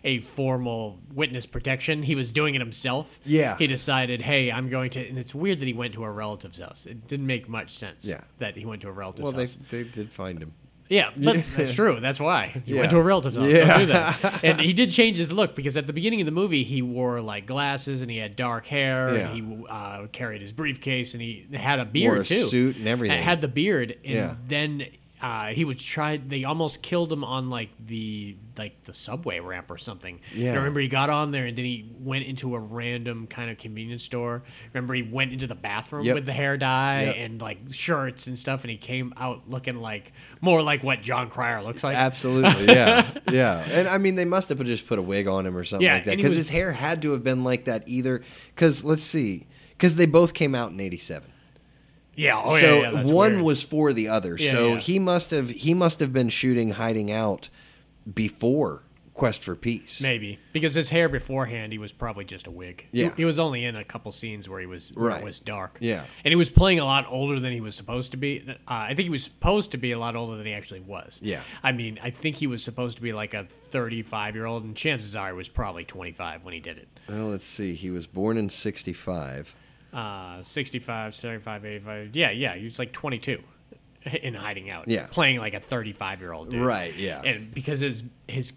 [0.04, 2.04] a formal witness protection.
[2.04, 3.20] He was doing it himself.
[3.26, 3.58] Yeah.
[3.58, 5.08] he decided, hey, I'm going to.
[5.08, 6.86] And it's weird that he went to a relative's house.
[6.86, 8.06] It didn't make much sense.
[8.06, 8.22] Yeah.
[8.40, 9.38] that he went to a relative's house.
[9.38, 10.54] Well, they they did find him.
[10.90, 12.00] Yeah, but that's true.
[12.02, 12.80] That's why he Yeah.
[12.82, 13.52] went to a relative's house.
[13.52, 13.66] Yeah.
[13.68, 14.44] Don't do that.
[14.44, 17.22] And he did change his look because at the beginning of the movie he wore
[17.22, 19.32] like glasses and he had dark hair Yeah.
[19.32, 22.78] and he uh, carried his briefcase and he had a beard Wore a too, suit
[22.78, 23.22] and everything.
[23.22, 24.36] Had the beard, and Yeah.
[24.48, 24.86] then
[25.22, 26.30] uh, he was tried.
[26.30, 30.20] They almost killed him on like the like the subway ramp or something.
[30.34, 30.50] Yeah.
[30.50, 33.50] And I remember he got on there and then he went into a random kind
[33.50, 34.44] of convenience store.
[34.74, 36.16] Remember he went into the bathroom Yep.
[36.16, 37.16] with the hair dye Yep.
[37.18, 40.12] and like shirts and stuff, and he came out looking like
[40.42, 41.96] more like what Jon Cryer looks like.
[41.98, 43.60] Absolutely, yeah, yeah.
[43.72, 45.96] And I mean, they must have just put a wig on him or something Yeah,
[45.96, 48.22] like that because his hair had to have been like that either.
[48.56, 51.32] Because let's see, because they both came out in '87.
[52.20, 53.44] Yeah, oh, so yeah, that's one weird.
[53.46, 54.36] was for the other.
[54.38, 54.80] Yeah, so yeah.
[54.80, 57.50] he must have he must have been shooting hiding out
[58.14, 60.02] before Quest for Peace.
[60.02, 62.88] Maybe because his hair beforehand, he was probably just a wig.
[62.92, 63.16] He- Yeah.
[63.16, 65.22] he, was only in a couple scenes where he was Right.
[65.22, 65.78] it was dark.
[65.82, 66.06] Yeah.
[66.24, 68.44] and he was playing a lot older than he was supposed to be.
[68.48, 71.20] Uh, I think he was supposed to be a lot older than he actually was.
[71.24, 71.42] Yeah.
[71.64, 74.76] I mean, I think he was supposed to be like a 35 year old, and
[74.76, 76.88] chances are he was probably 25 when he did it.
[77.10, 77.76] Well, let's see.
[77.76, 79.54] He was born in '65.
[79.94, 82.16] Uh, 65, 75, 85.
[82.16, 83.42] Yeah, yeah, he's like 22
[84.22, 84.88] in hiding out.
[84.88, 85.08] Yeah.
[85.08, 86.62] playing like a 35 year old dude.
[86.62, 87.22] Right, yeah.
[87.24, 88.54] and because his his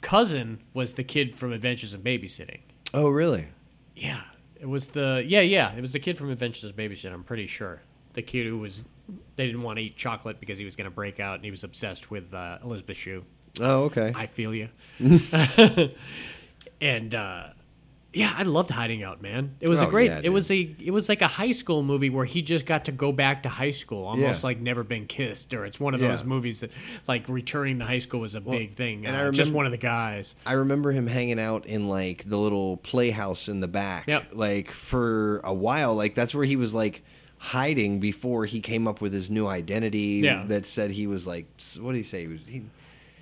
[0.00, 2.60] cousin was the kid from Adventures in Babysitting.
[2.94, 3.48] Oh, really?
[3.96, 4.22] Yeah,
[4.60, 7.46] it was the yeah yeah it was the kid from Adventures of Babysitting, I'm pretty
[7.46, 7.82] sure
[8.14, 8.84] the kid who was
[9.36, 11.50] they didn't want to eat chocolate because he was going to break out and he
[11.50, 13.24] was obsessed with uh, Elizabeth Shue.
[13.60, 14.12] Oh, okay.
[14.14, 14.68] I feel you.
[16.80, 17.48] and uh,
[18.14, 19.56] yeah, I loved Hiding Out, man.
[19.60, 20.06] It was a Oh, great.
[20.06, 22.86] yeah, it was a it was like a high school movie where he just got
[22.86, 24.46] to go back to high school, almost Yeah.
[24.46, 26.08] like Never Been Kissed, or it's one of Yeah.
[26.08, 26.70] those movies that
[27.06, 29.04] like returning to high school was a Well, big thing.
[29.06, 30.34] and uh, I just one of the guys.
[30.46, 34.28] I remember him hanging out in like the little playhouse in the back, Yep.
[34.32, 35.94] like for a while.
[35.94, 37.02] Like that's where he was like
[37.40, 40.20] hiding before he came up with his new identity.
[40.24, 40.44] Yeah.
[40.48, 41.46] that said he was like,
[41.80, 42.22] what did he say?
[42.22, 42.62] He was he,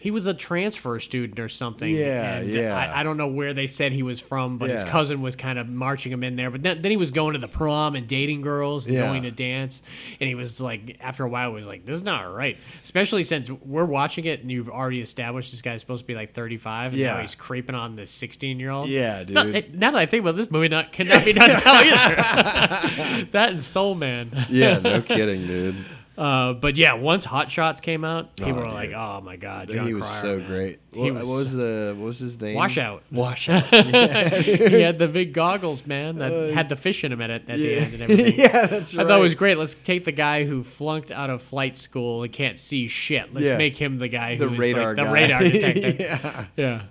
[0.06, 1.90] He was a transfer student or something.
[1.92, 2.76] Yeah, and yeah.
[2.78, 5.58] I, I don't know where they said he was from, but his cousin was kind
[5.58, 6.48] of marching him in there.
[6.48, 9.08] But then, then he was going to the prom and dating girls and Yeah.
[9.08, 9.82] going to dance.
[10.20, 12.56] And he was like, after a while, he was like, this is not right.
[12.84, 16.34] Especially since we're watching it and you've already established this guy's supposed to be like
[16.34, 16.92] 35.
[16.92, 17.22] And now Yeah.
[17.22, 18.88] he's creeping on the 16 year old.
[18.88, 19.36] Yeah, dude.
[19.56, 23.24] it- now that I think about this movie, not cannot be done now either.
[23.32, 24.30] that and Soul Man.
[24.48, 25.84] yeah, no kidding, dude.
[26.18, 29.68] Uh, but yeah, once Hot Shots came out, people Oh, were like, "Oh my god,
[29.68, 30.80] he was Cryer, so man." great.
[30.94, 32.54] He what, what was the what was his name?
[32.56, 33.02] Washout.
[33.12, 33.70] Washout.
[33.70, 34.28] Yeah.
[34.40, 37.42] he had the big goggles, man, that Uh, had the fish in them at, it
[37.50, 38.34] at the end and everything.
[38.38, 39.04] Yeah, that's right.
[39.04, 39.58] I thought it was great.
[39.58, 43.34] Let's take the guy who flunked out of flight school and can't see shit.
[43.34, 43.58] Let's Yeah.
[43.58, 46.00] make him the guy who The who's radar like the radar detective.
[46.00, 46.46] Yeah.
[46.56, 46.82] yeah.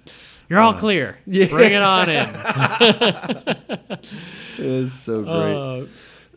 [0.48, 1.18] You're all Uh, clear.
[1.26, 1.48] yeah.
[1.48, 2.30] Bring it on in.
[4.58, 5.90] It's so great.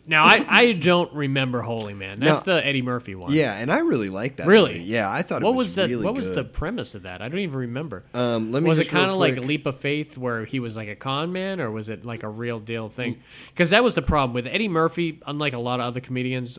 [0.08, 2.18] Now I, I don't remember Holy Man.
[2.18, 2.54] That's No.
[2.54, 3.30] the Eddie Murphy one.
[3.30, 4.46] Yeah, and I really like that.
[4.46, 4.72] Really?
[4.74, 4.84] movie.
[4.84, 5.42] Yeah, I thought.
[5.42, 5.90] What it was, that?
[5.90, 6.52] Really what was the good.
[6.54, 7.20] premise of that?
[7.20, 8.04] I don't even remember.
[8.14, 10.16] Um, let me was it just real kind of like a quick- leap of faith
[10.16, 13.22] where he was like a con man, or was it like a real deal thing?
[13.50, 15.20] Because that was the problem with Eddie Murphy.
[15.26, 16.58] Unlike a lot of other comedians,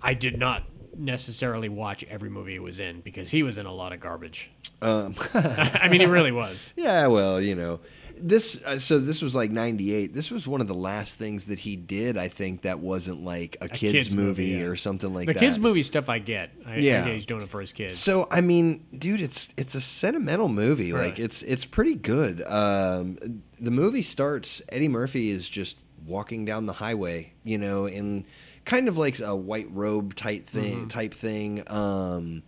[0.00, 0.62] I did not
[0.96, 4.50] necessarily watch every movie he was in because he was in a lot of garbage.
[4.82, 6.72] Um, I mean, he really was.
[6.76, 7.80] Yeah, well, you know,
[8.20, 8.60] this.
[8.64, 10.14] Uh, so this was like '98.
[10.14, 12.16] This was one of the last things that he did.
[12.18, 14.66] I think that wasn't like a, kids, kid's movie, movie, yeah.
[14.68, 15.40] or something like the that.
[15.40, 16.50] The kids movie stuff I get.
[16.66, 17.04] I, I Yeah.
[17.04, 17.96] get he's doing it for his kids.
[17.98, 20.92] So I mean, dude, it's it's a sentimental movie.
[20.92, 22.42] Like it's it's pretty good.
[22.42, 23.18] Um,
[23.60, 24.62] the movie starts.
[24.68, 25.76] Eddie Murphy is just
[26.06, 28.24] walking down the highway, you know, in
[28.64, 30.86] kind of like a white robe type thing.
[30.86, 30.90] Mhm.
[30.90, 31.62] Type thing.
[31.68, 32.42] Um,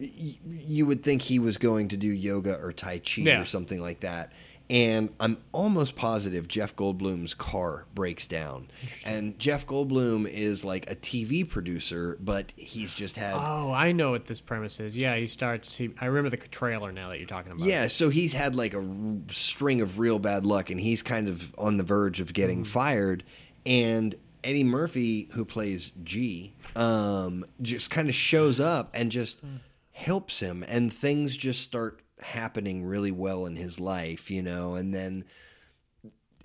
[0.00, 3.40] y- you would think he was going to do yoga or tai chi Yeah.
[3.40, 4.32] or something like that.
[4.70, 8.68] And I'm almost positive Jeff Goldblum's car breaks down.
[9.04, 14.12] And Jeff Goldblum is like a TV producer, but he's just had oh, I know
[14.12, 14.96] what this premise is.
[14.96, 15.76] Yeah, he starts.
[15.76, 17.66] He, I remember the trailer now that you're talking about.
[17.66, 21.28] Yeah, so he's had like a r- string of real bad luck, and he's kind
[21.28, 22.66] of on the verge of getting Mm.
[22.66, 23.24] fired.
[23.66, 29.60] And Eddie Murphy, who plays G, um, just kind of shows up and just Mm.
[29.92, 34.74] helps him, and things just start happening really well in his life, you know.
[34.74, 35.24] And then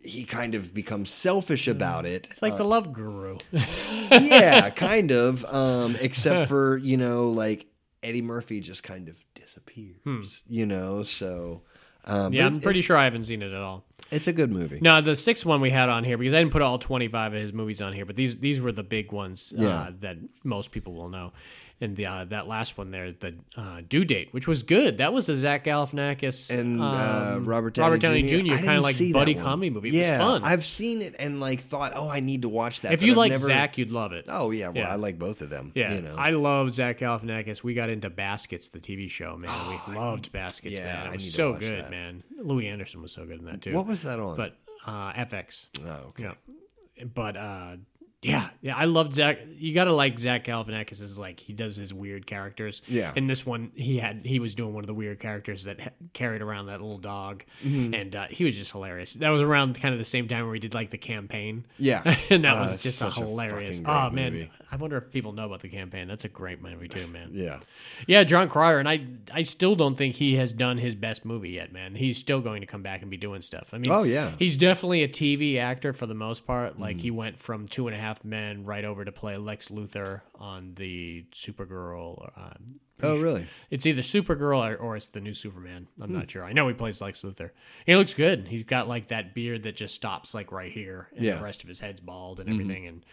[0.01, 2.23] he kind of becomes selfish about it.
[2.23, 2.31] Mm.
[2.31, 3.37] It's like Uh, the Love Guru.
[3.51, 5.43] yeah, kind of.
[5.45, 7.67] Um, except for you know, like
[8.01, 10.43] Eddie Murphy just kind of disappears.
[10.47, 11.61] You know, so
[12.05, 12.33] um, Hmm.
[12.33, 13.83] yeah, I'm pretty sure I haven't seen it at all.
[14.09, 14.79] It's a good movie.
[14.81, 17.41] No, the sixth one we had on here because I didn't put all 25 of
[17.41, 19.89] his movies on here, but these these were the big ones uh, Yeah.
[19.99, 21.33] that most people will know.
[21.81, 24.97] And the uh, that last one there, the uh, due date, which was good.
[24.97, 28.53] That was the Zach Galifianakis and uh, um, Robert Downey, Downey Jr.
[28.53, 29.87] I kind of like buddy comedy movie.
[29.87, 30.51] It Yeah, was fun.
[30.51, 32.91] I've seen it and like thought, oh, I need to watch that.
[32.91, 34.25] if you I've like never- Zach, you'd love it.
[34.27, 34.89] oh yeah, well Yeah.
[34.91, 35.71] I like both of them.
[35.73, 36.15] Yeah, you know.
[36.17, 37.63] I love Zach Galifianakis.
[37.63, 39.79] We got into Baskets, the TV show, man.
[39.87, 41.07] we loved Baskets, yeah, man.
[41.07, 41.91] It was need so good, that.
[41.91, 42.23] man.
[42.41, 43.73] Louie Anderson was so good in that too.
[43.73, 44.35] What was that on?
[44.35, 45.67] But uh, FX.
[45.85, 46.23] Oh, okay.
[46.23, 47.03] Yeah.
[47.13, 47.75] But uh,
[48.21, 49.39] yeah, yeah, I love Zach.
[49.57, 51.01] You gotta like Zach Galifianakis.
[51.01, 52.81] Is like he does his weird characters.
[52.87, 53.13] Yeah.
[53.15, 55.89] In this one, he had he was doing one of the weird characters that ha-
[56.13, 57.99] carried around that little dog, Mhm.
[57.99, 59.13] and uh, he was just hilarious.
[59.13, 61.65] That was around kind of the same time where he did like the campaign.
[61.77, 62.01] Yeah.
[62.29, 63.81] and that Uh, was just a such a hilarious.
[63.85, 64.51] oh man, movie.
[64.69, 66.07] I wonder if people know about the campaign.
[66.09, 67.29] That's a great movie too, man.
[67.33, 67.59] Yeah.
[68.05, 71.51] Yeah, Jon Cryer, and I I still don't think he has done his best movie
[71.51, 71.95] yet, man.
[71.95, 73.69] He's still going to come back and be doing stuff.
[73.73, 74.31] I mean, Oh, yeah.
[74.37, 76.77] he's definitely a TV actor for the most part.
[76.79, 77.01] Like Mhm.
[77.01, 80.73] he went from Two and a Half Men right over to play Lex Luthor on
[80.75, 82.31] the Supergirl.
[82.35, 82.53] Uh,
[83.01, 83.47] Oh, really?
[83.69, 85.87] It's either Supergirl or, or it's the new Superman.
[86.01, 86.15] I'm Hmm.
[86.17, 86.43] not sure.
[86.43, 87.51] I know he plays Lex Luthor.
[87.85, 88.47] He looks good.
[88.49, 91.35] He's got like that beard that just stops like right here, and Yeah.
[91.37, 92.53] the rest of his head's bald and Mhm.
[92.53, 92.87] everything.
[92.87, 93.05] And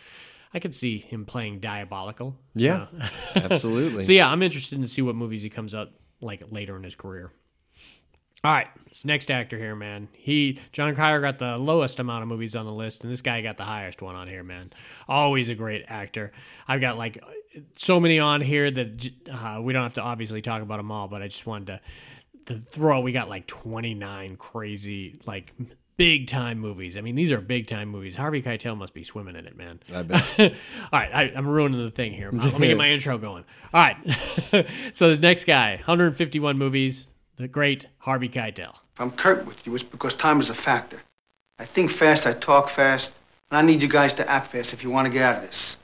[0.52, 2.36] I could see him playing diabolical.
[2.56, 4.02] Yeah, Uh, absolutely.
[4.02, 6.96] so yeah, I'm interested to see what movies he comes up like later in his
[6.96, 7.30] career.
[8.46, 10.06] All right, this next actor here, man.
[10.12, 13.40] He Jon Cryer got the lowest amount of movies on the list, and this guy
[13.40, 14.72] got the highest one on here, man.
[15.08, 16.30] Always a great actor.
[16.68, 17.20] I've got like
[17.74, 21.08] so many on here that uh, we don't have to obviously talk about them all,
[21.08, 21.80] but I just wanted
[22.46, 23.00] to, to throw.
[23.00, 25.52] We got like 29 crazy like
[25.96, 26.96] big time movies.
[26.96, 28.14] I mean, these are big time movies.
[28.14, 29.80] Harvey Keitel must be swimming in it, man.
[29.92, 30.22] I bet.
[30.38, 30.50] All
[30.92, 32.30] right, I, I'm ruining the thing here.
[32.32, 33.44] Let me get my intro going.
[33.74, 34.68] All right.
[34.92, 38.70] so the next guy, 151 movies, the great Harvey Keitel.
[38.94, 41.00] If I'm curt with you, it's because time is a factor.
[41.58, 43.12] I think fast, I talk fast,
[43.50, 45.42] and I need you guys to act fast if you want to get out of
[45.50, 45.76] this.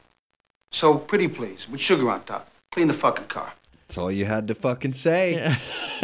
[0.70, 3.52] So, pretty please, with sugar on top, clean the fucking car.
[3.88, 5.54] That's all you had to fucking say.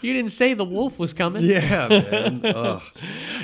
[0.00, 1.44] you didn't say the wolf was coming.
[1.44, 2.40] Yeah, man.
[2.44, 2.82] Ugh.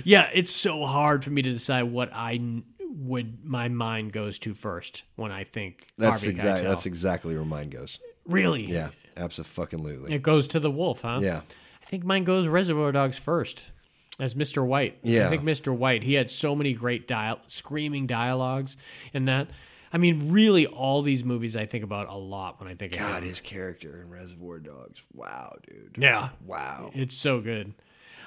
[0.04, 4.38] yeah, it's so hard for me to decide what I n- would my mind goes
[4.40, 6.68] to first when I think That's Harvey exactly Keitel.
[6.70, 7.98] that's exactly where mine goes.
[8.26, 8.64] Really?
[8.64, 8.88] Yeah,
[9.18, 10.14] absolutely.
[10.14, 11.20] It goes to the wolf, huh?
[11.22, 11.40] Yeah.
[11.82, 13.70] I think mine goes Reservoir Dogs first
[14.20, 14.66] as Mr.
[14.66, 14.98] White.
[15.02, 15.26] Yeah.
[15.26, 15.74] I think Mr.
[15.74, 18.76] White, he had so many great dial- screaming dialogues
[19.12, 19.48] in that.
[19.92, 22.98] I mean, really, all these movies I think about a lot when I think of
[22.98, 25.02] God, his character in Reservoir Dogs.
[25.14, 25.96] Wow, dude.
[25.98, 26.30] Yeah.
[26.44, 26.90] Wow.
[26.94, 27.72] It's so good.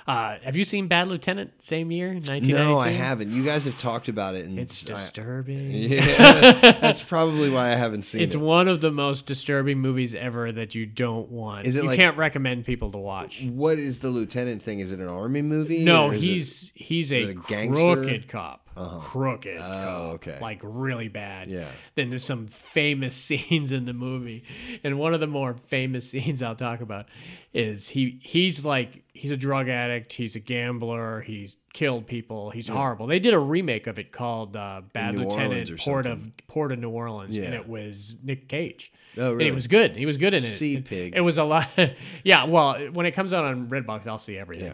[0.08, 2.58] Uh, have you seen Bad Lieutenant same year, 1992?
[2.58, 3.30] No, I haven't.
[3.32, 5.72] You guys have talked about it, and It's I- disturbing.
[5.74, 6.52] yeah,
[6.82, 8.38] that's probably why I haven't seen It's it.
[8.38, 11.66] It's one of the most disturbing movies ever that you don't want.
[11.68, 13.44] Is it you like- can't recommend people to watch.
[13.44, 14.80] What is the lieutenant thing?
[14.80, 15.84] Is it an army movie?
[15.86, 17.96] No, is it- he's he's a, a gangster?
[17.96, 18.70] crooked cop.
[18.82, 19.00] Uh-huh.
[19.00, 19.58] Crooked.
[19.58, 20.38] Oh, cop, okay.
[20.42, 21.50] Like really bad.
[21.50, 21.68] Yeah.
[21.96, 24.44] Then there's some famous scenes in the movie,
[24.84, 27.06] and one of the more famous scenes I'll talk about
[27.54, 32.70] is he he's like he's a drug addict, he's a gambler, he's killed people, he's
[32.70, 32.76] Yeah.
[32.76, 33.08] horrible.
[33.08, 36.32] They did a remake of it called uh, Bad Lieutenant Port of.
[36.48, 38.92] Port of New Orleans, and it was Nick Cage.
[39.18, 39.50] Oh, And really?
[39.50, 39.96] it was good.
[39.98, 40.48] He was good in it.
[40.48, 41.14] See pig.
[41.16, 41.68] It, was a lot.
[42.24, 42.46] yeah.
[42.46, 44.74] Well, when it comes out on Redbox, I'll see everything.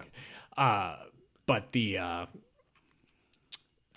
[0.55, 0.95] Uh,
[1.47, 2.25] but the uh,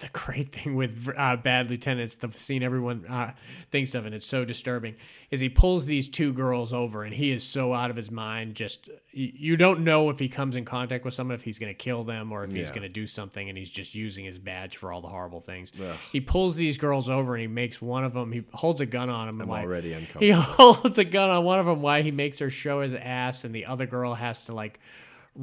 [0.00, 3.32] the great thing with uh, Bad Lieutenants, the scene everyone uh,
[3.70, 4.96] thinks of, and it's so disturbing,
[5.30, 8.54] is he pulls these two girls over, and he is so out of his mind.
[8.54, 11.78] Just you don't know if he comes in contact with someone, if he's going to
[11.78, 14.76] kill them, or if he's going to do something, and he's just using his badge
[14.76, 15.72] for all the horrible things.
[15.80, 15.96] Ugh.
[16.12, 18.32] He pulls these girls over, and he makes one of them.
[18.32, 19.40] He holds a gun on him.
[19.40, 21.82] I'm already He holds a gun on one of them.
[21.82, 24.80] Why he makes her show his ass, and the other girl has to like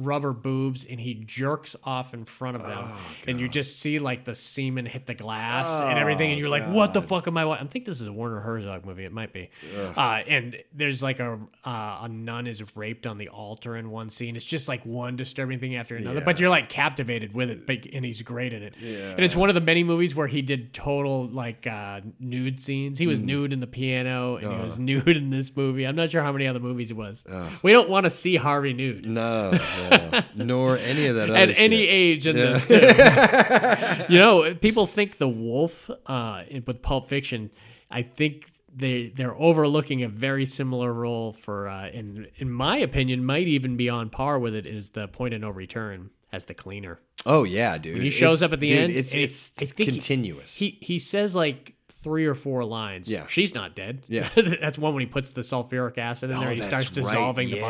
[0.00, 2.78] rubber boobs and he jerks off in front of them.
[2.80, 6.40] Oh, and you just see like the semen hit the glass and everything and Oh,
[6.40, 7.66] you're like what the fuck am i watching?
[7.66, 9.04] i think this is a werner herzog movie.
[9.04, 9.50] It might be.
[9.96, 14.08] Uh, and there's like a uh, a nun is raped on the altar in one
[14.08, 14.36] scene.
[14.36, 17.78] It's just like one disturbing thing after another but you're like captivated with it but,
[17.92, 18.74] and he's great in it.
[18.80, 19.10] Yeah.
[19.12, 22.98] and it's one of the many movies where he did total like uh, nude scenes.
[22.98, 23.24] He was Mm.
[23.24, 25.84] nude in the piano and he was nude in this movie.
[25.84, 27.24] I'm not sure how many other movies it was.
[27.62, 29.06] We don't want to see harvey nude.
[29.06, 29.50] No,
[29.90, 30.22] no.
[30.44, 31.30] nor any of that.
[31.30, 31.90] at any shit.
[31.90, 32.58] age in Yeah.
[32.58, 34.12] this too.
[34.12, 37.50] you know, people think the wolf uh, in- with Pulp Fiction.
[37.90, 43.24] I think they they're overlooking a very similar role for, uh, in in my opinion,
[43.24, 44.66] might even be on par with it.
[44.66, 47.00] Is the point of no return as the cleaner.
[47.26, 47.94] Oh yeah, dude.
[47.94, 50.54] When he shows It's- up at the dude, end, It's it's I think he- continuous.
[50.56, 53.10] He, he says like three or four lines.
[53.10, 53.26] Yeah.
[53.26, 54.02] she's not dead.
[54.08, 54.28] Yeah.
[54.60, 56.54] that's one when he puts the sulfuric acid in Oh, there.
[56.54, 56.94] He starts right.
[56.94, 57.60] dissolving the Yeah.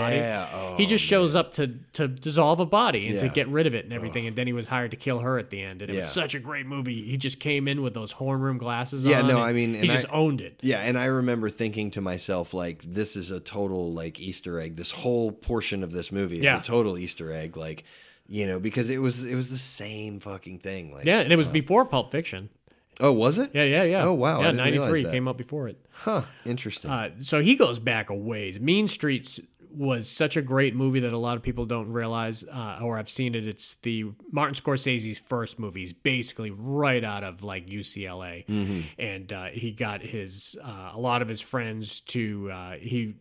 [0.50, 0.54] body.
[0.54, 3.74] Oh, he just shows up to to dissolve a body and to get rid of
[3.74, 4.26] it and everything.
[4.26, 5.82] And then he was hired to kill her at the end.
[5.82, 6.00] And it Yeah.
[6.02, 7.04] was such a great movie.
[7.10, 9.28] He just came in with those horn rim glasses yeah, on.
[9.28, 10.58] no, and I mean, he just owned it.
[10.62, 14.76] Yeah, and I remember thinking to myself, like, this is a total like Easter egg.
[14.76, 16.60] This whole portion of this movie is Yeah.
[16.60, 17.56] a total Easter egg.
[17.56, 17.84] Like,
[18.30, 20.92] you know, because it was it was the same fucking thing.
[20.92, 22.50] Like, Yeah, and it was uh, before Pulp Fiction.
[23.00, 23.50] Oh, was it?
[23.54, 24.04] Yeah, yeah, yeah.
[24.04, 25.12] Oh, wow, Yeah, ninety three that.
[25.12, 25.78] came out before it.
[25.90, 26.22] Huh.
[26.44, 26.90] Interesting.
[26.90, 28.58] Uh, so he goes back a ways.
[28.58, 29.38] Mean Streets
[29.70, 33.08] was such a great movie that a lot of people don't realize, uh, or have
[33.08, 33.46] seen it.
[33.46, 35.80] It's the Martin Scorsese's first movie.
[35.80, 38.84] He's basically right out of like UCLA, Mhm.
[38.98, 43.14] and uh, he got his uh, a lot of his friends to uh, he.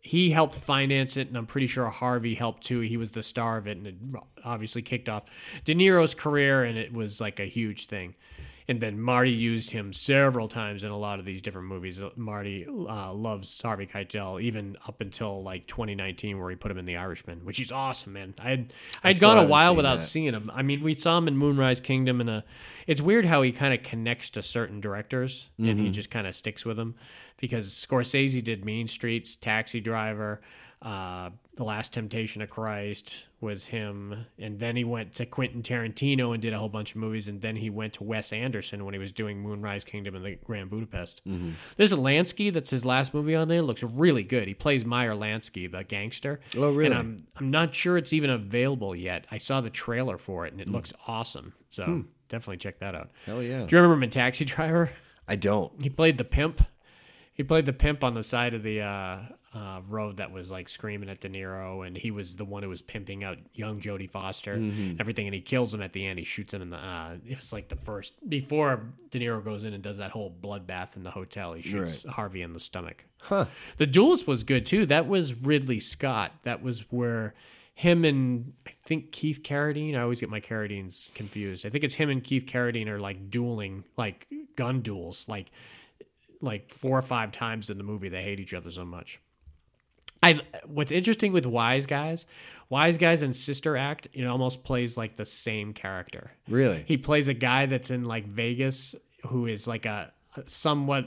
[0.00, 2.80] He helped finance it, and I'm pretty sure Harvey helped too.
[2.80, 3.96] He was the star of it, and it
[4.42, 5.24] obviously kicked off
[5.64, 8.14] De Niro's career, and it was like a huge thing
[8.68, 12.00] and then Marty used him several times in a lot of these different movies.
[12.16, 16.84] Marty uh, loves Harvey Keitel, even up until like 2019, where he put him in
[16.84, 18.34] The Irishman, which is awesome, man.
[18.38, 18.72] I had
[19.02, 20.04] I I'd gone a while without that.
[20.04, 20.50] seeing him.
[20.52, 22.44] I mean, we saw him in Moonrise Kingdom, and a.
[22.86, 25.92] It's weird how he kind of connects to certain directors, and he Mhm.
[25.92, 26.94] just kind of sticks with them,
[27.38, 30.40] because Scorsese did Mean Streets, Taxi Driver.
[30.82, 36.32] Uh, the Last Temptation of Christ was him, and then he went to Quentin Tarantino
[36.32, 38.94] and did a whole bunch of movies, and then he went to Wes Anderson when
[38.94, 41.20] he was doing Moonrise Kingdom and the Grand Budapest.
[41.28, 41.52] Mhm.
[41.76, 44.48] This is Lansky, that's his last movie on there, looks really good.
[44.48, 46.40] He plays Meyer Lansky, the gangster.
[46.56, 46.86] Oh, really?
[46.86, 49.26] And I'm I'm not sure it's even available yet.
[49.30, 51.52] I saw the trailer for it, and it looks awesome.
[51.68, 52.00] So Hmm.
[52.28, 53.10] definitely check that out.
[53.26, 53.66] Hell yeah.
[53.66, 54.90] Do you remember him in Taxi Driver?
[55.26, 55.72] I don't.
[55.82, 56.64] He played the pimp.
[57.34, 59.18] He played the pimp on the side of the uh,
[59.54, 62.68] uh, road that was like screaming at De Niro, and he was the one who
[62.68, 65.00] was pimping out young Jodie Foster, Mhm.
[65.00, 65.26] everything.
[65.26, 66.18] And he kills him at the end.
[66.18, 66.76] He shoots him in the.
[66.76, 70.30] Uh, it was like the first before De Niro goes in and does that whole
[70.30, 71.54] bloodbath in the hotel.
[71.54, 72.14] He shoots Right.
[72.14, 73.06] Harvey in the stomach.
[73.22, 73.46] Huh.
[73.78, 74.84] The Duelist was good too.
[74.84, 76.32] That was Ridley Scott.
[76.42, 77.34] That was where
[77.74, 79.94] him and I think Keith Carradine.
[79.96, 81.64] I always get my Carradines confused.
[81.64, 84.26] I think it's him and Keith Carradine are like dueling, like
[84.56, 85.46] gun duels, like
[86.40, 88.08] like four or five times in the movie.
[88.08, 89.20] They hate each other so much.
[90.22, 92.26] I what's interesting with Wise Guys,
[92.68, 96.30] Wise Guys and Sister Act, it almost plays like the same character.
[96.48, 96.84] Really?
[96.86, 98.94] He plays a guy that's in like Vegas
[99.28, 100.12] who is like a,
[100.46, 101.06] somewhat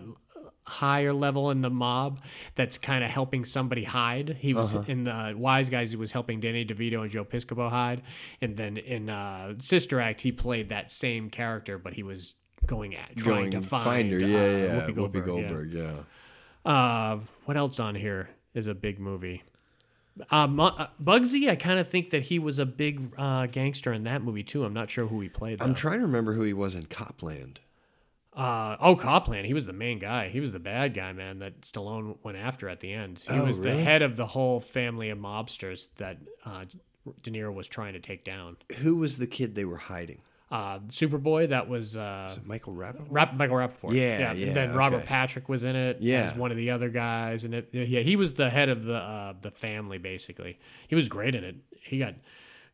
[0.65, 2.21] higher level in the mob
[2.55, 4.37] that's kind of helping somebody hide.
[4.39, 4.85] He was Uh-huh.
[4.87, 5.91] in the Wise Guys.
[5.91, 8.01] He was helping Danny DeVito and Joe Piscopo hide,
[8.41, 12.35] and then in uh, Sister Act, he played that same character, but he was
[12.65, 14.17] going at trying Going to find, find her.
[14.17, 14.87] uh, Yeah, yeah.
[14.87, 15.73] Whoopi Goldberg.
[15.73, 15.81] yeah.
[16.65, 16.71] Yeah.
[16.71, 19.43] Uh, what else on here is a big movie?
[20.29, 24.03] Uh, uh, Bugsy, I kind of think that he was a big uh, gangster in
[24.03, 24.65] that movie too.
[24.65, 25.59] I'm not sure who he played.
[25.59, 25.65] Though.
[25.65, 27.61] I'm trying to remember who he was in Copland.
[28.33, 29.45] Uh, oh, Copland.
[29.45, 30.29] He was the main guy.
[30.29, 33.19] He was the bad guy, man, that Stallone went after at the end.
[33.29, 36.65] He Oh, was the head of the whole family of mobsters that uh,
[37.23, 38.57] De Niro was trying to take down.
[38.79, 40.21] Who was the kid they were hiding?
[40.51, 43.07] Uh, Superboy, that was uh, Michael Rapaport?
[43.09, 43.93] Rap- Michael Rapaport.
[43.93, 45.05] Yeah, And yeah, then Robert okay.
[45.05, 46.23] Patrick was in it Yeah.
[46.23, 48.95] as one of the other guys, and it, yeah, he was the head of the
[48.95, 50.59] uh, the family basically.
[50.89, 51.55] He was great in it.
[51.81, 52.15] He got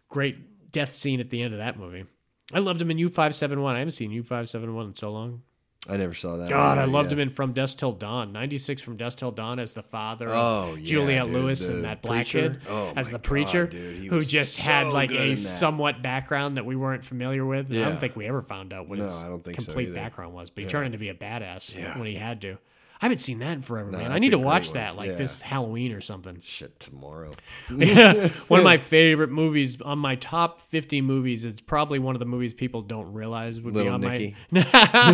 [0.10, 2.06] great death scene at the end of that movie.
[2.52, 3.76] I loved him in U five seven one.
[3.76, 5.44] I haven't seen U five seven one in so long.
[5.89, 6.49] I never saw that.
[6.49, 7.15] God, I loved yeah.
[7.15, 8.31] him in From Dusk Till Dawn.
[8.34, 11.68] Ninety six From Dusk Till Dawn as the father Oh, of yeah, Juliette dude, Lewis
[11.68, 12.49] and that black preacher.
[12.49, 16.65] kid Oh, as the God, preacher, dude, who just had like a somewhat background that
[16.65, 17.72] we weren't familiar with.
[17.72, 19.85] I don't think we ever found out what No, his I don't think so complete
[19.88, 19.95] either.
[19.95, 20.69] background was, but he Yeah.
[20.72, 21.97] turned into be a badass Yeah.
[21.97, 22.57] when he had to.
[22.99, 24.11] I haven't seen that in forever, No, man.
[24.11, 25.15] I need to watch that like Yeah.
[25.18, 26.40] this Halloween or something.
[26.41, 27.32] Shit, tomorrow.
[27.76, 31.45] yeah, one of my favorite movies on my top 50 movies.
[31.45, 34.36] It's probably one of the movies people don't realize would Little be on Nicky?
[34.52, 34.61] my.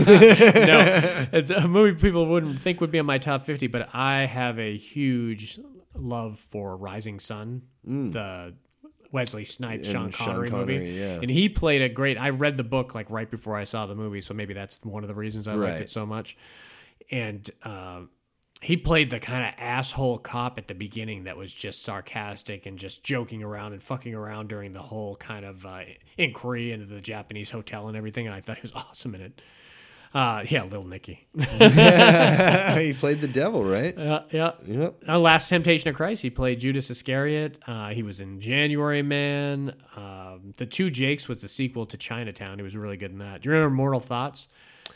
[0.07, 4.25] no, it's a movie people wouldn't think would be on my top 50, but I
[4.25, 5.59] have a huge
[5.95, 8.53] love for Rising Sun, the
[9.11, 9.91] Wesley Snipes, Mm.
[9.91, 11.19] And Sean Sean Connery, Connery, movie, yeah.
[11.21, 12.17] and he played a great.
[12.17, 15.03] I read the book like right before I saw the movie, so maybe that's one
[15.03, 16.37] of the reasons I liked it so much.
[17.11, 18.09] And um,
[18.61, 22.79] he played the kind of asshole cop at the beginning that was just sarcastic and
[22.79, 25.81] just joking around and fucking around during the whole kind of uh,
[26.17, 28.25] inquiry into the Japanese hotel and everything.
[28.25, 29.41] And I thought he was awesome in it.
[30.13, 31.27] Uh, yeah, Little Nicky.
[31.35, 33.97] he played the devil, right?
[33.97, 34.51] Uh, yeah.
[34.63, 35.03] Yep.
[35.07, 36.21] Uh, Last Temptation of Christ.
[36.21, 37.57] He played Judas Iscariot.
[37.65, 39.73] Uh, he was in January Man.
[39.95, 42.59] Um, the Two Jakes was the sequel to Chinatown.
[42.59, 43.41] He was really good in that.
[43.41, 44.47] Do you remember Mortal Thoughts?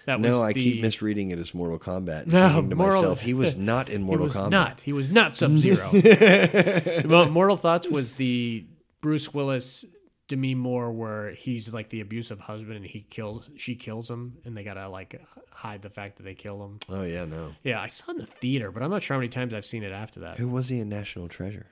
[0.07, 2.27] That no, was I the- keep misreading it as Mortal Kombat.
[2.27, 4.49] No, to Mortal- myself, he was not in Mortal he was Kombat.
[4.51, 4.81] Not.
[4.81, 5.91] He was not Sub Zero.
[7.29, 8.65] Mortal Thoughts was the
[9.01, 9.84] Bruce Willis
[10.29, 14.55] Demi Moore where he's like the abusive husband and he kills she kills him and
[14.57, 15.21] they gotta like
[15.51, 16.79] hide the fact that they kill him.
[16.89, 17.53] Oh yeah, no.
[17.63, 19.65] Yeah, I saw it in the theater, but I'm not sure how many times I've
[19.65, 20.38] seen it after that.
[20.38, 21.67] Who was he in National Treasure?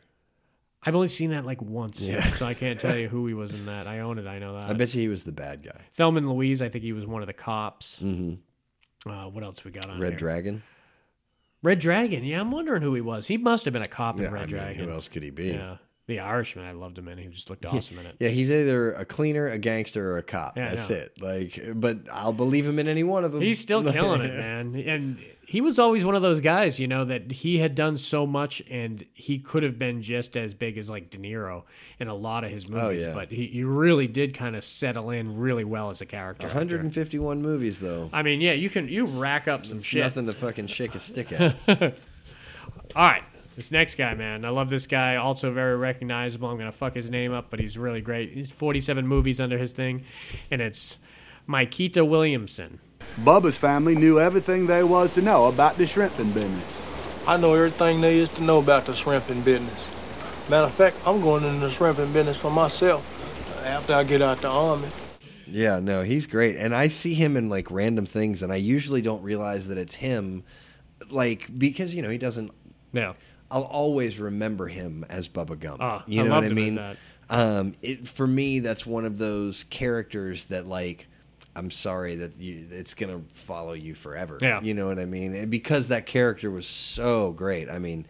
[0.85, 2.31] I've only seen that like once, Yeah.
[2.33, 3.87] so I can't tell you who he was in that.
[3.87, 4.69] I own it, I know that.
[4.69, 5.81] I bet you he was the bad guy.
[5.95, 7.99] Thelma and Louise, I think he was one of the cops.
[8.03, 9.09] Mm-hmm.
[9.09, 10.19] Uh, what else we got on Red here?
[10.19, 10.63] Dragon.
[11.63, 12.23] Red Dragon.
[12.23, 13.27] Yeah, I'm wondering who he was.
[13.27, 14.85] He must have been a cop in Yeah, Red I mean, Dragon.
[14.85, 15.47] who else could he be?
[15.49, 16.63] Yeah, the Irishman.
[16.65, 17.17] I loved him in.
[17.17, 18.15] He just looked awesome in it.
[18.19, 20.57] Yeah, he's either a cleaner, a gangster, or a cop.
[20.57, 20.95] Yeah, I That's know.
[20.97, 21.21] it.
[21.21, 23.41] Like, but I'll believe him in any one of them.
[23.41, 24.75] He's still killing it, man.
[24.75, 25.17] And
[25.47, 28.63] he was always one of those guys, you know, that he had done so much
[28.69, 31.63] and he could have been just as big as like De Niro
[31.99, 33.05] in a lot of his oh, movies.
[33.05, 33.13] Oh, yeah.
[33.13, 36.47] But he, he really did kind of settle in really well as a character.
[36.47, 36.57] actor.
[36.57, 38.09] 151 movies though.
[38.11, 40.03] I mean, yeah, you can you rack up some It's shit.
[40.03, 41.55] nothing to fucking shake a stick at.
[41.67, 41.95] All
[42.95, 43.23] right.
[43.55, 44.43] This next guy, man.
[44.43, 45.15] I love this guy.
[45.15, 46.49] Also very recognizable.
[46.49, 48.33] I'm going to fuck his name up, but he's really great.
[48.33, 50.03] He's 47 movies under his thing,
[50.51, 50.99] and it's
[51.47, 52.79] Mykelti Williamson.
[53.23, 56.81] Bubba's family knew everything there was to know about the shrimping business.
[57.25, 59.87] I know everything there is to know about the shrimping business.
[60.49, 63.03] Matter of fact, I'm going into the shrimping business for myself
[63.63, 64.89] after I get out the army.
[65.47, 66.55] Yeah, no, he's great.
[66.57, 69.95] And I see him in like random things and I usually don't realize that it's
[69.95, 70.43] him
[71.09, 72.51] like because you know, he doesn't
[72.93, 73.13] Yeah.
[73.49, 75.77] I'll always remember him as Bubba Gump.
[75.81, 76.75] Ah, you I know what loved I him as mean?
[76.75, 76.97] that.
[77.29, 81.07] Um it for me that's one of those characters that like
[81.55, 84.37] I'm sorry that you, it's gonna follow you forever.
[84.41, 84.61] Yeah.
[84.61, 85.33] you know what I mean.
[85.35, 87.69] And because that character was so great.
[87.69, 88.05] I mean,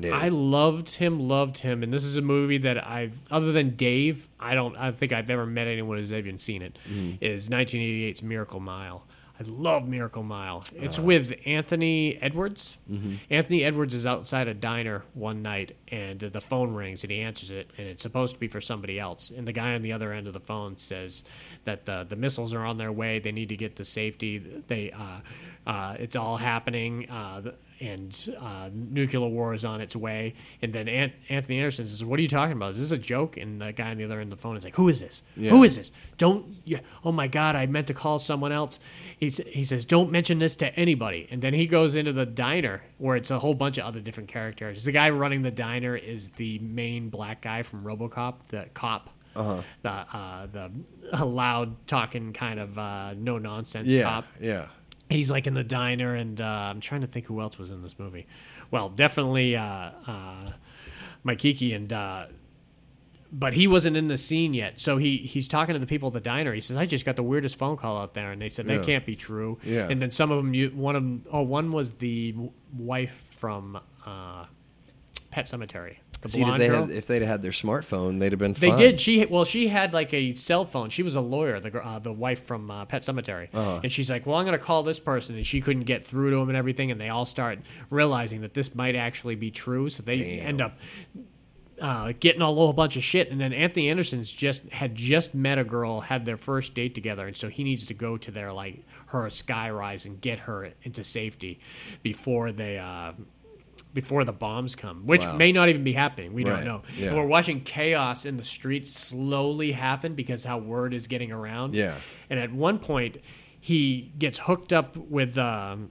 [0.00, 0.12] dude.
[0.12, 4.28] I loved him, loved him, and this is a movie that I've, other than Dave,
[4.38, 6.78] I don't, I think I've ever met anyone who's even seen it.
[6.88, 7.18] Mhm.
[7.20, 9.04] Is 1988's Miracle Mile.
[9.38, 10.64] I love Miracle Mile.
[10.74, 11.02] It's Uh.
[11.02, 12.78] with Anthony Edwards.
[12.90, 13.18] Mhm.
[13.28, 17.50] Anthony Edwards is outside a diner one night, and the phone rings, and he answers
[17.50, 19.30] it, and it's supposed to be for somebody else.
[19.30, 21.22] And the guy on the other end of the phone says
[21.64, 23.18] that the the missiles are on their way.
[23.18, 24.38] They need to get to safety.
[24.38, 25.20] They, uh,
[25.66, 27.08] uh, it's all happening.
[27.10, 30.32] Uh, and uh, nuclear war is on its way.
[30.62, 32.70] And then Ant- Anthony Anderson says, "What are you talking about?
[32.70, 34.64] Is this a joke?" And the guy on the other end of the phone is
[34.64, 35.22] like, "Who is this?
[35.36, 35.50] Yeah.
[35.50, 35.92] Who is this?
[36.16, 36.56] Don't!
[36.64, 37.54] Yeah, oh my God!
[37.54, 38.80] I meant to call someone else."
[39.18, 42.82] He he says, "Don't mention this to anybody." And then he goes into the diner
[42.98, 44.84] where it's a whole bunch of other different characters.
[44.84, 49.10] The guy running the diner is the main black guy from RoboCop, the cop.
[49.34, 49.62] Uh-huh.
[49.82, 54.68] The uh, the loud talking kind of uh, no nonsense Yeah, cop yeah.
[55.10, 57.82] he's like in the diner and uh, i'm trying to think who else was in
[57.82, 58.26] this movie
[58.70, 60.52] well definitely uh, uh,
[61.26, 62.26] and uh,
[63.32, 66.12] but he wasn't in the scene yet so he he's talking to the people at
[66.12, 68.48] the diner he says i just got the weirdest phone call out there and they
[68.48, 68.82] said that Yeah.
[68.84, 69.88] can't be true Yeah.
[69.88, 72.34] and then some of them one of them oh one was the
[72.76, 74.46] wife from uh,
[75.30, 76.86] Pet Sematary the See, if they girl.
[76.86, 78.78] had if they'd had their smartphone, they'd have been They fine.
[78.78, 79.00] did.
[79.00, 80.88] She well, she had like a cell phone.
[80.88, 83.80] She was a lawyer, the uh, the wife from uh, Pet Sematary, Uh-huh.
[83.82, 86.30] and she's like, "Well, I'm going to call this person," and she couldn't get through
[86.30, 87.58] to him and everything, and they all start
[87.90, 89.90] realizing that this might actually be true.
[89.90, 90.78] So they end up
[91.80, 95.58] uh, getting a whole bunch of shit, and then Anthony Anderson's just had just met
[95.58, 98.52] a girl, had their first date together, and so he needs to go to their
[98.52, 101.58] like her skyrise and get her into safety
[102.02, 102.78] before they.
[102.78, 103.12] Uh,
[103.92, 105.36] before the bombs come, which Wow.
[105.38, 106.34] may not even be happening.
[106.34, 106.56] We Right.
[106.56, 106.82] don't know.
[106.98, 107.14] Yeah.
[107.14, 111.72] We're watching chaos in the streets slowly happen because how word is getting around.
[111.72, 111.94] Yeah.
[112.28, 113.16] And at one point,
[113.58, 115.90] he gets hooked up with um,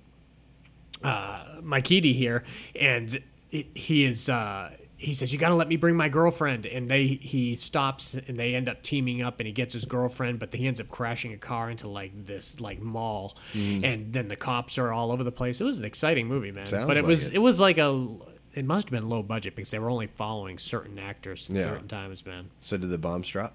[1.03, 2.43] uh, Mikey here,
[2.79, 3.21] and
[3.51, 4.29] it, he is.
[4.29, 8.13] Uh, he says, "You got to let me bring my girlfriend," and they he stops,
[8.13, 10.89] and they end up teaming up, and he gets his girlfriend, but he ends up
[10.89, 13.83] crashing a car into like this like mall, Mm.
[13.83, 15.59] and then the cops are all over the place.
[15.59, 16.67] It was an exciting movie, man.
[16.67, 17.35] Sounds but it like was it.
[17.35, 18.07] it was like a
[18.53, 21.69] it must have been low budget because they were only following certain actors at Yeah.
[21.71, 22.49] certain times, man.
[22.59, 23.53] So did the bombs drop?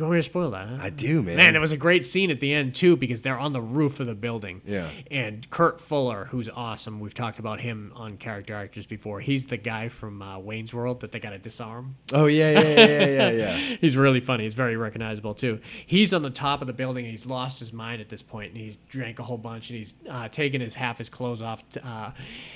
[0.00, 0.66] You want me to spoil that?
[0.66, 0.78] Huh?
[0.80, 1.36] I do, man.
[1.36, 4.00] Man, it was a great scene at the end too because they're on the roof
[4.00, 4.62] of the building.
[4.64, 4.88] Yeah.
[5.10, 9.20] And Kurt Fuller, who's awesome, we've talked about him on character actors before.
[9.20, 11.96] He's the guy from uh, Wayne's World that they got to disarm.
[12.14, 13.76] Oh yeah, yeah, yeah, yeah, yeah, yeah.
[13.82, 14.44] he's really funny.
[14.44, 15.60] He's very recognizable too.
[15.84, 18.52] He's on the top of the building and he's lost his mind at this point,
[18.52, 21.68] and he's drank a whole bunch and he's uh, taken his half his clothes off,
[21.68, 22.12] t- uh,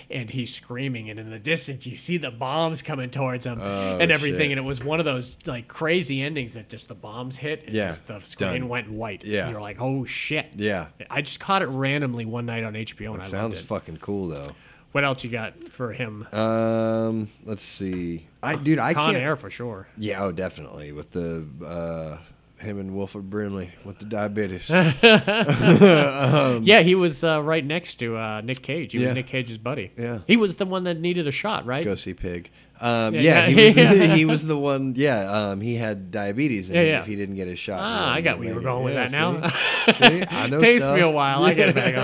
[0.09, 1.11] and he's screaming.
[1.11, 4.41] And in the distance, you see the bombs coming towards him Oh, and everything.
[4.49, 4.51] shit.
[4.53, 7.75] And it was one of those like crazy endings that just the bombs hit and
[7.75, 8.69] Yeah, just the screen done.
[8.69, 9.25] went white.
[9.25, 9.51] Yeah.
[9.51, 10.47] you're like, oh shit.
[10.57, 10.87] Yeah.
[11.11, 14.29] I just caught it randomly one night on HBO and That I sounds fucking cool
[14.29, 14.51] though.
[14.93, 16.27] What else you got for him?
[16.33, 18.27] Um, let's see.
[18.43, 19.25] I dude, I Con can't.
[19.25, 19.89] Air for sure.
[19.99, 22.19] Yeah, oh, definitely with the uh,
[22.65, 24.71] him and Wilford Brimley with the diabetes.
[25.75, 28.93] Um, yeah, he was uh, right next to uh, Nick Cage.
[28.93, 29.07] He Yeah.
[29.07, 29.93] was Nick Cage's buddy.
[29.97, 30.21] Yeah.
[30.27, 31.85] he was the one that needed a shot, right?
[31.85, 32.51] Go see Pig.
[32.81, 33.93] Um, Yeah, yeah, he, was, yeah.
[34.17, 34.95] he was the one.
[34.97, 37.01] Yeah, um, he had diabetes, and Yeah, yeah.
[37.01, 38.95] if he didn't get his shot, Ah, I got go where you were going with
[38.95, 39.47] that now.
[39.87, 39.93] See?
[40.21, 40.25] See?
[40.29, 40.97] I know Takes stuff.
[40.97, 41.43] me a while.
[41.45, 41.97] I get it back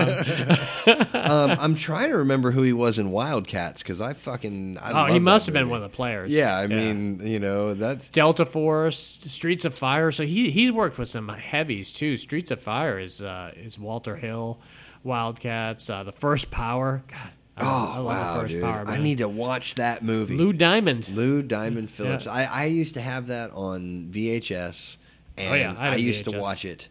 [1.13, 1.21] on.
[1.31, 4.77] um, I'm trying to remember who he was in Wildcats because I fucking.
[4.81, 6.31] I oh, he must have been one of the players.
[6.31, 10.11] Yeah, I mean, you know, that's Delta Force, Streets of Fire.
[10.11, 12.17] So he he's worked with some heavies too.
[12.17, 14.59] Streets of Fire is uh, is Walter Hill,
[15.03, 17.03] Wildcats, uh, the First Power.
[17.07, 17.29] God,
[17.63, 18.63] Oh, oh I love wow, the First dude!
[18.63, 18.83] Power.
[18.87, 20.35] I need to watch that movie.
[20.35, 21.09] Lou Diamond.
[21.09, 22.03] Lou Diamond mm-hmm.
[22.03, 22.25] Phillips.
[22.25, 22.33] Yeah.
[22.33, 26.25] I, I used to have that on VHS, oh, and Oh, yeah, I I, used
[26.25, 26.89] to watch it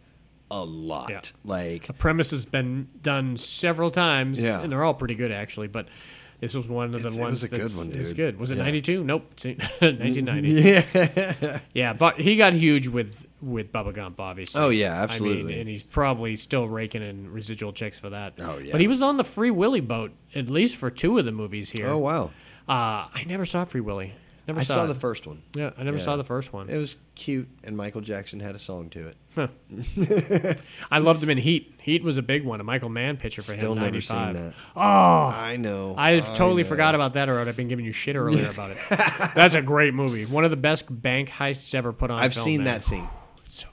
[0.49, 1.09] a lot.
[1.09, 1.21] Yeah.
[1.45, 4.61] Like The premise has been done several times, Yeah.
[4.61, 5.67] and they're all pretty good actually.
[5.67, 5.87] But
[6.41, 8.17] this was one of the It's- it ones was a good that's one, it's dude.
[8.17, 8.39] good.
[8.39, 8.63] Was it Yeah.
[8.63, 9.03] ninety two?
[9.05, 9.33] Nope,
[9.81, 10.49] nineteen ninety.
[10.51, 11.59] Yeah.
[11.73, 11.93] yeah.
[11.93, 14.61] But he got huge with with Bubba Gump, obviously.
[14.61, 15.41] Oh, yeah, absolutely.
[15.41, 18.33] I mean, and he's probably still raking in residual checks for that.
[18.39, 18.71] Oh, yeah.
[18.73, 21.69] But he was on the Free Willy boat at least for two of the movies
[21.71, 21.87] here.
[21.87, 22.25] Oh, wow.
[22.69, 24.13] Uh, I never saw Free Willy.
[24.51, 25.41] Never I saw, saw the first one.
[25.55, 26.03] Yeah, I never Yeah.
[26.03, 26.69] saw the first one.
[26.69, 29.17] It was cute, and Michael Jackson had a song to it.
[29.33, 29.47] Huh.
[30.91, 31.73] I loved him in Heat.
[31.81, 32.59] Heat was a big one.
[32.59, 33.79] A Michael Mann picture for Still him.
[33.79, 34.35] never seen 95.
[34.35, 34.53] that.
[34.75, 35.95] Oh, I know.
[35.97, 36.69] I I totally know.
[36.69, 38.77] forgot about that, or I'd have been giving you shit earlier about it.
[39.35, 40.25] That's a great movie.
[40.25, 42.19] One of the best bank heists ever put on.
[42.19, 42.65] I've film, seen man.
[42.65, 43.07] that scene.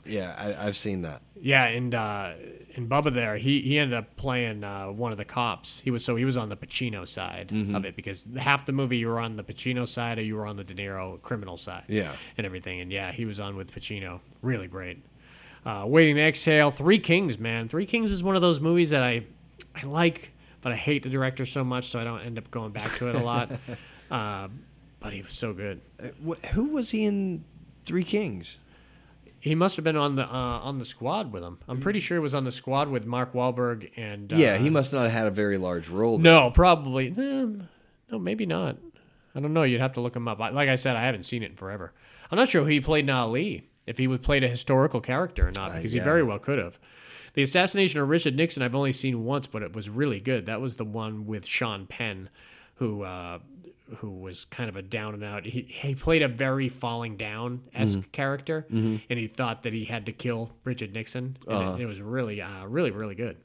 [0.05, 1.22] Yeah, I, I've seen that.
[1.40, 2.32] Yeah, and uh,
[2.76, 5.80] and Bubba there, he he ended up playing uh, one of the cops.
[5.80, 7.76] He was so he was on the Pacino side Mhm.
[7.76, 10.46] of it because half the movie you were on the Pacino side or you were
[10.46, 11.84] on the De Niro criminal side.
[11.88, 12.12] Yeah.
[12.36, 12.80] and everything.
[12.80, 14.20] And yeah, he was on with Pacino.
[14.42, 15.02] Really great.
[15.66, 17.68] Uh, Waiting to Exhale, Three Kings, man.
[17.68, 19.24] Three Kings is one of those movies that I
[19.74, 22.72] I like, but I hate the director so much, so I don't end up going
[22.72, 23.52] back to it a lot.
[24.10, 24.48] uh,
[25.00, 25.80] but he was so good.
[26.02, 27.44] Uh, wh- who was he in
[27.84, 28.59] Three Kings?
[29.40, 31.59] He must have been on the uh, on the squad with him.
[31.69, 34.32] I'm pretty sure he was on the squad with Mark Wahlberg and.
[34.32, 36.19] Uh, yeah, he must not have had a very large role.
[36.19, 37.12] No, probably.
[37.16, 37.69] Um,
[38.10, 38.77] no, maybe not.
[39.35, 39.62] I don't know.
[39.62, 40.39] You'd have to look him up.
[40.40, 41.93] Like I said, I haven't seen it in forever.
[42.31, 43.69] I'm not sure who he played in Ali.
[43.86, 46.02] If he would played a historical character or not, Uh, because yeah.
[46.02, 46.78] he very well could have.
[47.35, 50.47] The assassination of Richard Nixon, I've only seen once, but it was really good.
[50.47, 52.28] That was the one with Sean Penn,
[52.78, 53.38] who uh,
[53.98, 55.44] who was kind of a down and out.
[55.46, 58.12] He he played a very falling down esque Mhm.
[58.12, 59.00] character, Mhm.
[59.09, 61.36] and he thought that he had to kill Richard Nixon.
[61.46, 61.74] And Uh-huh.
[61.76, 63.36] it, it was really, uh, really, really good.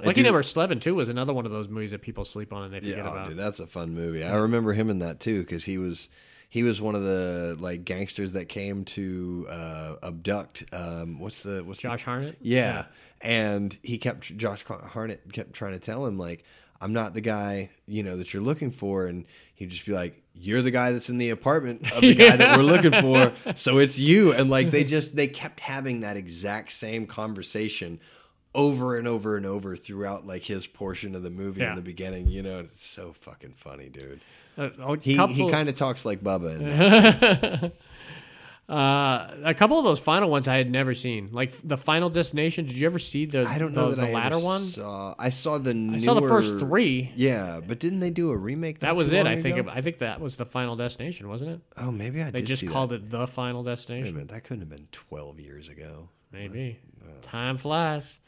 [0.00, 2.52] I Lucky do- Number Slevin too was another one of those movies that people sleep
[2.54, 3.28] on and they forget Yeah, oh, about.
[3.28, 4.24] dude, that's a fun movie.
[4.24, 6.08] I remember him in that too because he was
[6.48, 10.64] he was one of the like gangsters that came to uh, abduct.
[10.72, 12.36] Um, what's the what's Josh the, Hartnett?
[12.40, 12.72] Yeah.
[12.72, 12.84] Yeah.
[13.20, 16.42] and he kept Josh Hartnett kept trying to tell him like.
[16.80, 20.22] I'm not the guy, you know, that you're looking for, and he'd just be like,
[20.34, 23.78] "You're the guy that's in the apartment of the guy that we're looking for, so
[23.78, 28.00] it's you." And like they just they kept having that exact same conversation
[28.54, 31.70] over and over and over throughout like his portion of the movie Yeah.
[31.70, 32.28] in the beginning.
[32.28, 34.20] You know, it's so fucking funny, dude.
[34.58, 37.72] Uh, he he kind of talks like Bubba.
[38.70, 42.66] Uh, a couple of those final ones I had never seen, like the Final Destination.
[42.66, 43.40] Did you ever see the?
[43.44, 44.62] I don't know the, the I latter one.
[44.62, 45.74] Saw, I saw the.
[45.74, 47.10] Newer, I saw the first three.
[47.16, 48.78] Yeah, but didn't they do a remake?
[48.80, 49.26] That was it.
[49.26, 49.56] I think.
[49.58, 51.60] It, I think that was the Final Destination, wasn't it?
[51.78, 52.72] Oh, maybe I They did just see that.
[52.72, 54.14] called it the Final Wait a Destination.
[54.14, 56.08] minute, that couldn't have been 12 years ago.
[56.32, 56.78] Maybe.
[57.22, 58.20] Time flies.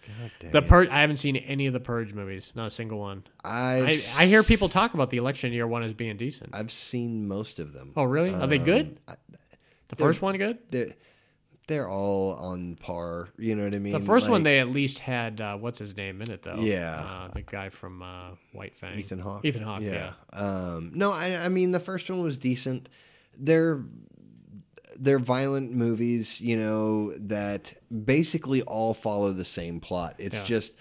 [0.51, 0.60] The.
[0.60, 0.89] Purge.
[0.89, 2.52] I haven't seen any of the Purge movies.
[2.56, 3.23] Not a single one.
[3.44, 3.85] I've
[4.16, 6.51] I, I hear people talk about the election year one as being decent.
[6.52, 7.93] I've seen most of them.
[7.97, 8.35] Oh, really?
[8.35, 8.98] Are they Um, good?
[9.06, 9.14] I-
[9.93, 10.59] The first one good?
[10.70, 10.94] They're
[11.69, 13.28] they're all on par.
[13.39, 13.93] You know what I mean?
[13.93, 16.56] The first one they at least had uh, what's his name in it though.
[16.56, 17.05] Yeah.
[17.06, 18.98] uh, the guy from uh, White Fang.
[18.98, 19.44] Ethan Hawke.
[19.44, 19.82] Ethan Hawke.
[19.82, 20.12] Yeah.
[20.32, 22.89] Um, no, I, I mean the first one was decent.
[23.39, 23.82] They're
[24.98, 27.73] they're violent movies, you know, that
[28.05, 30.14] basically all follow the same plot.
[30.19, 30.44] It's Yeah.
[30.44, 30.73] just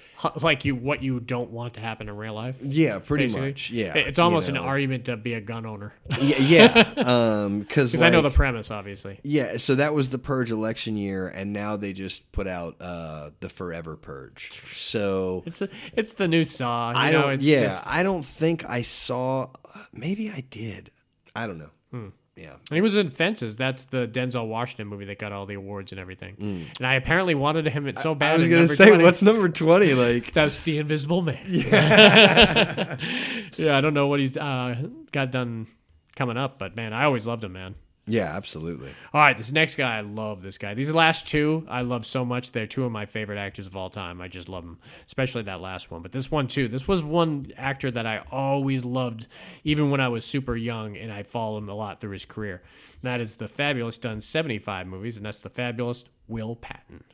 [0.41, 2.57] like you what you don't want to happen in real life.
[2.61, 3.47] Yeah, pretty basically.
[3.47, 4.61] much, yeah, it's you almost know.
[4.61, 5.93] an argument to be a gun owner.
[6.19, 6.93] yeah, yeah.
[7.11, 9.19] Um, because I know the premise, obviously.
[9.23, 13.31] Yeah, so that was the Purge election year, and now they just put out uh,
[13.39, 14.61] the Forever Purge.
[14.73, 16.91] So It's a, it's the new Saw.
[16.91, 17.31] You I don't.
[17.33, 19.49] it's yeah, just- I don't think I saw.
[19.93, 20.91] Maybe I did.
[21.35, 21.69] I don't know.
[21.91, 22.07] Hmm.
[22.35, 22.53] Yeah.
[22.53, 23.57] And he was in Fences.
[23.57, 26.35] That's the Denzel Washington movie that got all the awards and everything.
[26.35, 26.77] Mm.
[26.77, 28.35] And I apparently wanted him it so bad.
[28.35, 29.03] I was gonna say, 20.
[29.03, 29.91] what's number twenty?
[30.01, 31.39] Like that's the Invisible Man.
[31.45, 32.97] Yeah.
[33.57, 35.67] yeah, I don't know what he's uh, got done
[36.15, 37.75] coming up, but man, I always loved him, man.
[38.11, 38.91] Yeah, absolutely.
[39.13, 40.73] All right, this next guy, I love this guy.
[40.73, 42.51] These last two, I love so much.
[42.51, 44.19] They're two of my favorite actors of all time.
[44.19, 46.01] I just love them, especially that last one.
[46.01, 46.67] But this one too.
[46.67, 49.29] This was one actor that I always loved,
[49.63, 52.61] even when I was super young, and I followed him a lot through his career.
[53.01, 57.05] And that is the fabulous done seventy five movies, and that's the fabulous Will Patton.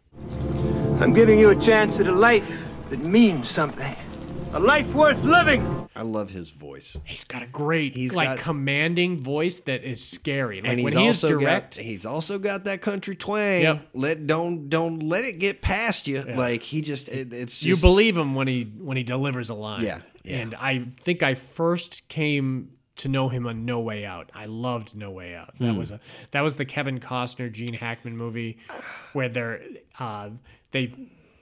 [0.99, 3.95] I'm giving you a chance at a life that means something.
[4.53, 5.89] A life worth living.
[5.95, 6.97] I love his voice.
[7.03, 10.61] He's got a great, He's like got- commanding voice that is scary.
[10.61, 13.61] Like and when he's he is also direct, got he's also got that country twang.
[13.61, 13.87] Yep.
[13.93, 16.21] Let don't don't let it get past you.
[16.23, 19.53] Like he just it, it's just you believe him when he when he delivers a
[19.55, 19.83] line.
[19.83, 20.37] Yeah, yeah.
[20.37, 24.31] And I think I first came to know him on No Way Out.
[24.33, 25.53] I loved No Way Out.
[25.59, 25.77] That Hmm.
[25.77, 25.99] was a
[26.31, 28.57] that was the Kevin Costner Gene Hackman movie
[29.13, 29.61] where they're
[29.99, 30.29] uh,
[30.71, 30.93] they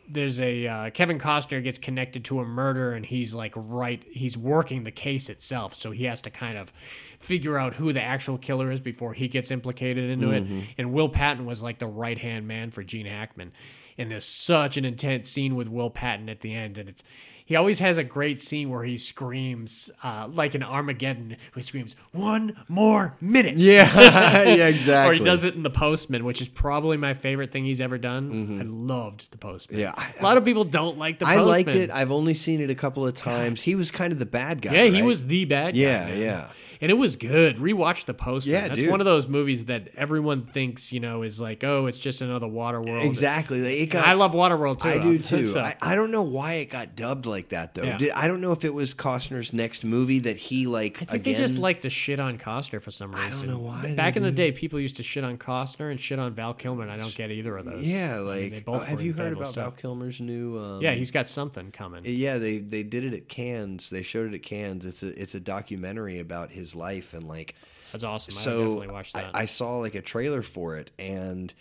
[0.07, 4.37] there's a uh, Kevin Costner gets connected to a murder and he's like right he's
[4.37, 5.75] working the case itself.
[5.75, 6.71] So he has to kind of
[7.19, 10.61] figure out who the actual killer is before he gets implicated into Mhm.
[10.61, 13.51] it and Will Patton was like the right hand man for Gene Hackman.
[13.97, 17.03] And there's such an intense scene with Will Patton at the end and it's
[17.45, 21.61] he always has a great scene where he screams uh, like an Armageddon where he
[21.61, 25.15] screams one more minute Yeah, yeah, exactly.
[25.15, 27.97] or he does it in the Postman which is probably my favorite thing he's ever
[27.97, 31.39] done I loved the Postman Yeah, a lot of people don't like the postman.
[31.43, 31.91] I Postman liked it.
[31.91, 33.61] I've only seen it a couple of times.
[33.61, 34.73] He was kind of the bad guy.
[34.73, 35.79] yeah, he was the bad guy.
[35.79, 36.19] Yeah, man.
[36.21, 36.47] yeah.
[36.85, 37.55] And it was good.
[37.57, 38.53] Rewatch the Postman.
[38.53, 38.91] Yeah, That's dude.
[38.91, 42.45] one of those movies that everyone thinks, you know, is like, oh, it's just another
[42.45, 43.03] Waterworld.
[43.03, 43.59] Exactly.
[43.63, 44.89] Like, it got- I love Waterworld too.
[44.89, 45.59] I do So- too.
[45.59, 47.85] I, I don't know why it got dubbed like that though.
[47.85, 47.97] Yeah.
[47.97, 51.01] Did, I don't know if it was Costner's next movie that he like.
[51.01, 53.25] I think they just like to shit on Costner for some reason.
[53.25, 55.99] I don't know why Back in the day, people used to shit on Costner and
[55.99, 57.83] shit on Val Kilmer, and I don't get either of those.
[57.83, 59.63] Yeah, I mean, like they both oh, have you heard about stuff.
[59.63, 60.59] Val Kilmer's new?
[60.59, 62.01] Um, Yeah, he's got something coming.
[62.05, 63.89] Yeah, they they did it at Cannes.
[63.89, 64.85] They showed it at Cannes.
[64.85, 67.55] It's a it's a documentary about his life and like.
[67.91, 68.33] That's awesome.
[68.37, 69.31] I So definitely watch that.
[69.35, 71.53] I, I saw like a trailer for it, and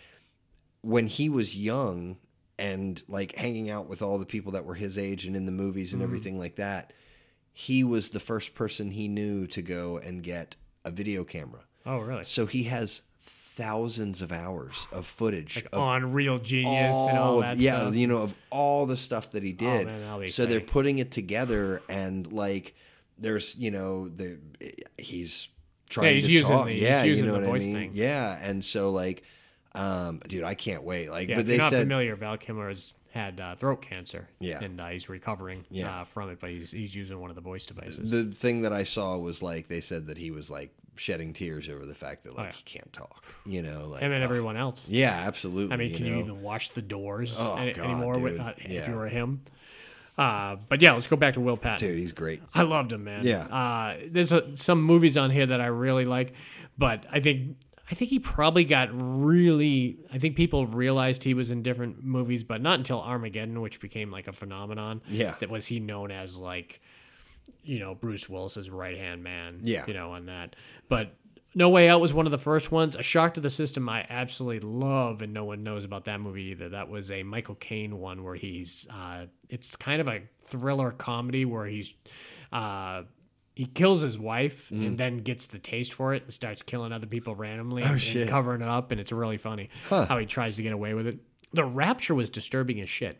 [0.83, 2.17] when he was young
[2.59, 5.53] and like hanging out with all the people that were his age and in the
[5.53, 6.07] movies and Mhm.
[6.07, 6.93] everything like that,
[7.53, 11.61] he was the first person he knew to go and get a video camera.
[11.87, 12.25] Oh, really?
[12.25, 17.37] So he has thousands of hours of footage Like of on Real Genius and all
[17.37, 17.95] of- that yeah, stuff.
[17.95, 19.87] you know, of all the stuff that he did.
[19.89, 22.75] Oh, man, so they're putting it together, and like,
[23.19, 24.39] there's, you know, the
[24.99, 25.49] he's
[25.89, 26.67] trying he's to using talk.
[26.67, 27.75] the- he's yeah, using you know the voice I mean?
[27.77, 27.91] thing.
[27.95, 29.23] Yeah, and so like,
[29.75, 31.11] um, dude, I can't wait.
[31.11, 33.81] Like, yeah, but if they you're not said, familiar, Val Kilmer has had uh, throat
[33.83, 34.29] cancer.
[34.41, 34.63] Yeah.
[34.63, 36.01] and uh, he's recovering Yeah.
[36.01, 38.11] uh, from it, but he's he's using one of the voice devices.
[38.11, 41.69] the thing that I saw was like they said that he was like shedding tears
[41.69, 42.53] over the fact that like Oh, yeah.
[42.53, 43.25] he can't talk.
[43.47, 44.25] You know, like Him and oh.
[44.25, 44.89] everyone else.
[44.89, 45.73] Yeah, absolutely.
[45.75, 46.21] I mean, can you, know?
[46.21, 49.43] even watch the doors Oh, any- God, anymore with, uh, if you were him?
[50.17, 51.89] Uh, but yeah, let's go back to Will Patton.
[51.89, 52.41] Dude, he's great.
[52.55, 53.27] I loved him, man.
[53.27, 53.43] Yeah.
[53.47, 56.35] Uh, there's a, some movies on here that I really like,
[56.79, 57.57] but I think
[57.91, 59.99] I think he probably got really.
[60.13, 64.13] I think people realized he was in different movies, but not until Armageddon, which became
[64.13, 65.03] like a phenomenon.
[65.09, 65.35] Yeah.
[65.41, 66.81] That was he known as like,
[67.65, 69.61] you know, Bruce Willis's right hand man.
[69.63, 69.85] Yeah.
[69.87, 70.55] You know, on that,
[70.89, 71.17] but.
[71.57, 72.97] No Way Out was one of the first ones.
[72.97, 76.47] A Shock to the System, I absolutely love, and no one knows about that movie
[76.47, 76.71] either.
[76.71, 81.45] That was a Michael Caine one where he's, uh, it's kind of a thriller comedy
[81.45, 81.95] where he's,
[82.53, 83.03] uh,
[83.55, 84.87] he kills his wife Mm.
[84.87, 88.29] and then gets the taste for it and starts killing other people randomly Oh, and,
[88.29, 90.07] covering it up, and it's really funny Huh.
[90.07, 91.19] how he tries to get away with it.
[91.53, 93.17] The Rapture was disturbing as shit.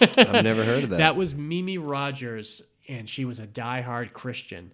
[0.00, 0.98] I've never heard of that.
[0.98, 4.72] That was Mimi Rogers, and she was a diehard Christian.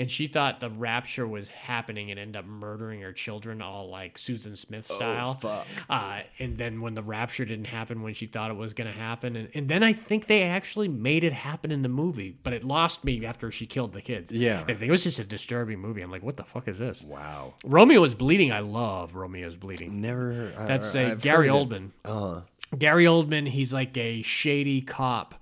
[0.00, 4.16] And she thought the rapture was happening and ended up murdering her children, all like
[4.18, 5.30] Susan Smith style.
[5.30, 5.66] Oh, fuck.
[5.88, 8.98] Uh, and then when the rapture didn't happen when she thought it was going to
[8.98, 12.52] happen, and, and then I think they actually made it happen in the movie, but
[12.54, 14.32] it lost me after she killed the kids.
[14.32, 14.62] Yeah.
[14.62, 16.00] I think it was just a disturbing movie.
[16.00, 17.04] I'm like, what the fuck is this?
[17.04, 17.54] Wow.
[17.64, 18.50] Romeo is bleeding.
[18.52, 20.00] I love Romeo's bleeding.
[20.00, 20.52] Never.
[20.58, 21.48] I- That's a I've Gary.
[21.48, 21.90] Oldman.
[22.04, 22.40] Uh-huh.
[22.78, 25.34] Gary Oldman, he's like a shady cop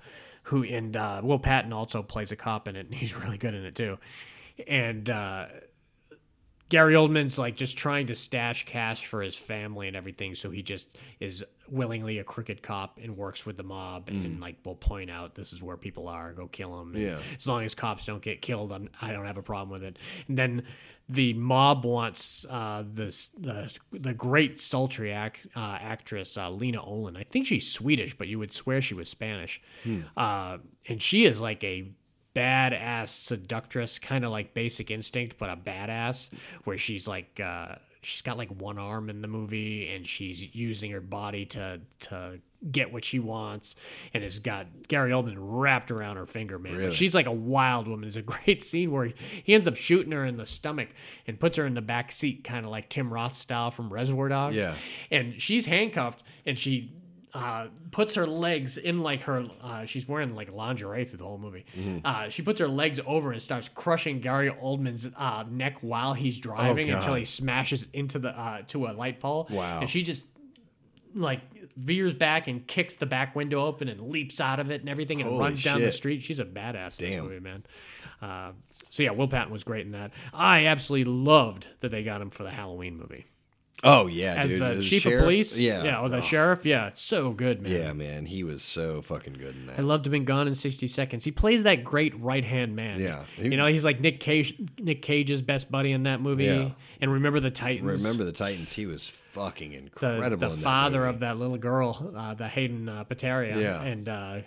[0.45, 3.55] who, and uh, Will Patton also plays a cop in it, and he's really good
[3.55, 3.99] in it too.
[4.67, 5.47] And uh,
[6.69, 10.63] Gary Oldman's like just trying to stash cash for his family and everything, so he
[10.63, 15.11] just is willingly a crooked cop and works with the mob and like will point
[15.11, 16.95] out this is where people are, go kill them.
[16.97, 17.19] Yeah.
[17.37, 19.99] As long as cops don't get killed, I'm, I don't have a problem with it.
[20.29, 20.63] And then
[21.09, 27.17] the mob wants uh, this the the great sultry act, uh, actress uh, Lena Olin.
[27.17, 29.63] I think she's Swedish, but you would swear she was Spanish.
[29.85, 30.01] Hmm.
[30.17, 31.91] Uh, and she is like a
[32.39, 36.31] badass seductress, kind of like Basic Instinct, but a badass.
[36.65, 40.91] Where she's like, uh, she's got like one arm in the movie, and she's using
[40.93, 42.41] her body to to
[42.73, 43.77] get what she wants,
[44.13, 46.77] and has got Gary Oldman wrapped around her finger, man.
[46.77, 46.95] Really?
[46.95, 48.03] she's like a wild woman.
[48.03, 50.89] There's a great scene where he, he ends up shooting her in the stomach
[51.27, 54.29] and puts her in the back seat, kind of like Tim Roth style from Reservoir
[54.29, 54.57] Dogs.
[54.57, 54.75] Yeah.
[55.11, 56.93] and she's handcuffed, and she
[57.41, 59.47] uh, puts her legs in like her.
[59.61, 61.65] Uh, she's wearing like lingerie through the whole movie.
[61.79, 62.01] Mhm.
[62.05, 66.39] Uh, she puts her legs over and starts crushing Gary Oldman's uh, neck while he's
[66.39, 67.19] driving until Oh, God.
[67.19, 69.47] he smashes into the uh, to a light pole.
[69.51, 69.81] Wow.
[69.81, 70.25] And she just
[71.15, 71.41] like
[71.77, 75.21] veers back and kicks the back window open and leaps out of it and everything
[75.21, 76.23] and Holy runs down the street.
[76.23, 77.25] She's a badass in this Damn.
[77.25, 77.63] movie, man.
[78.21, 78.53] Uh,
[78.91, 80.13] so yeah, Will Patton was great in that.
[80.35, 83.27] I absolutely loved that they got him for the Halloween movie.
[83.85, 84.61] Oh yeah, As dude.
[84.61, 85.21] the As chief sheriff?
[85.21, 85.85] of police, Yeah.
[85.85, 86.21] yeah, or the Oh.
[86.21, 87.71] sheriff, yeah, so good, man.
[87.73, 89.79] Yeah, man, he was so fucking good in that.
[89.79, 91.23] I loved him in Gone in 60 Seconds.
[91.25, 93.01] He plays that great right hand man.
[93.01, 93.25] Yeah.
[93.39, 96.47] you know, he's like Nick Cage, Nick Cage's best buddy in that movie.
[96.47, 96.71] Yeah.
[97.01, 98.03] And Remember the Titans.
[98.03, 98.73] Remember the Titans?
[98.73, 100.49] He was fucking the, incredible.
[100.49, 101.11] the in that father movie.
[101.11, 103.61] of that little girl, uh, the Hayden uh, Panettiere.
[103.61, 103.81] Yeah.
[103.81, 104.39] And uh,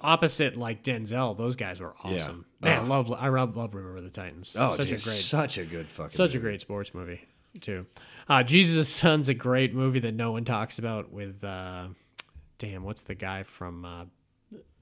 [0.00, 2.14] opposite like Denzel, those guys were Yeah.
[2.16, 2.44] awesome.
[2.60, 2.86] Man, I Oh.
[2.86, 4.56] love I love, love Remember the Titans.
[4.58, 7.20] Oh, such dude, a great, such a good fucking such a great sports movie
[7.60, 7.86] too.
[8.30, 11.10] Uh, Jesus' Son's a great movie that no one talks about.
[11.12, 11.88] With uh,
[12.58, 14.04] damn, what's the guy from uh,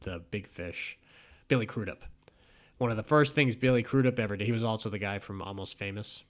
[0.03, 0.99] the Big Fish?
[1.49, 2.05] Billy Crudup.
[2.77, 4.45] One of the first things Billy Crudup ever did.
[4.45, 6.25] He was also the guy from Almost Famous.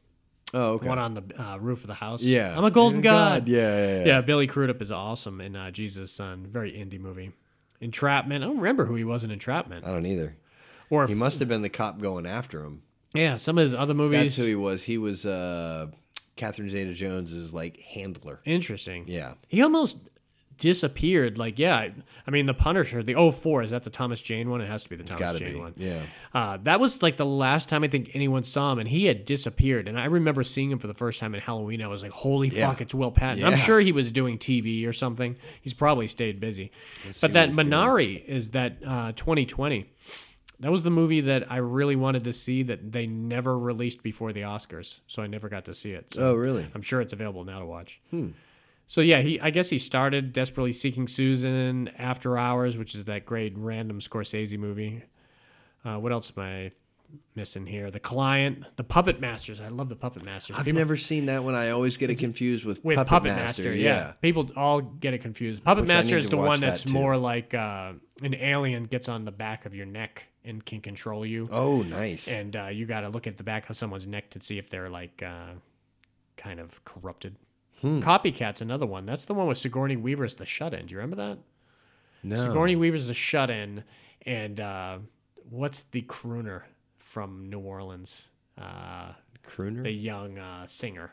[0.54, 0.88] Oh, okay.
[0.88, 2.22] One on the uh, roof of the house.
[2.22, 2.56] Yeah.
[2.56, 3.46] I'm a golden god.
[3.46, 3.48] god.
[3.48, 4.06] Yeah, yeah, yeah.
[4.06, 6.46] Yeah, Billy Crudup is awesome in uh, Jesus' Son.
[6.46, 7.32] Very indie movie.
[7.80, 8.44] Entrapment.
[8.44, 9.84] I don't remember who he was in Entrapment.
[9.84, 10.36] I don't either.
[10.88, 12.82] Or he must have been the cop going after him.
[13.12, 14.20] Yeah, some of his other movies.
[14.20, 14.84] That's who he was.
[14.84, 15.88] He was uh,
[16.38, 18.40] Catherine Zeta-Jones's like handler.
[18.46, 19.04] Interesting.
[19.06, 19.34] Yeah.
[19.48, 19.98] He almost
[20.58, 21.38] disappeared.
[21.38, 21.88] Like, yeah,
[22.26, 24.60] I, mean, The Punisher, the 04, is that the Thomas Jane one?
[24.60, 25.74] It has to be the Thomas Jane be, one.
[25.76, 26.00] yeah.
[26.34, 29.24] Uh, that was like the last time I think anyone saw him, and he had
[29.24, 29.88] disappeared.
[29.88, 31.80] And I remember seeing him for the first time in Halloween.
[31.82, 32.68] I was like, holy Yeah.
[32.68, 33.44] fuck, it's Will Patton.
[33.44, 35.36] I'm sure he was doing TV or something.
[35.62, 36.72] He's probably stayed busy.
[37.06, 37.68] Let's but that he's doing.
[37.68, 39.86] Minari is that uh, 2020.
[40.60, 44.32] That was the movie that I really wanted to see that they never released before
[44.32, 46.14] the Oscars, so I never got to see it.
[46.14, 46.66] So Oh, really?
[46.74, 48.00] I'm sure it's available now to watch.
[48.10, 48.30] Hmm.
[48.86, 53.24] So yeah, he I guess he started Desperately Seeking Susan, After Hours, which is that
[53.26, 55.02] great random Scorsese movie.
[55.84, 56.72] Uh, what else am I
[57.34, 57.90] missing here?
[57.90, 59.60] The Client, The Puppet Masters.
[59.60, 60.56] I love The Puppet Masters.
[60.58, 61.54] I've People- never seen that one.
[61.54, 63.62] I always get it confused with, with Puppet, Puppet, Master.
[63.64, 63.74] Master.
[63.74, 64.12] yeah.
[64.22, 65.62] people all get it confused.
[65.62, 66.92] Puppet Which Master is the one that's too.
[66.92, 71.24] more like uh, an alien gets on the back of your neck and can control
[71.24, 71.48] you.
[71.52, 72.26] Oh, nice.
[72.26, 74.70] And uh, you got to look at the back of someone's neck to see if
[74.70, 75.52] they're like uh,
[76.36, 77.36] kind of corrupted.
[77.80, 78.00] Hmm.
[78.00, 79.06] Copycat's another one.
[79.06, 80.86] That's the one with Sigourney Weaver as the shut-in.
[80.86, 81.38] Do you remember that?
[82.24, 82.36] No.
[82.36, 83.84] Sigourney Weaver's the shut-in,
[84.22, 84.98] and uh,
[85.48, 86.62] what's the crooner
[86.98, 88.30] from New Orleans?
[88.60, 89.12] Uh,
[89.46, 89.84] Crooner?
[89.84, 91.12] the young uh, singer.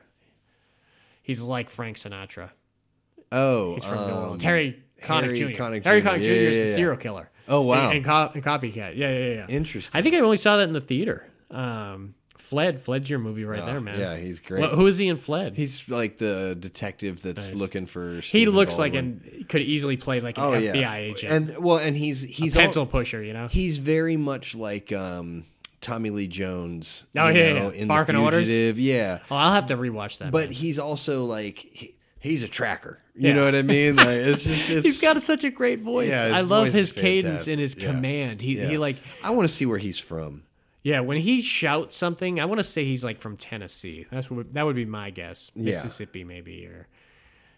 [1.22, 2.52] He's like Frank Sinatra.
[3.32, 4.42] Oh, He's from New um, Orleans.
[4.42, 5.62] Terry Connick Harry Jr.
[5.64, 6.08] Connick Harry Jr.
[6.10, 6.30] Connick Jr.
[6.30, 6.76] Yeah, is the yeah.
[6.76, 7.30] serial killer.
[7.48, 7.86] Oh, wow.
[7.90, 8.96] And, and, co- and copycat.
[8.98, 9.46] Yeah, yeah, yeah.
[9.48, 9.98] Interesting.
[9.98, 11.28] I think I only saw that in the theater.
[11.52, 12.80] Um, Fled.
[12.80, 14.00] Fled's your movie right Oh, there, man.
[14.00, 14.64] Yeah, he's great.
[14.64, 15.56] Wh- who is he in Fled?
[15.56, 17.58] He's like the detective that's Nice.
[17.60, 18.16] looking for.
[18.16, 20.94] he Stephen looks like and could easily play like an Oh, FBI yeah.
[20.96, 21.32] agent.
[21.56, 23.48] and well, and he's he's a pencil pusher, you know.
[23.48, 25.46] He's very much like um,
[25.82, 27.04] Tommy Lee Jones.
[27.18, 27.82] Oh you yeah, know, yeah.
[27.82, 28.48] in Barking the orders.
[28.48, 28.78] Fugitive.
[28.80, 29.20] Yeah.
[29.32, 30.32] Oh, I'll have to rewatch that.
[30.32, 30.52] but man.
[30.52, 31.95] he's also like he,
[32.26, 33.00] he's a tracker.
[33.16, 33.36] You Yeah.
[33.36, 33.96] know what I mean?
[33.96, 36.10] Like it's just it's, he's got such a great voice.
[36.10, 37.88] Yeah, I love voice his cadence and his Yeah.
[37.92, 38.42] command.
[38.42, 38.68] He Yeah.
[38.68, 40.44] he like I want to see where he's from.
[40.84, 44.06] Yeah, when he shouts something, I want to say he's like from Tennessee.
[44.12, 45.52] That's what that would be my guess.
[45.56, 46.88] Mississippi, maybe, or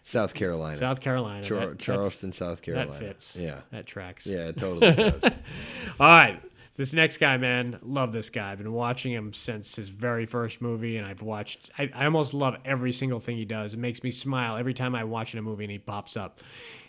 [0.02, 0.76] South Carolina.
[0.78, 1.44] South Carolina.
[1.44, 2.90] Char- That- that- Charleston, South Carolina.
[2.92, 3.36] That fits.
[3.36, 3.58] Yeah.
[3.72, 4.26] That tracks.
[4.26, 5.22] Yeah, it totally does.
[6.00, 6.40] All right,
[6.78, 8.52] This next guy, man, love this guy.
[8.52, 11.72] I've been watching him since his very first movie, and I've watched.
[11.76, 13.74] I, I almost love every single thing he does.
[13.74, 16.38] It makes me smile every time I watch in a movie and he pops up,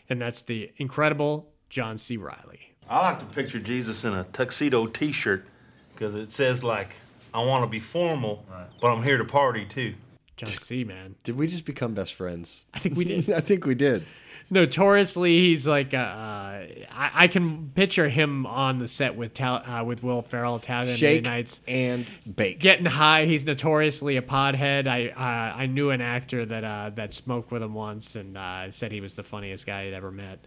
[0.07, 2.17] and that's the incredible John C.
[2.17, 2.75] Reilly.
[2.87, 5.47] I like to picture Jesus in a tuxedo T-shirt
[5.95, 6.89] because it says like,
[7.33, 8.45] "I want to be formal,
[8.79, 9.95] but I'm here to party too."
[10.37, 10.83] John C.
[10.83, 12.67] Man, Did we just become best friends?
[12.75, 13.29] I think we did.
[13.31, 14.05] I think we did.
[14.51, 19.63] Notoriously, he's like, uh, uh, I, I can picture him on the set with Tal-
[19.63, 22.59] uh, with Will Ferrell, Talladega Shake Nights, and bake.
[22.59, 23.25] getting high.
[23.25, 24.87] He's notoriously a podhead.
[24.87, 28.71] I uh, I knew an actor that uh, that smoked with him once and uh,
[28.71, 30.39] said he was the funniest guy he'd ever met.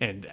[0.00, 0.30] And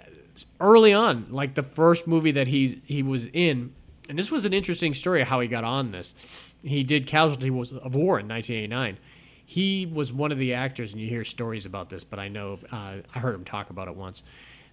[0.60, 3.72] early on, like the first movie that he he was in,
[4.08, 6.14] and this was an interesting story of how he got on this.
[6.62, 8.98] He did Casualty of War in 1989.
[9.46, 12.58] He was one of the actors, and you hear stories about this, but I know
[12.72, 14.24] uh, I heard him talk about it once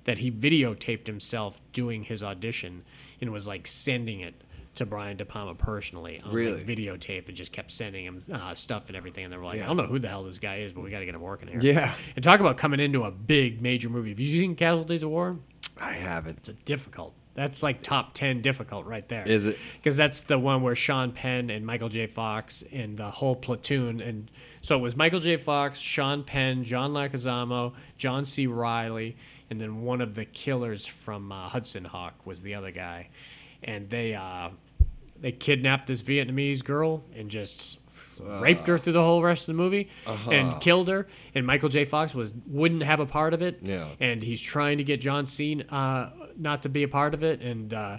[0.06, 2.84] that he videotaped himself doing his audition
[3.20, 4.34] and was like sending it
[4.74, 6.64] to Brian De Palma personally on Really?
[6.64, 9.26] like, videotape and just kept sending him uh, stuff and everything.
[9.26, 9.66] And they were like, Yeah.
[9.66, 11.22] I don't know who the hell this guy is, but we got to get him
[11.22, 11.60] working here.
[11.62, 11.94] Yeah.
[12.16, 14.10] And talk about coming into a big major movie.
[14.10, 15.38] Have you seen Casualties of War?
[15.78, 16.38] I haven't.
[16.40, 17.14] It's a difficult.
[17.34, 19.26] That's like top 10 difficult right there.
[19.26, 19.58] Is it?
[19.78, 22.08] Because that's the one where Sean Penn and Michael J.
[22.08, 24.02] Fox and the whole platoon.
[24.02, 24.30] And
[24.62, 25.38] so it was Michael J.
[25.38, 28.48] Fox, Sean Penn, John Leguizamo, John C.
[28.48, 29.16] Reilly,
[29.50, 33.10] and then one of the killers from uh, Hudson Hawk was the other guy.
[33.64, 34.50] And they uh,
[35.20, 37.80] they kidnapped this Vietnamese girl and just
[38.20, 40.32] raped her through the whole rest of the movie Uh-huh.
[40.32, 41.08] and killed her.
[41.36, 41.86] And Michael J.
[41.86, 43.60] Fox was wouldn't have a part of it.
[43.62, 43.86] Yeah.
[44.00, 47.42] And he's trying to get John Cena uh, not to be a part of it.
[47.42, 47.98] And uh,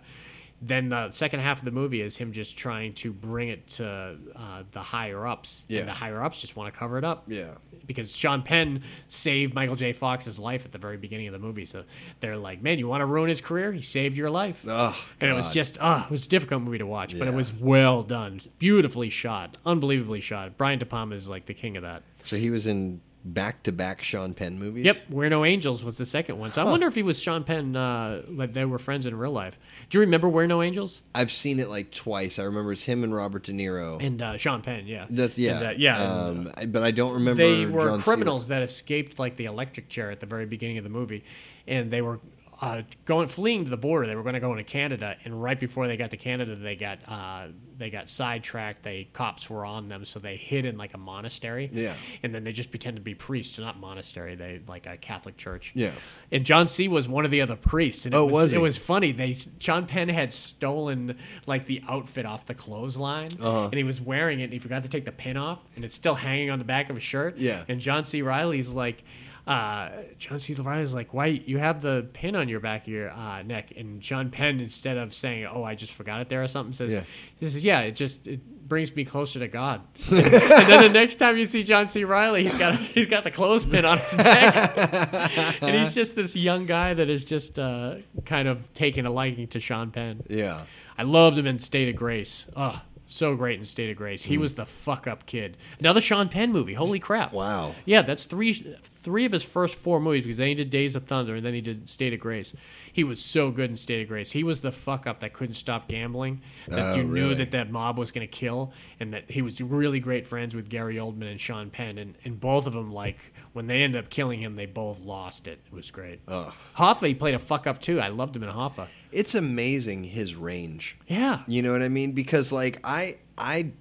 [0.62, 4.16] then the second half of the movie is him just trying to bring it to
[4.36, 5.64] uh, the higher ups.
[5.66, 5.80] Yeah.
[5.80, 7.24] And the higher ups just want to cover it up.
[7.26, 7.54] Yeah.
[7.84, 9.92] Because Sean Penn saved Michael J.
[9.92, 11.64] Fox's life at the very beginning of the movie.
[11.64, 11.82] So
[12.20, 13.72] they're like, man, you want to ruin his career?
[13.72, 14.64] He saved your life.
[14.68, 17.34] Oh, and it was just, ah, it was a difficult movie to watch, but it
[17.34, 18.40] was well done.
[18.58, 19.58] Beautifully shot.
[19.66, 20.56] Unbelievably shot.
[20.56, 22.04] Brian De Palma is like the king of that.
[22.22, 24.84] So he was in back-to-back Sean Penn movies.
[24.84, 26.52] Yep, We're No Angels was the second one.
[26.52, 29.30] So I wonder if he was Sean Penn, uh, like they were friends in real
[29.32, 29.58] life.
[29.90, 31.02] Do you remember We're No Angels?
[31.14, 32.38] I've seen it like twice.
[32.38, 34.04] I remember it's him and Robert De Niro.
[34.04, 35.06] And uh, Sean Penn, yeah.
[35.08, 36.02] That's yeah, And, uh, yeah.
[36.02, 37.42] Um, I- but I don't remember.
[37.42, 40.84] they were John criminals that escaped like the electric chair at the very beginning of
[40.84, 41.24] the movie,
[41.66, 42.18] and they were
[42.62, 44.06] uh, going fleeing to the border.
[44.06, 46.76] They were going to go into Canada, and right before they got to Canada, they
[46.76, 48.84] got uh, they got sidetracked.
[48.84, 51.68] They cops were on them, so they hid in like a monastery.
[51.72, 51.94] Yeah.
[52.22, 54.36] and then they just pretended to be priests, not monastery.
[54.36, 55.72] They like a Catholic church.
[55.74, 55.90] Yeah.
[56.30, 58.06] And John C was one of the other priests.
[58.06, 59.10] And it Oh, was, was it was funny.
[59.12, 63.64] They John Penn had stolen like the outfit off the clothesline, Uh-huh.
[63.64, 64.44] and he was wearing it.
[64.44, 66.90] and He forgot to take the pin off, and it's still hanging on the back
[66.90, 67.38] of his shirt.
[67.38, 67.64] Yeah.
[67.68, 68.22] And John C.
[68.22, 69.02] Reilly's like,
[69.46, 70.54] uh, John C.
[70.54, 73.72] Reilly's like, why you have the pin on your back of your uh, neck?
[73.76, 76.94] And John Penn, instead of saying, "Oh, I just forgot it there" or something, says,
[76.94, 77.02] Yeah.
[77.40, 81.16] "He says, yeah, it just it brings me closer to God." and then the next
[81.16, 82.04] time you see John C.
[82.04, 84.54] Reilly, he's got he's got the clothespin on his neck,
[85.62, 89.48] and he's just this young guy that is just uh, kind of taking a liking
[89.48, 90.22] to Sean Penn.
[90.28, 90.62] Yeah.
[90.96, 92.46] I loved him in State of Grace.
[92.54, 94.22] Oh, so great in State of Grace.
[94.22, 94.40] He Mm.
[94.40, 95.56] was the fuck up kid.
[95.80, 96.74] Another Sean Penn movie.
[96.74, 97.32] Holy crap!
[97.32, 97.74] Wow.
[97.86, 101.04] Yeah, that's three three of his first four movies because then he did Days of
[101.04, 102.54] Thunder and then he did State of Grace.
[102.92, 104.32] He was so good in State of Grace.
[104.32, 106.40] He was the fuck up that couldn't stop gambling.
[106.68, 109.60] That Oh, you knew that that mob was going to kill, and that he was
[109.60, 113.32] really great friends with Gary Oldman and Sean Penn, and, and both of them like
[113.52, 115.60] when they ended up killing him, they both lost it.
[115.66, 116.20] It was great.
[116.28, 116.52] Ugh.
[116.76, 118.00] Hoffa, he played a fuck up too.
[118.00, 118.88] I loved him in Hoffa.
[119.10, 120.96] It's amazing his range.
[121.06, 121.42] Yeah.
[121.46, 122.12] You know what I mean?
[122.12, 123.72] Because like I I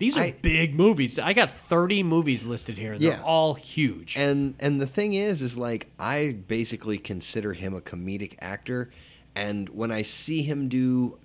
[0.00, 1.18] These are I- big movies.
[1.18, 3.10] I got 30 movies listed here, Yeah.
[3.10, 4.16] they're all huge.
[4.16, 8.90] And and the thing is, is like I basically consider him a comedic actor,
[9.36, 11.18] and when I see him do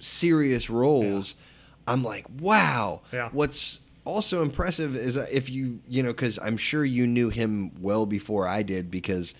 [0.00, 1.34] serious roles,
[1.86, 3.02] I'm like, wow.
[3.12, 3.28] Yeah.
[3.32, 7.70] What's also impressive is uh, if you you know because I'm sure you knew him
[7.80, 9.34] well before I did because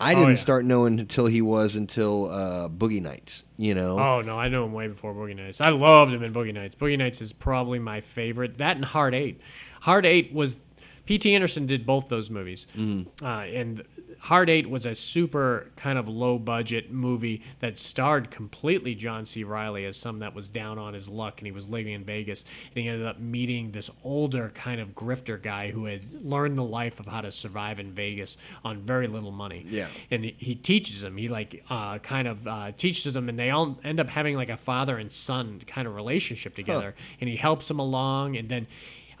[0.00, 0.34] I Oh, didn't yeah.
[0.36, 3.44] start knowing until he was until uh, Boogie Nights.
[3.56, 3.98] You know.
[3.98, 5.60] Oh no, I know him way before Boogie Nights.
[5.60, 6.74] I loved him in Boogie Nights.
[6.74, 8.58] Boogie Nights is probably my favorite.
[8.58, 9.40] That and Hard Eight.
[9.82, 10.58] Hard Eight was
[11.04, 11.34] P.T.
[11.34, 13.06] Anderson did both those movies, Mhm.
[13.22, 13.82] uh, and
[14.20, 19.42] Hard Eight was a super kind of low budget movie that starred completely John C.
[19.42, 22.44] Reilly as some that was down on his luck and he was living in Vegas
[22.72, 26.62] and he ended up meeting this older kind of grifter guy who had learned the
[26.62, 29.88] life of how to survive in Vegas on very little money Yeah.
[30.08, 31.16] and he- he teaches him.
[31.16, 34.50] He like uh, kind of uh, teaches him, and they all end up having like
[34.50, 36.94] a father and son kind of relationship together.
[37.20, 38.68] And he helps him along, and then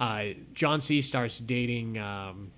[0.02, 1.00] uh, John C.
[1.00, 2.50] starts dating um,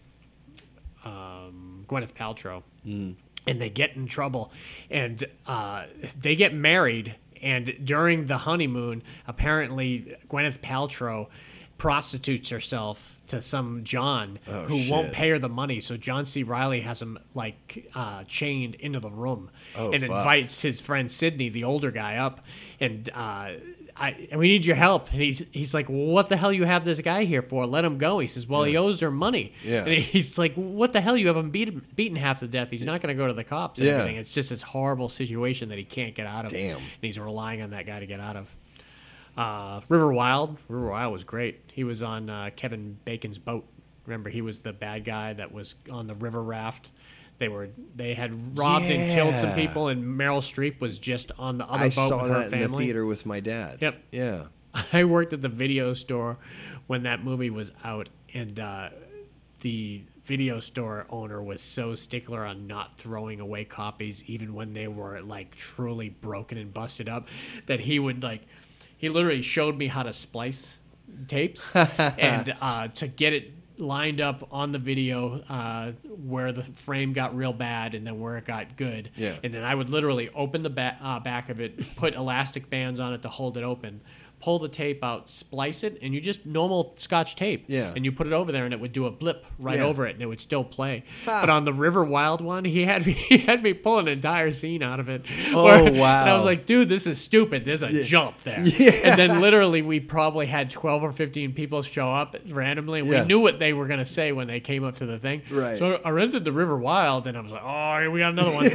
[1.04, 3.14] um, Gwyneth Paltrow, Mm.
[3.46, 4.52] and they get in trouble,
[4.90, 5.84] and uh,
[6.20, 7.16] they get married.
[7.42, 11.28] And during the honeymoon, apparently Gwyneth Paltrow
[11.76, 15.80] prostitutes herself to some John Oh, who won't pay her the money.
[15.80, 16.42] So John C.
[16.42, 20.10] Reilly has him like uh, chained into the room Oh, and fuck.
[20.18, 22.44] invites his friend Sidney, the older guy, up
[22.80, 23.08] and.
[23.12, 23.50] Uh,
[23.96, 25.10] I, and we need your help.
[25.12, 27.64] And he's he's like, well, what the hell you have this guy here for?
[27.66, 28.18] Let him go.
[28.18, 29.52] He says, well, he owes her money.
[29.62, 29.84] Yeah.
[29.84, 31.16] And he's like, what the hell?
[31.16, 32.70] You have him beat, beaten half to death.
[32.72, 33.92] He's not going to go to the cops Yeah.
[33.92, 34.16] everything.
[34.16, 36.50] It's just this horrible situation that he can't get out of.
[36.50, 36.76] Damn.
[36.78, 38.56] And he's relying on that guy to get out of.
[39.36, 40.58] Uh, River Wild.
[40.68, 41.60] River Wild was great.
[41.72, 43.64] He was on uh, Kevin Bacon's boat.
[44.06, 46.90] Remember, he was the bad guy that was on the river raft.
[47.38, 51.58] They were they had robbed and killed some people, and Meryl Streep was just on
[51.58, 52.84] the other I boat saw with her that in the family.
[52.84, 53.78] theater with my dad.
[53.80, 54.02] Yep.
[54.12, 54.44] Yeah.
[54.92, 56.38] I worked at the video store
[56.86, 58.90] when that movie was out, and uh,
[59.60, 64.88] the video store owner was so stickler on not throwing away copies, even when they
[64.88, 67.26] were like truly broken and busted up,
[67.66, 68.42] that he would like.
[68.96, 70.78] He literally showed me how to splice
[71.28, 75.92] tapes and uh, to get it lined up on the video uh,
[76.24, 79.10] where the frame got real bad and then where it got good.
[79.16, 79.36] Yeah.
[79.42, 83.00] And then I would literally open the ba- uh, back of it, put elastic bands
[83.00, 84.00] on it to hold it open,
[84.40, 87.64] pull the tape out, splice it, and you just normal Scotch tape.
[87.68, 87.92] Yeah.
[87.96, 89.84] And you put it over there, and it would do a blip right Yeah.
[89.84, 91.04] over it, and it would still play.
[91.24, 94.50] But on the River Wild one, he had me he had me pull an entire
[94.50, 95.22] scene out of it.
[95.52, 97.64] Oh, where- And I was like, dude, this is stupid.
[97.64, 98.04] There's a Yeah.
[98.04, 98.60] jump there.
[98.66, 98.90] Yeah.
[98.92, 103.02] And then literally, we probably had twelve or fifteen people show up randomly.
[103.02, 105.42] We knew what they were gonna say when they came up to the thing.
[105.50, 105.78] Right.
[105.78, 108.52] So I rented the River Wild, and I was like, oh, here we got another
[108.52, 108.66] one.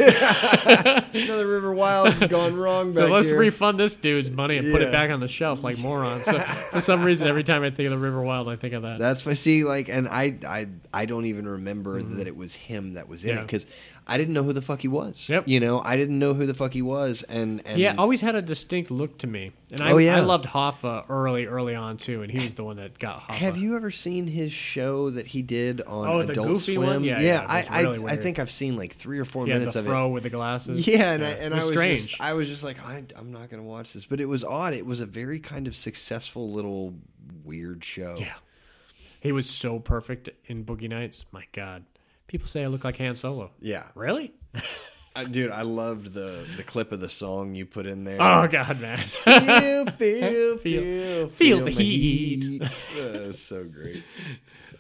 [1.14, 3.40] Another River Wild gone wrong So let's here.
[3.40, 6.26] refund this dude's money and put it back on the shelf like morons.
[6.26, 8.84] So for some reason, every time I think of the River Wild, I think of
[8.84, 9.00] that.
[9.00, 12.94] That's my see, like, and I, I, I don't even remember that it was him
[12.94, 13.46] that was in it Mm-hmm.
[13.46, 13.68] Because
[14.08, 15.30] I didn't know who the fuck he was.
[15.30, 15.44] Yep.
[15.48, 18.34] You know, I didn't know who the fuck he was, and and He always had
[18.36, 20.18] a distinct look to me, and I, Oh, yeah.
[20.18, 23.34] I loved Hoffa early, early on too, and he was the one that got Hoffa.
[23.36, 26.88] Have you ever seen his show that he did on Oh, the Adult goofy Swim?
[26.88, 27.04] one?
[27.04, 29.54] Yeah, yeah, it I, was I, I think I've seen like three or four had
[29.58, 30.10] minutes the of fro it.
[30.12, 30.88] with the glasses.
[30.88, 32.08] Yeah, and I and It I was was strange.
[32.10, 34.74] just I was just like I, I'm not gonna watch this, but it was odd.
[34.74, 36.96] It was a very kind of successful little
[37.44, 38.16] weird show.
[38.20, 38.34] Yeah.
[39.22, 41.26] He was so perfect in Boogie Nights.
[41.34, 41.84] My God,
[42.30, 43.52] people say I look like Han Solo.
[43.60, 43.84] Yeah.
[43.96, 44.34] Really?
[45.16, 48.18] Uh, dude, I loved the the clip of the song you put in there.
[48.22, 49.00] Oh God, man.
[49.26, 52.62] feel, feel, Feel- feel, feel the heat.
[52.96, 54.04] Uh, so great.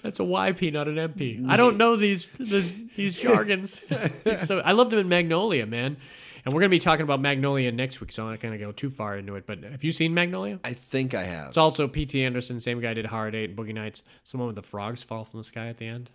[0.03, 1.43] That's a YP, not an MP.
[1.49, 3.83] I don't know these this, these jargons.
[4.37, 5.97] So I loved him in Magnolia, man.
[6.45, 8.91] And we're gonna be talking about Magnolia next week, so I'm not gonna go too
[8.91, 9.47] far into it.
[9.47, 10.59] But have you seen Magnolia?
[10.63, 11.49] I think I have.
[11.49, 12.23] It's also P.T.
[12.23, 14.03] Anderson, same guy did Hard Eight and Boogie Nights.
[14.23, 16.11] Someone with the frogs fall from the sky at the end.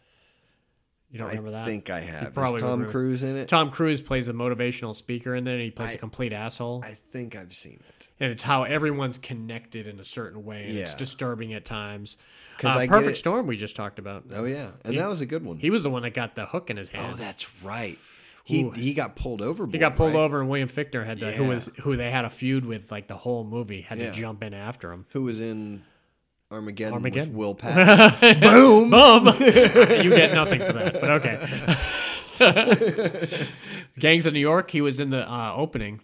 [1.14, 1.62] You don't I remember that?
[1.62, 2.22] I think I You have.
[2.24, 2.90] Is probably Tom remember.
[2.90, 3.48] Cruise in it?
[3.48, 6.82] Tom Cruise plays the motivational speaker in there, and he plays I- a complete asshole.
[6.84, 8.08] I think I've seen it.
[8.18, 10.64] and it's how everyone's connected in a certain way.
[10.68, 12.16] And It's disturbing at times.
[12.58, 14.24] 'Cause Uh, Perfect Storm we just talked about.
[14.32, 15.58] Oh yeah, and He- that was a good one.
[15.58, 17.12] He was the one that got the hook in his hand.
[17.14, 17.96] oh, that's right.
[18.42, 18.70] He Ooh.
[18.72, 19.66] he got pulled over.
[19.68, 20.20] He got pulled right?
[20.20, 23.06] over, and William Fichtner had to, who was who they had a feud with like
[23.06, 24.10] the whole movie, had Yeah.
[24.10, 25.06] to jump in after him.
[25.12, 25.82] Who was in
[26.50, 27.28] Armageddon, Armageddon.
[27.30, 28.40] with Will Patton?
[28.40, 29.26] Boom, boom.
[29.40, 31.38] you get nothing for that, but okay.
[33.98, 34.70] Gangs of New York.
[34.70, 36.00] He was in the uh, opening.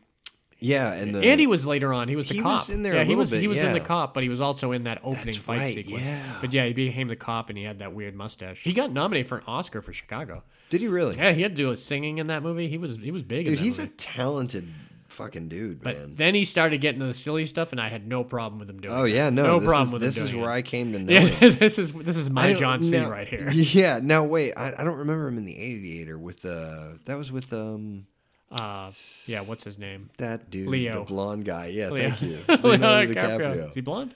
[0.62, 2.09] Yeah, and the Andy was later on.
[2.09, 2.61] He was the He cop.
[2.61, 3.31] was in there Yeah, he was.
[3.31, 5.59] bit, he was in the cop, but he was also in that opening That's fight
[5.61, 6.05] right, sequence.
[6.05, 6.37] yeah.
[6.43, 8.62] But yeah, he became the cop, and he had that weird mustache.
[8.62, 10.43] He got nominated for an Oscar for Chicago.
[10.69, 11.17] Did he really?
[11.17, 12.69] Yeah, he had to do a singing in that movie.
[12.69, 13.47] He was he was big.
[13.47, 13.91] in Dude, he's movie.
[13.91, 14.69] a talented
[15.11, 16.15] fucking dude, But man.
[16.16, 18.95] then he started getting the silly stuff, and I had no problem with him doing.
[18.95, 20.55] Oh yeah, no, no this problem is, with this is where it.
[20.55, 22.93] I came to know Yeah, this is this is my John C.
[22.93, 23.49] now- right here.
[23.53, 24.01] Yeah.
[24.03, 27.53] Now wait, I, I don't remember him in the Aviator with uh that was with
[27.53, 28.07] um
[28.53, 28.91] Uh,
[29.27, 30.11] yeah, what's his name?
[30.19, 30.99] that dude, Leo.
[31.01, 31.69] the blonde guy.
[31.69, 32.11] Yeah, Leo.
[32.11, 32.39] thank you,
[32.69, 33.15] Leonardo.
[33.15, 33.69] DiCaprio.
[33.69, 34.12] Is he blonde?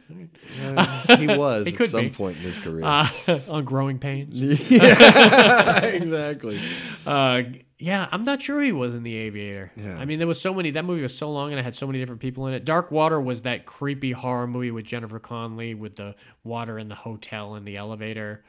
[0.60, 2.10] Uh, he was He at some be.
[2.10, 2.84] point in his career.
[2.84, 3.08] Uh,
[3.48, 4.42] on Growing Pains.
[4.42, 6.60] Yeah, exactly.
[7.06, 7.42] Uh,
[7.84, 9.70] yeah, I'm not sure he was in The Aviator.
[9.76, 9.98] Yeah.
[9.98, 10.70] I mean, there was so many.
[10.70, 12.64] That movie was so long, and it had so many different people in it.
[12.64, 16.94] Dark Water was that creepy horror movie with Jennifer Connelly with the water in the
[16.94, 18.42] hotel and the elevator.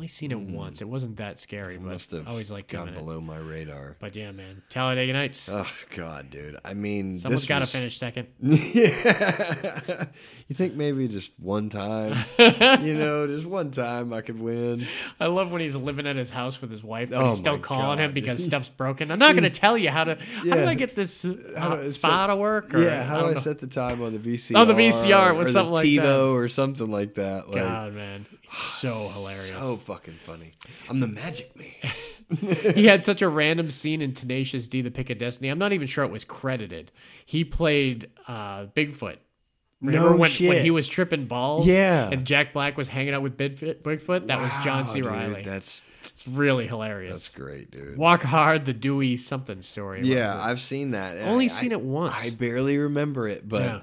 [0.00, 0.80] Only seen it once.
[0.80, 1.92] It wasn't that scary, but Mm.
[1.92, 2.98] Must have I always like gone doing it.
[3.00, 3.96] below my radar.
[4.00, 5.46] But yeah, man, Talladega Nights.
[5.52, 6.56] Oh God, dude.
[6.64, 8.28] I mean, Someone's got to was- finish second.
[8.40, 10.06] Yeah.
[10.48, 14.86] you think maybe just one time, you know, just one time I could win.
[15.20, 17.58] I love when he's living at his house with his wife, but Oh he's still
[17.58, 19.10] calling him because stuff's broken.
[19.10, 20.14] I'm not going to tell you how to.
[20.14, 20.68] How do Yeah.
[20.70, 22.72] I get this uh, How do I set- to work?
[22.72, 23.40] Or, yeah, how do don't I know.
[23.40, 24.56] set the time on the VCR?
[24.56, 26.02] On the VCR, with or something like that.
[26.04, 27.50] TiVo or something like that.
[27.50, 29.48] Like, God, man, so hilarious.
[29.50, 30.52] so fucking funny.
[30.88, 31.92] I'm the magic man.
[32.74, 35.48] he had such a random scene in Tenacious D: The Pick of Destiny.
[35.48, 36.92] I'm not even sure it was credited.
[37.26, 39.16] He played uh, Bigfoot.
[39.80, 40.48] Remember No when, shit.
[40.48, 41.66] when he was tripping balls?
[41.66, 42.10] Yeah.
[42.12, 43.76] And Jack Black was hanging out with Bigfoot?
[43.82, 44.26] Bigfoot?
[44.26, 45.00] That was John C.
[45.02, 45.42] Wow, dude, Reilly.
[45.42, 47.12] That's it's really hilarious.
[47.12, 47.96] That's great, dude.
[47.96, 50.02] Walk Hard, the Dewey something story.
[50.04, 50.38] Yeah.
[50.38, 51.18] I've seen that.
[51.18, 52.12] Only I- seen I- it once.
[52.14, 53.80] I barely remember it, but Yeah.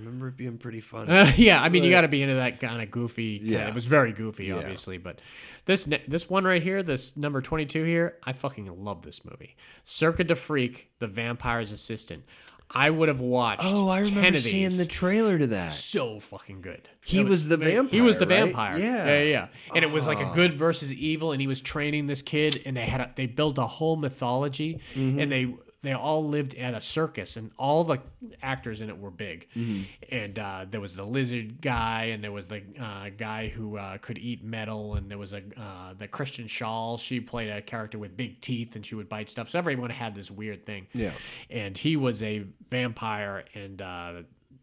[0.00, 1.10] Remember it being pretty funny.
[1.12, 3.38] Uh, yeah, I mean, you got to be into that kind of goofy.
[3.38, 3.68] kinda- Yeah.
[3.68, 4.56] it was very goofy, Yeah.
[4.56, 4.98] obviously.
[4.98, 5.20] But
[5.66, 9.56] this this one right here, this number twenty two here, I fucking love this movie.
[9.84, 12.24] Cirque du Freak, the vampire's assistant.
[12.72, 13.62] I would have watched.
[13.64, 15.74] Oh, I 10 remember seeing the trailer to that.
[15.74, 16.88] So fucking good.
[17.04, 17.90] He It was the vampire.
[17.90, 18.80] He was the vampire, right?
[18.80, 19.04] vampire.
[19.08, 19.22] Yeah.
[19.22, 19.46] yeah, yeah.
[19.74, 20.34] And it was like a Oh.
[20.34, 23.58] good versus evil, and he was training this kid, and they had a, they built
[23.58, 25.20] a whole mythology, Mhm.
[25.20, 27.98] and they they all lived at a circus, and all the
[28.42, 29.46] actors in it were big.
[29.56, 29.84] Mhm.
[30.10, 33.96] And uh, there was the lizard guy, and there was the uh, guy who uh,
[33.98, 36.98] could eat metal, and there was a uh, the Kristen Schaal.
[37.00, 39.48] She played a character with big teeth, and she would bite stuff.
[39.50, 40.86] So everyone had this weird thing.
[40.92, 41.12] Yeah.
[41.48, 44.12] And he was a vampire, and uh,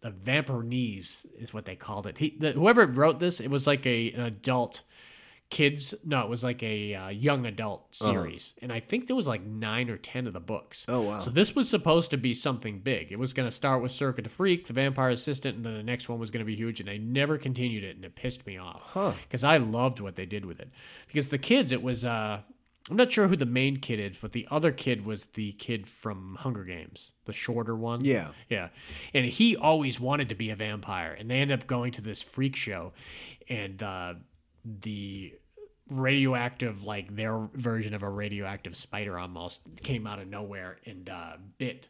[0.02, 2.18] the Vampaneze is what they called it.
[2.18, 4.82] He, the, whoever wrote this, it was like a an adult
[5.50, 5.94] kids.
[6.04, 8.12] No, it was like a uh, young adult Uh-huh.
[8.12, 10.86] series, and I think there was like nine or ten of the books.
[10.88, 11.20] Oh, wow.
[11.20, 13.12] So this was supposed to be something big.
[13.12, 15.84] It was going to start with Cirque du Freak, the Vampire Assistant, and then the
[15.84, 16.80] next one was going to be huge.
[16.80, 18.82] And they never continued it, and it pissed me off.
[18.88, 19.14] Huh.
[19.24, 20.70] Because I loved what they did with it.
[21.08, 22.04] Because the kids, it was.
[22.04, 22.42] Uh,
[22.90, 25.88] I'm not sure who the main kid is, but the other kid was the kid
[25.88, 28.00] from Hunger Games, the shorter one.
[28.06, 28.30] Yeah.
[28.48, 28.70] Yeah.
[29.14, 31.12] And he always wanted to be a vampire.
[31.12, 32.94] And they end up going to this freak show.
[33.50, 34.14] And uh,
[34.82, 35.34] the
[35.90, 41.38] radioactive, like their version of a radioactive spider almost came out of nowhere and uh,
[41.58, 41.88] bit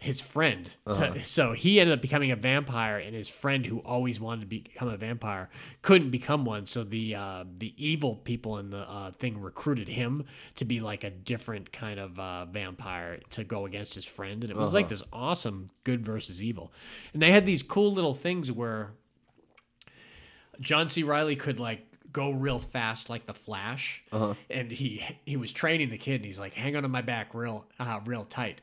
[0.00, 0.70] his friend.
[0.86, 1.14] Uh-huh.
[1.14, 4.46] So, so he ended up becoming a vampire, and his friend, who always wanted to
[4.46, 5.48] become a vampire,
[5.82, 6.66] couldn't become one.
[6.66, 10.26] So the uh, the evil people in the uh, thing recruited him
[10.56, 14.50] to be like a different kind of uh, vampire to go against his friend, and
[14.52, 14.90] it was like Uh-huh.
[14.90, 16.70] this awesome good versus evil.
[17.14, 18.92] And they had these cool little things where
[20.60, 21.02] John C.
[21.02, 24.34] Reilly could like go real fast like the Flash, Uh-huh.
[24.50, 27.34] and he he was training the kid, and he's like, "Hang on to my back
[27.34, 28.60] real uh, real tight."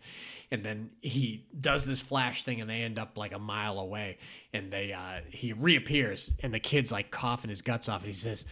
[0.51, 4.17] And then he does this flash thing, and they end up like a mile away.
[4.53, 8.01] And they uh, he reappears, and the kid's like coughing his guts off.
[8.01, 8.45] And he says,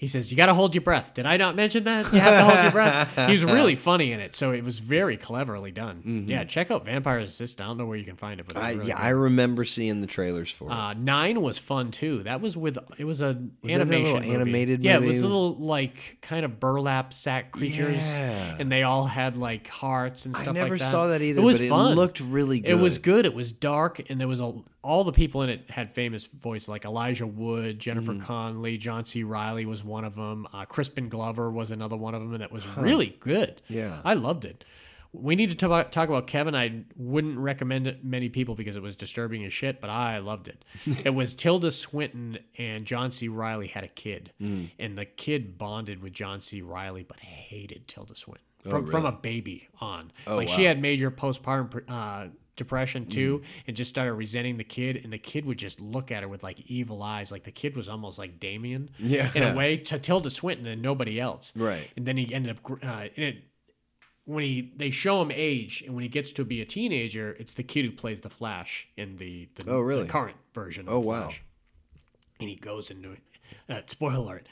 [0.00, 2.10] "He says you got to hold your breath." Did I not mention that?
[2.10, 3.26] You have to hold your breath.
[3.26, 6.02] He was really funny in it, so it was very cleverly done.
[6.06, 6.28] Mhm.
[6.28, 7.66] Yeah, check out Vampire's Assistant.
[7.66, 9.02] I don't know where you can find it, but it I, really yeah, good.
[9.04, 10.72] I remember seeing the trailers for it.
[10.72, 12.22] Uh, Nine was fun too.
[12.22, 14.30] That was with it was a Was that a animation movie.
[14.30, 15.12] animated Yeah, it movie?
[15.12, 18.56] was little like kind of burlap sack creatures, Yeah.
[18.58, 20.60] and they all had like hearts and stuff like that.
[20.60, 20.90] I never like that.
[20.90, 21.94] saw that either, It was but it fun.
[21.94, 22.70] looked really good.
[22.70, 23.26] It was good.
[23.26, 24.52] It was dark, and there was a
[24.82, 28.22] all the people in it had famous voice like Elijah Wood, Jennifer Mhm.
[28.22, 29.22] Connelly, John C.
[29.22, 30.46] Reilly was one of them.
[30.52, 32.80] Uh, Crispin Glover was another one of them, and it was Huh.
[32.80, 33.60] really good.
[33.68, 34.00] Yeah.
[34.04, 34.64] I loved it.
[35.12, 36.54] We need to talk, talk about Kevin.
[36.54, 40.46] I wouldn't recommend it many people because it was disturbing as shit, but I loved
[40.46, 40.64] it.
[41.04, 43.26] it was Tilda Swinton and John C.
[43.26, 44.70] Reilly had a kid, Mm.
[44.78, 46.62] and the kid bonded with John C.
[46.62, 50.12] Reilly, but hated Tilda Swinton Oh, from from a baby on.
[50.26, 52.28] Oh, like she had major postpartum uh,
[52.60, 53.44] depression too, Mm.
[53.66, 54.96] and just started resenting the kid.
[55.02, 57.32] And the kid would just look at her with like evil eyes.
[57.32, 59.32] Like the kid was almost like Damien, Yeah.
[59.34, 61.52] in a way to Tilda Swinton and nobody else.
[61.56, 61.88] Right.
[61.96, 63.36] And then he ended up uh, and it
[64.26, 67.54] when he they show him age and when he gets to be a teenager, it's
[67.54, 70.04] the kid who plays the Flash in the the, Oh, really?
[70.04, 70.86] the current version.
[70.86, 71.22] of Oh, wow.
[71.24, 71.42] Flash.
[72.38, 73.16] And he goes into
[73.68, 74.46] uh, spoiler alert.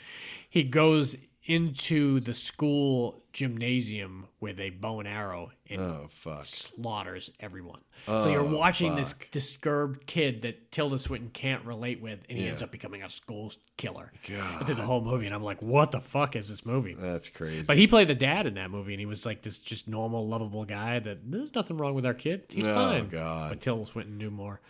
[0.48, 6.44] He goes into the school gymnasium with a bow and arrow and Oh, fuck.
[6.44, 7.81] slaughters everyone.
[8.06, 12.36] so oh, you're Oh, watching this disturbed kid that Tilda Swinton can't relate with, and
[12.39, 12.51] he Yeah.
[12.51, 14.66] ends up becoming a school killer God.
[14.66, 15.27] through the whole movie.
[15.27, 16.94] And I'm like, what the fuck is this movie?
[16.94, 17.62] That's crazy.
[17.62, 20.27] But he played the dad in that movie, and he was like this just normal,
[20.27, 22.44] lovable guy that there's nothing wrong with our kid.
[22.48, 23.09] He's Oh, fine.
[23.09, 23.51] God.
[23.51, 24.60] But Tilda Swinton knew more.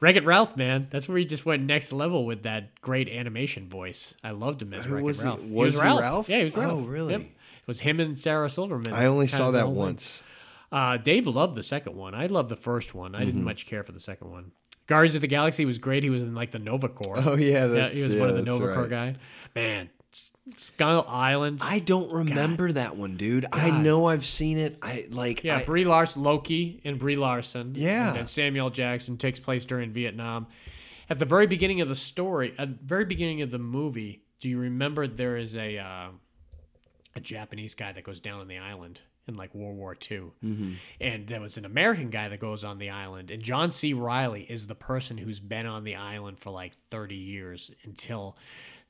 [0.00, 0.86] Wreck It Ralph, man.
[0.90, 4.14] That's where he just went next level with that great animation voice.
[4.24, 5.22] I loved him as Wreck It he?
[5.22, 5.42] Ralph.
[5.42, 6.28] Was he Ralph?
[6.28, 6.72] Yeah, he was oh, Ralph.
[6.72, 7.12] Oh, really?
[7.12, 7.26] Yep.
[7.70, 8.92] Was him and Sarah Silverman.
[8.92, 10.24] I only saw that once.
[10.72, 12.16] Uh, Dave loved the second one.
[12.16, 13.14] I loved the first one.
[13.14, 13.44] I didn't Mhm.
[13.44, 14.50] much care for the second one.
[14.88, 16.02] Guardians of the Galaxy was great.
[16.02, 17.14] He was in like the Nova Corps.
[17.24, 19.14] Oh, yeah, that's- he was yeah, one of the Nova Corps guy.
[19.54, 19.88] Man,
[20.56, 21.60] Skull Island.
[21.62, 23.46] I don't remember that one, dude.
[23.52, 24.78] I know I've seen it.
[24.82, 25.44] I like.
[25.44, 27.74] Yeah, I, Brie Larson, Loki, and Brie Larson.
[27.76, 28.08] Yeah.
[28.08, 30.48] and then Samuel Jackson takes place during Vietnam.
[31.08, 34.48] At the very beginning of the story, at the very beginning of the movie, do
[34.48, 36.08] you remember there is a uh,
[37.14, 40.74] a Japanese guy that goes down on the island in like World War II, Mhm.
[41.00, 43.92] and there was an American guy that goes on the island, and John C.
[43.92, 48.36] Reilly is the person who's been on the island for like thirty years until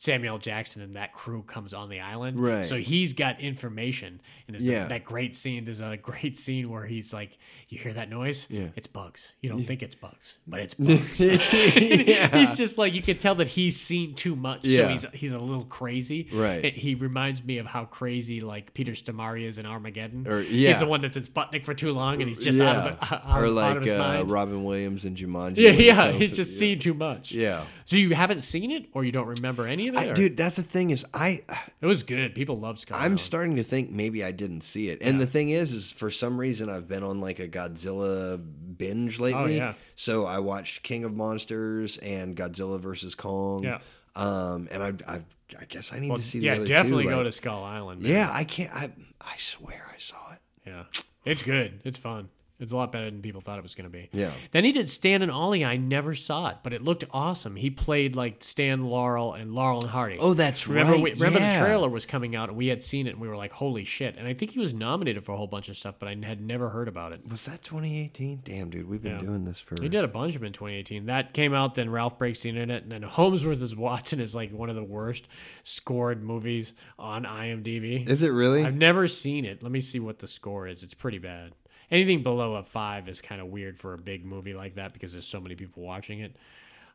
[0.01, 2.40] Samuel Jackson and that crew comes on the island.
[2.40, 2.64] Right.
[2.64, 4.86] So he's got information, and it's Yeah.
[4.86, 5.66] that great scene.
[5.66, 7.36] There's a great scene where he's like,
[7.68, 8.47] "You hear that noise?
[8.48, 8.68] Yeah.
[8.77, 9.35] It's bugs.
[9.43, 9.66] You don't Yeah.
[9.66, 12.35] think it's bugs, but it's bugs." Yeah.
[12.39, 14.85] He's just like you can tell that he's seen too much, Yeah.
[14.85, 16.28] so he's he's a little crazy.
[16.32, 16.64] Right.
[16.64, 20.27] It- he reminds me of how crazy like Peter Stormare is in Armageddon.
[20.27, 20.70] Or- yeah.
[20.70, 23.12] he's the one that's in Sputnik for too long, and he's just out of it,
[23.12, 24.24] out, or out like of uh.
[24.27, 25.59] Robin Williams and Jumanji.
[25.59, 26.59] Yeah, yeah, he's just yeah.
[26.59, 27.32] seen too much.
[27.32, 27.66] Yeah.
[27.85, 30.91] So you haven't seen it, or you don't remember any I, dude, that's the thing
[30.91, 31.43] is I.
[31.81, 32.35] It was good.
[32.35, 33.21] People love Skull I'm Island.
[33.21, 35.03] starting to think maybe I didn't see it.
[35.03, 38.41] And the thing is, is for some reason I've been on like a Godzilla
[38.77, 39.55] binge lately.
[39.61, 39.75] Oh, yeah.
[39.97, 43.65] So I watched King of Monsters and Godzilla versus Kong.
[43.65, 43.79] Yeah.
[44.17, 45.17] Um, and I, I,
[45.61, 47.33] I guess I need Well, to see the yeah, other definitely two, go like- to
[47.33, 48.03] Skull Island.
[48.03, 48.11] man.
[48.11, 48.73] Yeah, I can't.
[48.75, 48.91] I,
[49.21, 50.39] I swear I saw it.
[50.67, 50.85] Yeah,
[51.25, 51.81] it's good.
[51.85, 52.29] It's fun.
[52.61, 54.09] It's a lot better than people thought it was going to be.
[54.12, 54.32] Yeah.
[54.51, 55.65] Then he did Stan and Ollie.
[55.65, 57.57] I never saw it, but it looked awesome.
[57.57, 60.19] He played like Stan Laurel and Laurel and Hardy.
[60.20, 61.61] Oh, that's remember, right, We, remember yeah.
[61.61, 63.85] the trailer was coming out and we had seen it and we were like, "Holy
[63.85, 66.16] shit!" And I think he was nominated for a whole bunch of stuff, but I
[66.23, 67.20] had never heard about it.
[67.28, 68.43] Was that 2018?
[68.45, 69.20] Damn, dude, we've been Yeah.
[69.23, 69.81] doing this for.
[69.81, 71.07] He did a bunch of them in 2018.
[71.07, 73.74] That came out, then Ralph Breaks the Internet, and then Holmes vs.
[73.81, 75.27] Watson is like one of the worst
[75.62, 78.09] scored movies on IMDb.
[78.09, 78.65] Is it really?
[78.65, 79.62] I've never seen it.
[79.62, 80.82] Let me see what the score is.
[80.82, 81.53] It's pretty bad.
[81.91, 85.12] Anything below a five is kind of weird for a big movie like that because
[85.12, 86.37] there's so many people watching it.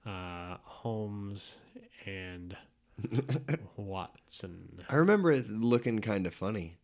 [0.06, 1.58] Uh, Holmes
[2.06, 2.56] and
[3.76, 4.84] Watson.
[4.90, 6.78] I remember it looking kind of funny.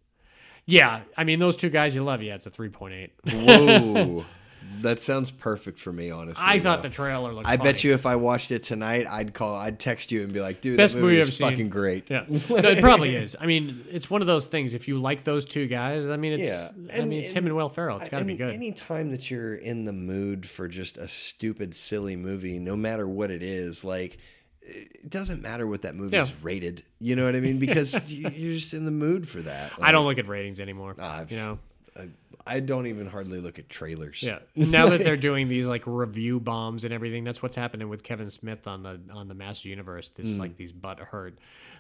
[0.66, 2.22] Yeah, I mean those two guys you love.
[2.22, 3.10] Yeah, it's a 3.8.
[3.32, 4.26] Whoa.
[4.82, 6.44] that sounds perfect for me, honestly.
[6.46, 6.90] I thought though.
[6.90, 10.12] the trailer looked I bet you if I watched it tonight, I'd call, I'd text
[10.12, 11.50] you and be like, "Dude, Best that movie movie I've is seen.
[11.50, 13.36] fucking great." Yeah, no, it probably is.
[13.40, 14.74] I mean, it's one of those things.
[14.74, 16.70] If you like those two guys, I mean, it's Yeah,
[17.00, 17.98] I mean, it's him and Will Ferrell.
[17.98, 18.52] It's got to be good.
[18.52, 23.08] Any time that you're in the mood for just a stupid, silly movie, no matter
[23.08, 24.18] what it is, like
[24.64, 26.36] it doesn't matter what that movie is Yeah.
[26.44, 26.84] rated.
[27.00, 27.58] You know what I mean?
[27.60, 29.72] Because you- you're just in the mood for that.
[29.82, 30.96] I don't look at ratings anymore.
[31.00, 31.60] I've- you know.
[31.98, 32.08] I,
[32.46, 34.24] I don't even hardly look at trailers.
[34.24, 34.40] Yeah.
[34.56, 38.30] Now that they're doing these like review bombs and everything, that's what's happening with Kevin
[38.30, 40.10] Smith on the on the Master Universe.
[40.10, 40.40] This Mm.
[40.40, 41.34] like these butthurt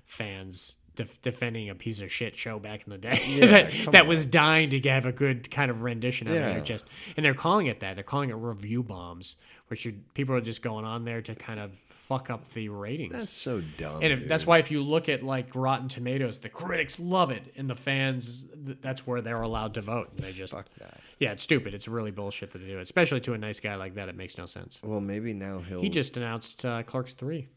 [0.05, 3.45] fans def- defending a piece of shit show back in the day Yeah,
[3.85, 6.37] that, that was dying to have a good kind of rendition of it.
[6.39, 6.49] Yeah.
[6.51, 6.85] They're just
[7.17, 7.95] and they're calling it that.
[7.95, 9.37] They're calling it review bombs,
[9.71, 13.13] which are, people are just going on there to kind of fuck up the ratings.
[13.13, 14.03] That's so dumb.
[14.03, 17.53] And if, that's why if you look at like Rotten Tomatoes, the critics love it,
[17.55, 20.09] and the fans th- that's where they're allowed to vote.
[20.15, 20.99] And they just Fuck that.
[21.19, 21.73] Yeah, it's stupid.
[21.73, 24.09] It's really bullshit that they do it, especially to a nice guy like that.
[24.09, 24.79] It makes no sense.
[24.83, 25.81] Well, maybe now he'll.
[25.81, 27.47] He just announced uh, Clerks three.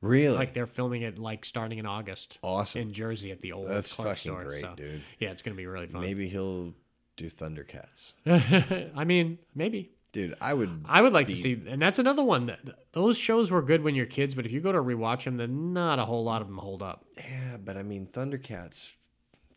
[0.00, 0.36] Really?
[0.36, 2.38] Like they're filming it like starting in August.
[2.42, 2.80] Awesome.
[2.80, 4.44] in Jersey at the old That's Clark fucking store.
[4.44, 5.02] great, so, dude.
[5.18, 6.00] Yeah, it's gonna be really fun.
[6.00, 6.72] Maybe he'll
[7.16, 8.14] do Thundercats.
[8.96, 9.90] I mean, maybe.
[10.12, 10.84] Dude, I would.
[10.88, 12.46] I would like to see, and that's another one.
[12.46, 12.60] That,
[12.92, 15.72] those shows were good when you're kids, but if you go to rewatch them, then
[15.74, 17.04] not a whole lot of them hold up.
[17.16, 18.94] Yeah, but I mean, Thundercats.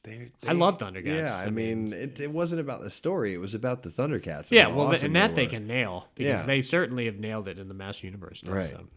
[0.04, 1.06] They're, I love Thundercats.
[1.06, 4.52] Yeah, I, I mean, it, it wasn't about the story; it was about the Thundercats.
[4.52, 5.50] Yeah, well, awesome and that they were.
[5.52, 6.46] can nail because Yeah.
[6.46, 8.40] they certainly have nailed it in the Master Universe.
[8.40, 8.70] Stuff, Right.
[8.70, 8.88] so.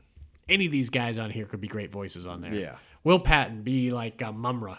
[0.48, 2.52] Any of these guys on here could be great voices on there.
[2.54, 2.76] Yeah.
[3.02, 4.76] Will Patton be like uh, Mumm-Ra?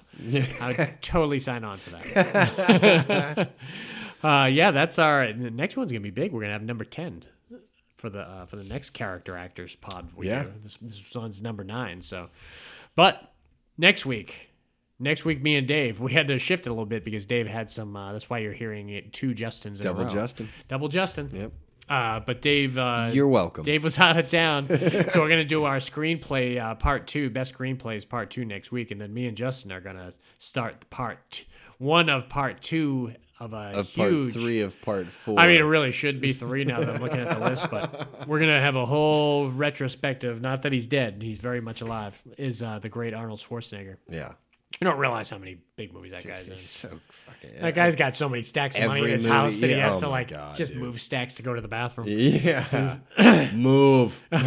[0.59, 3.49] I would totally sign on for that.
[4.25, 6.31] uh, yeah, that's our the next one's gonna be big.
[6.31, 7.23] We're gonna have number ten
[7.97, 10.09] for the uh, for the next character actors pod.
[10.21, 10.43] Yeah.
[10.43, 10.53] do.
[10.63, 12.01] This, this one's number nine.
[12.01, 12.29] So,
[12.95, 13.33] but
[13.77, 14.49] next week.
[14.97, 17.47] Next week, me and Dave, we had to shift it a little bit because Dave
[17.47, 17.97] had some.
[17.97, 20.05] Uh, that's why you're hearing it two Justins in a Double.
[20.05, 20.47] Justin.
[20.69, 21.29] Double Justin.
[21.33, 21.51] Yep.
[21.89, 23.63] Uh, but Dave, uh, You're welcome.
[23.65, 24.67] Dave was out of town,
[25.09, 28.89] so we're gonna do our screenplay uh, part two, best screenplays part two next week,
[28.89, 31.45] and then me and Justin are gonna start part t-
[31.77, 34.33] one of part two of a Of part huge.
[34.33, 35.39] three of part four.
[35.39, 38.27] I mean, it really should be three now that I'm looking at the list, but
[38.27, 40.41] we're gonna have a whole retrospective.
[40.41, 42.21] Not that he's dead; he's very much alive.
[42.37, 43.97] Is uh, the great Arnold Schwarzenegger?
[44.09, 44.33] Yeah.
[44.81, 46.57] You don't realize how many big movies that guy's in.
[46.57, 47.61] so fucking.
[47.61, 49.97] That guy's got so many stacks of money in his movie- house that he has
[49.97, 50.81] oh to like God, just dude.
[50.81, 52.07] move stacks to go to the bathroom.
[52.09, 52.97] Yeah.
[53.53, 54.25] Move.
[54.31, 54.37] you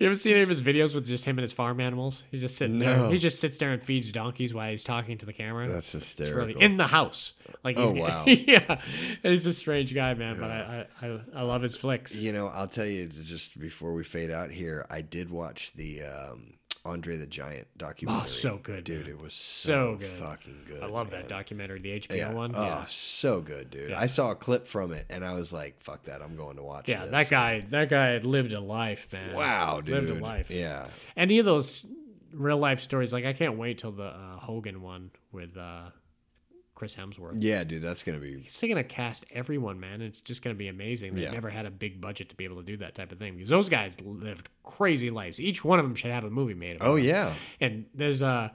[0.00, 2.24] ever seen any of his videos with just him and his farm animals?
[2.30, 2.96] He just sits there.
[2.96, 3.10] No.
[3.10, 5.68] He just sits there and feeds donkeys while he's talking to the camera.
[5.68, 7.34] That's It's really in the house.
[7.62, 8.24] Like he's, Oh, wow.
[8.26, 8.80] yeah,
[9.22, 10.38] he's a strange guy, man.
[10.40, 12.14] But I, I, I, I love his flicks.
[12.16, 16.02] You know, I'll tell you just before we fade out here, I did watch the
[16.02, 16.54] um,
[16.88, 18.24] Andre the Giant documentary.
[18.24, 19.02] Oh, so good, dude!
[19.06, 19.10] man.
[19.16, 20.08] It was So so, good.
[20.08, 20.82] fucking good.
[20.82, 21.20] I love man.
[21.20, 22.32] that documentary, the HBO Yeah.
[22.32, 22.52] one.
[22.54, 22.84] Oh, yeah.
[22.88, 23.90] so good, dude.
[23.90, 24.00] Yeah.
[24.00, 26.22] I saw a clip from it and I was like, "Fuck that!
[26.22, 27.10] I'm going to watch." Yeah, this.
[27.12, 29.34] that guy, that guy had lived a life, man.
[29.34, 30.50] Wow, dude, lived a life.
[30.50, 30.86] Yeah.
[31.16, 31.86] Any of those
[32.32, 35.90] real life stories, like I can't wait till the uh, Hogan one with uh,
[36.78, 37.38] Chris Hemsworth.
[37.38, 38.38] Yeah, dude, that's gonna be.
[38.40, 40.00] He's going to cast everyone, man.
[40.00, 41.12] It's just going to be amazing.
[41.14, 41.32] They've Yeah.
[41.32, 43.48] never had a big budget to be able to do that type of thing because
[43.48, 45.40] those guys lived crazy lives.
[45.40, 46.76] Each one of them should have a movie made.
[46.76, 47.04] About Oh, them.
[47.04, 47.34] yeah.
[47.60, 48.52] and there's a.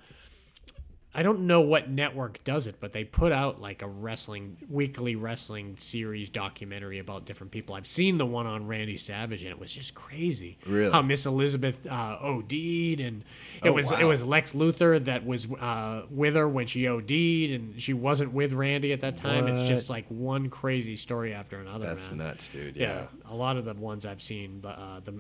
[1.16, 5.16] I don't know what network does it, but they put out like a wrestling weekly
[5.16, 7.76] wrestling series documentary about different people.
[7.76, 10.58] I've seen the one on Randy Savage, and it was just crazy.
[10.66, 10.92] Really?
[10.92, 12.52] How Miss Elizabeth uh, OD'd,
[13.00, 13.24] and
[13.64, 17.12] it Oh, was it was Lex Luger that was uh, with her when she OD'd,
[17.12, 19.48] and she wasn't with Randy at that time.
[19.48, 21.86] It's just like one crazy story after another.
[21.86, 22.18] That's man.
[22.20, 22.76] nuts, dude.
[22.76, 22.84] Yeah.
[22.84, 23.06] Yeah.
[23.32, 25.14] a lot of the ones I've seen, but uh, the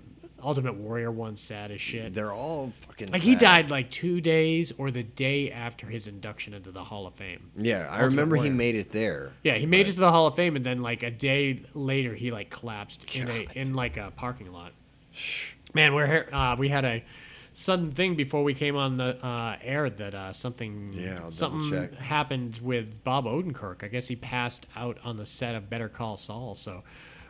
[0.43, 2.13] Ultimate Warrior one's sad as shit.
[2.13, 3.11] They're all fucking.
[3.11, 7.07] Like he died like two days or the day after his induction into the Hall
[7.07, 7.51] of Fame.
[7.57, 9.31] Yeah, I Ultimate remember he made it there.
[9.43, 12.13] Yeah, he made it to the Hall of Fame, and then like a day later,
[12.13, 14.73] he like collapsed in a in like a parking lot.
[15.73, 16.29] Man, we're here.
[16.31, 17.03] Uh, we had a
[17.53, 22.59] sudden thing before we came on the uh, air that uh, something Yeah, something happened
[22.61, 23.83] with Bob Odenkirk.
[23.83, 26.55] I guess he passed out on the set of Better Call Saul.
[26.55, 26.83] So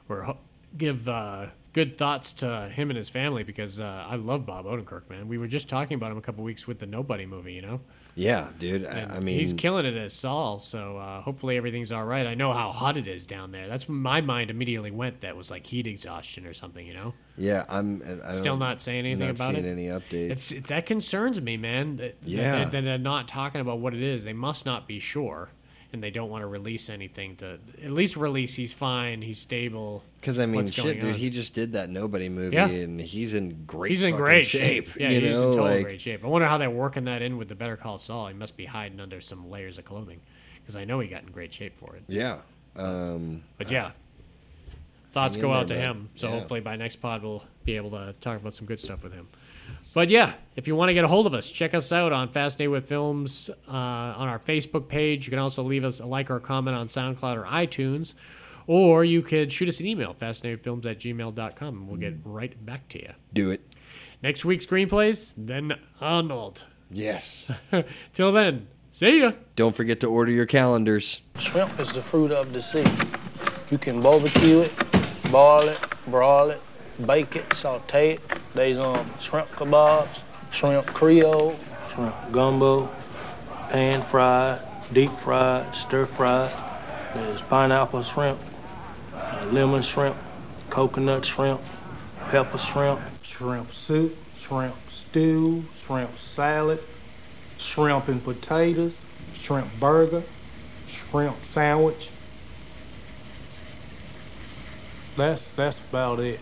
[0.07, 0.37] we're ho-
[0.77, 5.09] give uh, good thoughts to him and his family because uh, I love Bob Odenkirk,
[5.09, 5.27] man.
[5.27, 7.81] We were just talking about him a couple weeks with the Nobody movie, you know.
[8.15, 8.85] Yeah, dude.
[8.85, 12.27] I, I mean, he's killing it as Saul, so uh, hopefully everything's all right.
[12.27, 13.67] I know how hot it is down there.
[13.67, 15.21] That's when my mind immediately went.
[15.21, 17.15] That was like heat exhaustion or something, you know.
[17.39, 18.03] Yeah, I'm.
[18.23, 19.65] I Still not saying anything not about it.
[19.65, 20.29] Any updates?
[20.29, 21.97] It's it, that concerns me, man.
[21.97, 22.51] That, Yeah.
[22.57, 24.23] that, that they're not talking about what it is.
[24.23, 25.49] They must not be sure,
[25.93, 28.55] and they don't want to release anything to at least release.
[28.55, 29.21] He's fine.
[29.21, 30.03] He's stable.
[30.19, 31.11] Because I mean, shit, dude.
[31.11, 31.13] on.
[31.13, 32.67] He just did that Nobody movie, Yeah.
[32.67, 33.91] and he's in great.
[33.91, 34.95] He's in great shape.
[34.95, 36.23] Yeah, you he's know, in total like, great shape.
[36.23, 38.27] I wonder how they're working that in with the Better Call Saul.
[38.27, 40.19] He must be hiding under some layers of clothing,
[40.61, 42.03] because I know he got in great shape for it.
[42.07, 42.39] Yeah.
[42.75, 43.91] Um, But yeah,
[45.11, 46.09] thoughts go out there, to him.
[46.15, 46.39] So Yeah.
[46.39, 49.27] hopefully by next pod we'll be able to talk about some good stuff with him.
[49.93, 52.29] But yeah, if you want to get a hold of us, check us out on
[52.29, 55.25] Fascinated with Films uh, on our Facebook page.
[55.25, 58.15] You can also leave us a like or a comment on SoundCloud or iTunes.
[58.65, 62.87] Or you could shoot us an email, fascinatedfilms at gmail.com, and we'll get right back
[62.89, 63.09] to you.
[63.33, 63.61] do it.
[64.23, 66.65] Next week's screenplays, then Arnold.
[66.89, 67.51] Yes.
[68.13, 69.33] Till then, see ya.
[69.57, 71.21] Don't forget to order your calendars.
[71.37, 72.85] Shrimp is the fruit of the sea.
[73.69, 74.71] You can barbecue it,
[75.29, 76.61] boil it, broil it,
[77.05, 78.21] bake it, saute it.
[78.53, 80.19] There's um shrimp kebabs,
[80.51, 81.59] shrimp creole,
[81.93, 82.89] shrimp gumbo,
[83.69, 84.61] pan fried,
[84.91, 86.51] deep fried, stir fried.
[87.13, 88.39] There's pineapple shrimp,
[89.31, 90.17] uh, lemon shrimp,
[90.69, 91.61] coconut shrimp,
[92.27, 96.79] pepper shrimp, shrimp soup, shrimp stew, shrimp salad,
[97.57, 98.95] shrimp and potatoes,
[99.33, 100.23] shrimp burger,
[100.85, 102.11] shrimp sandwich
[105.15, 106.39] that's that's about it.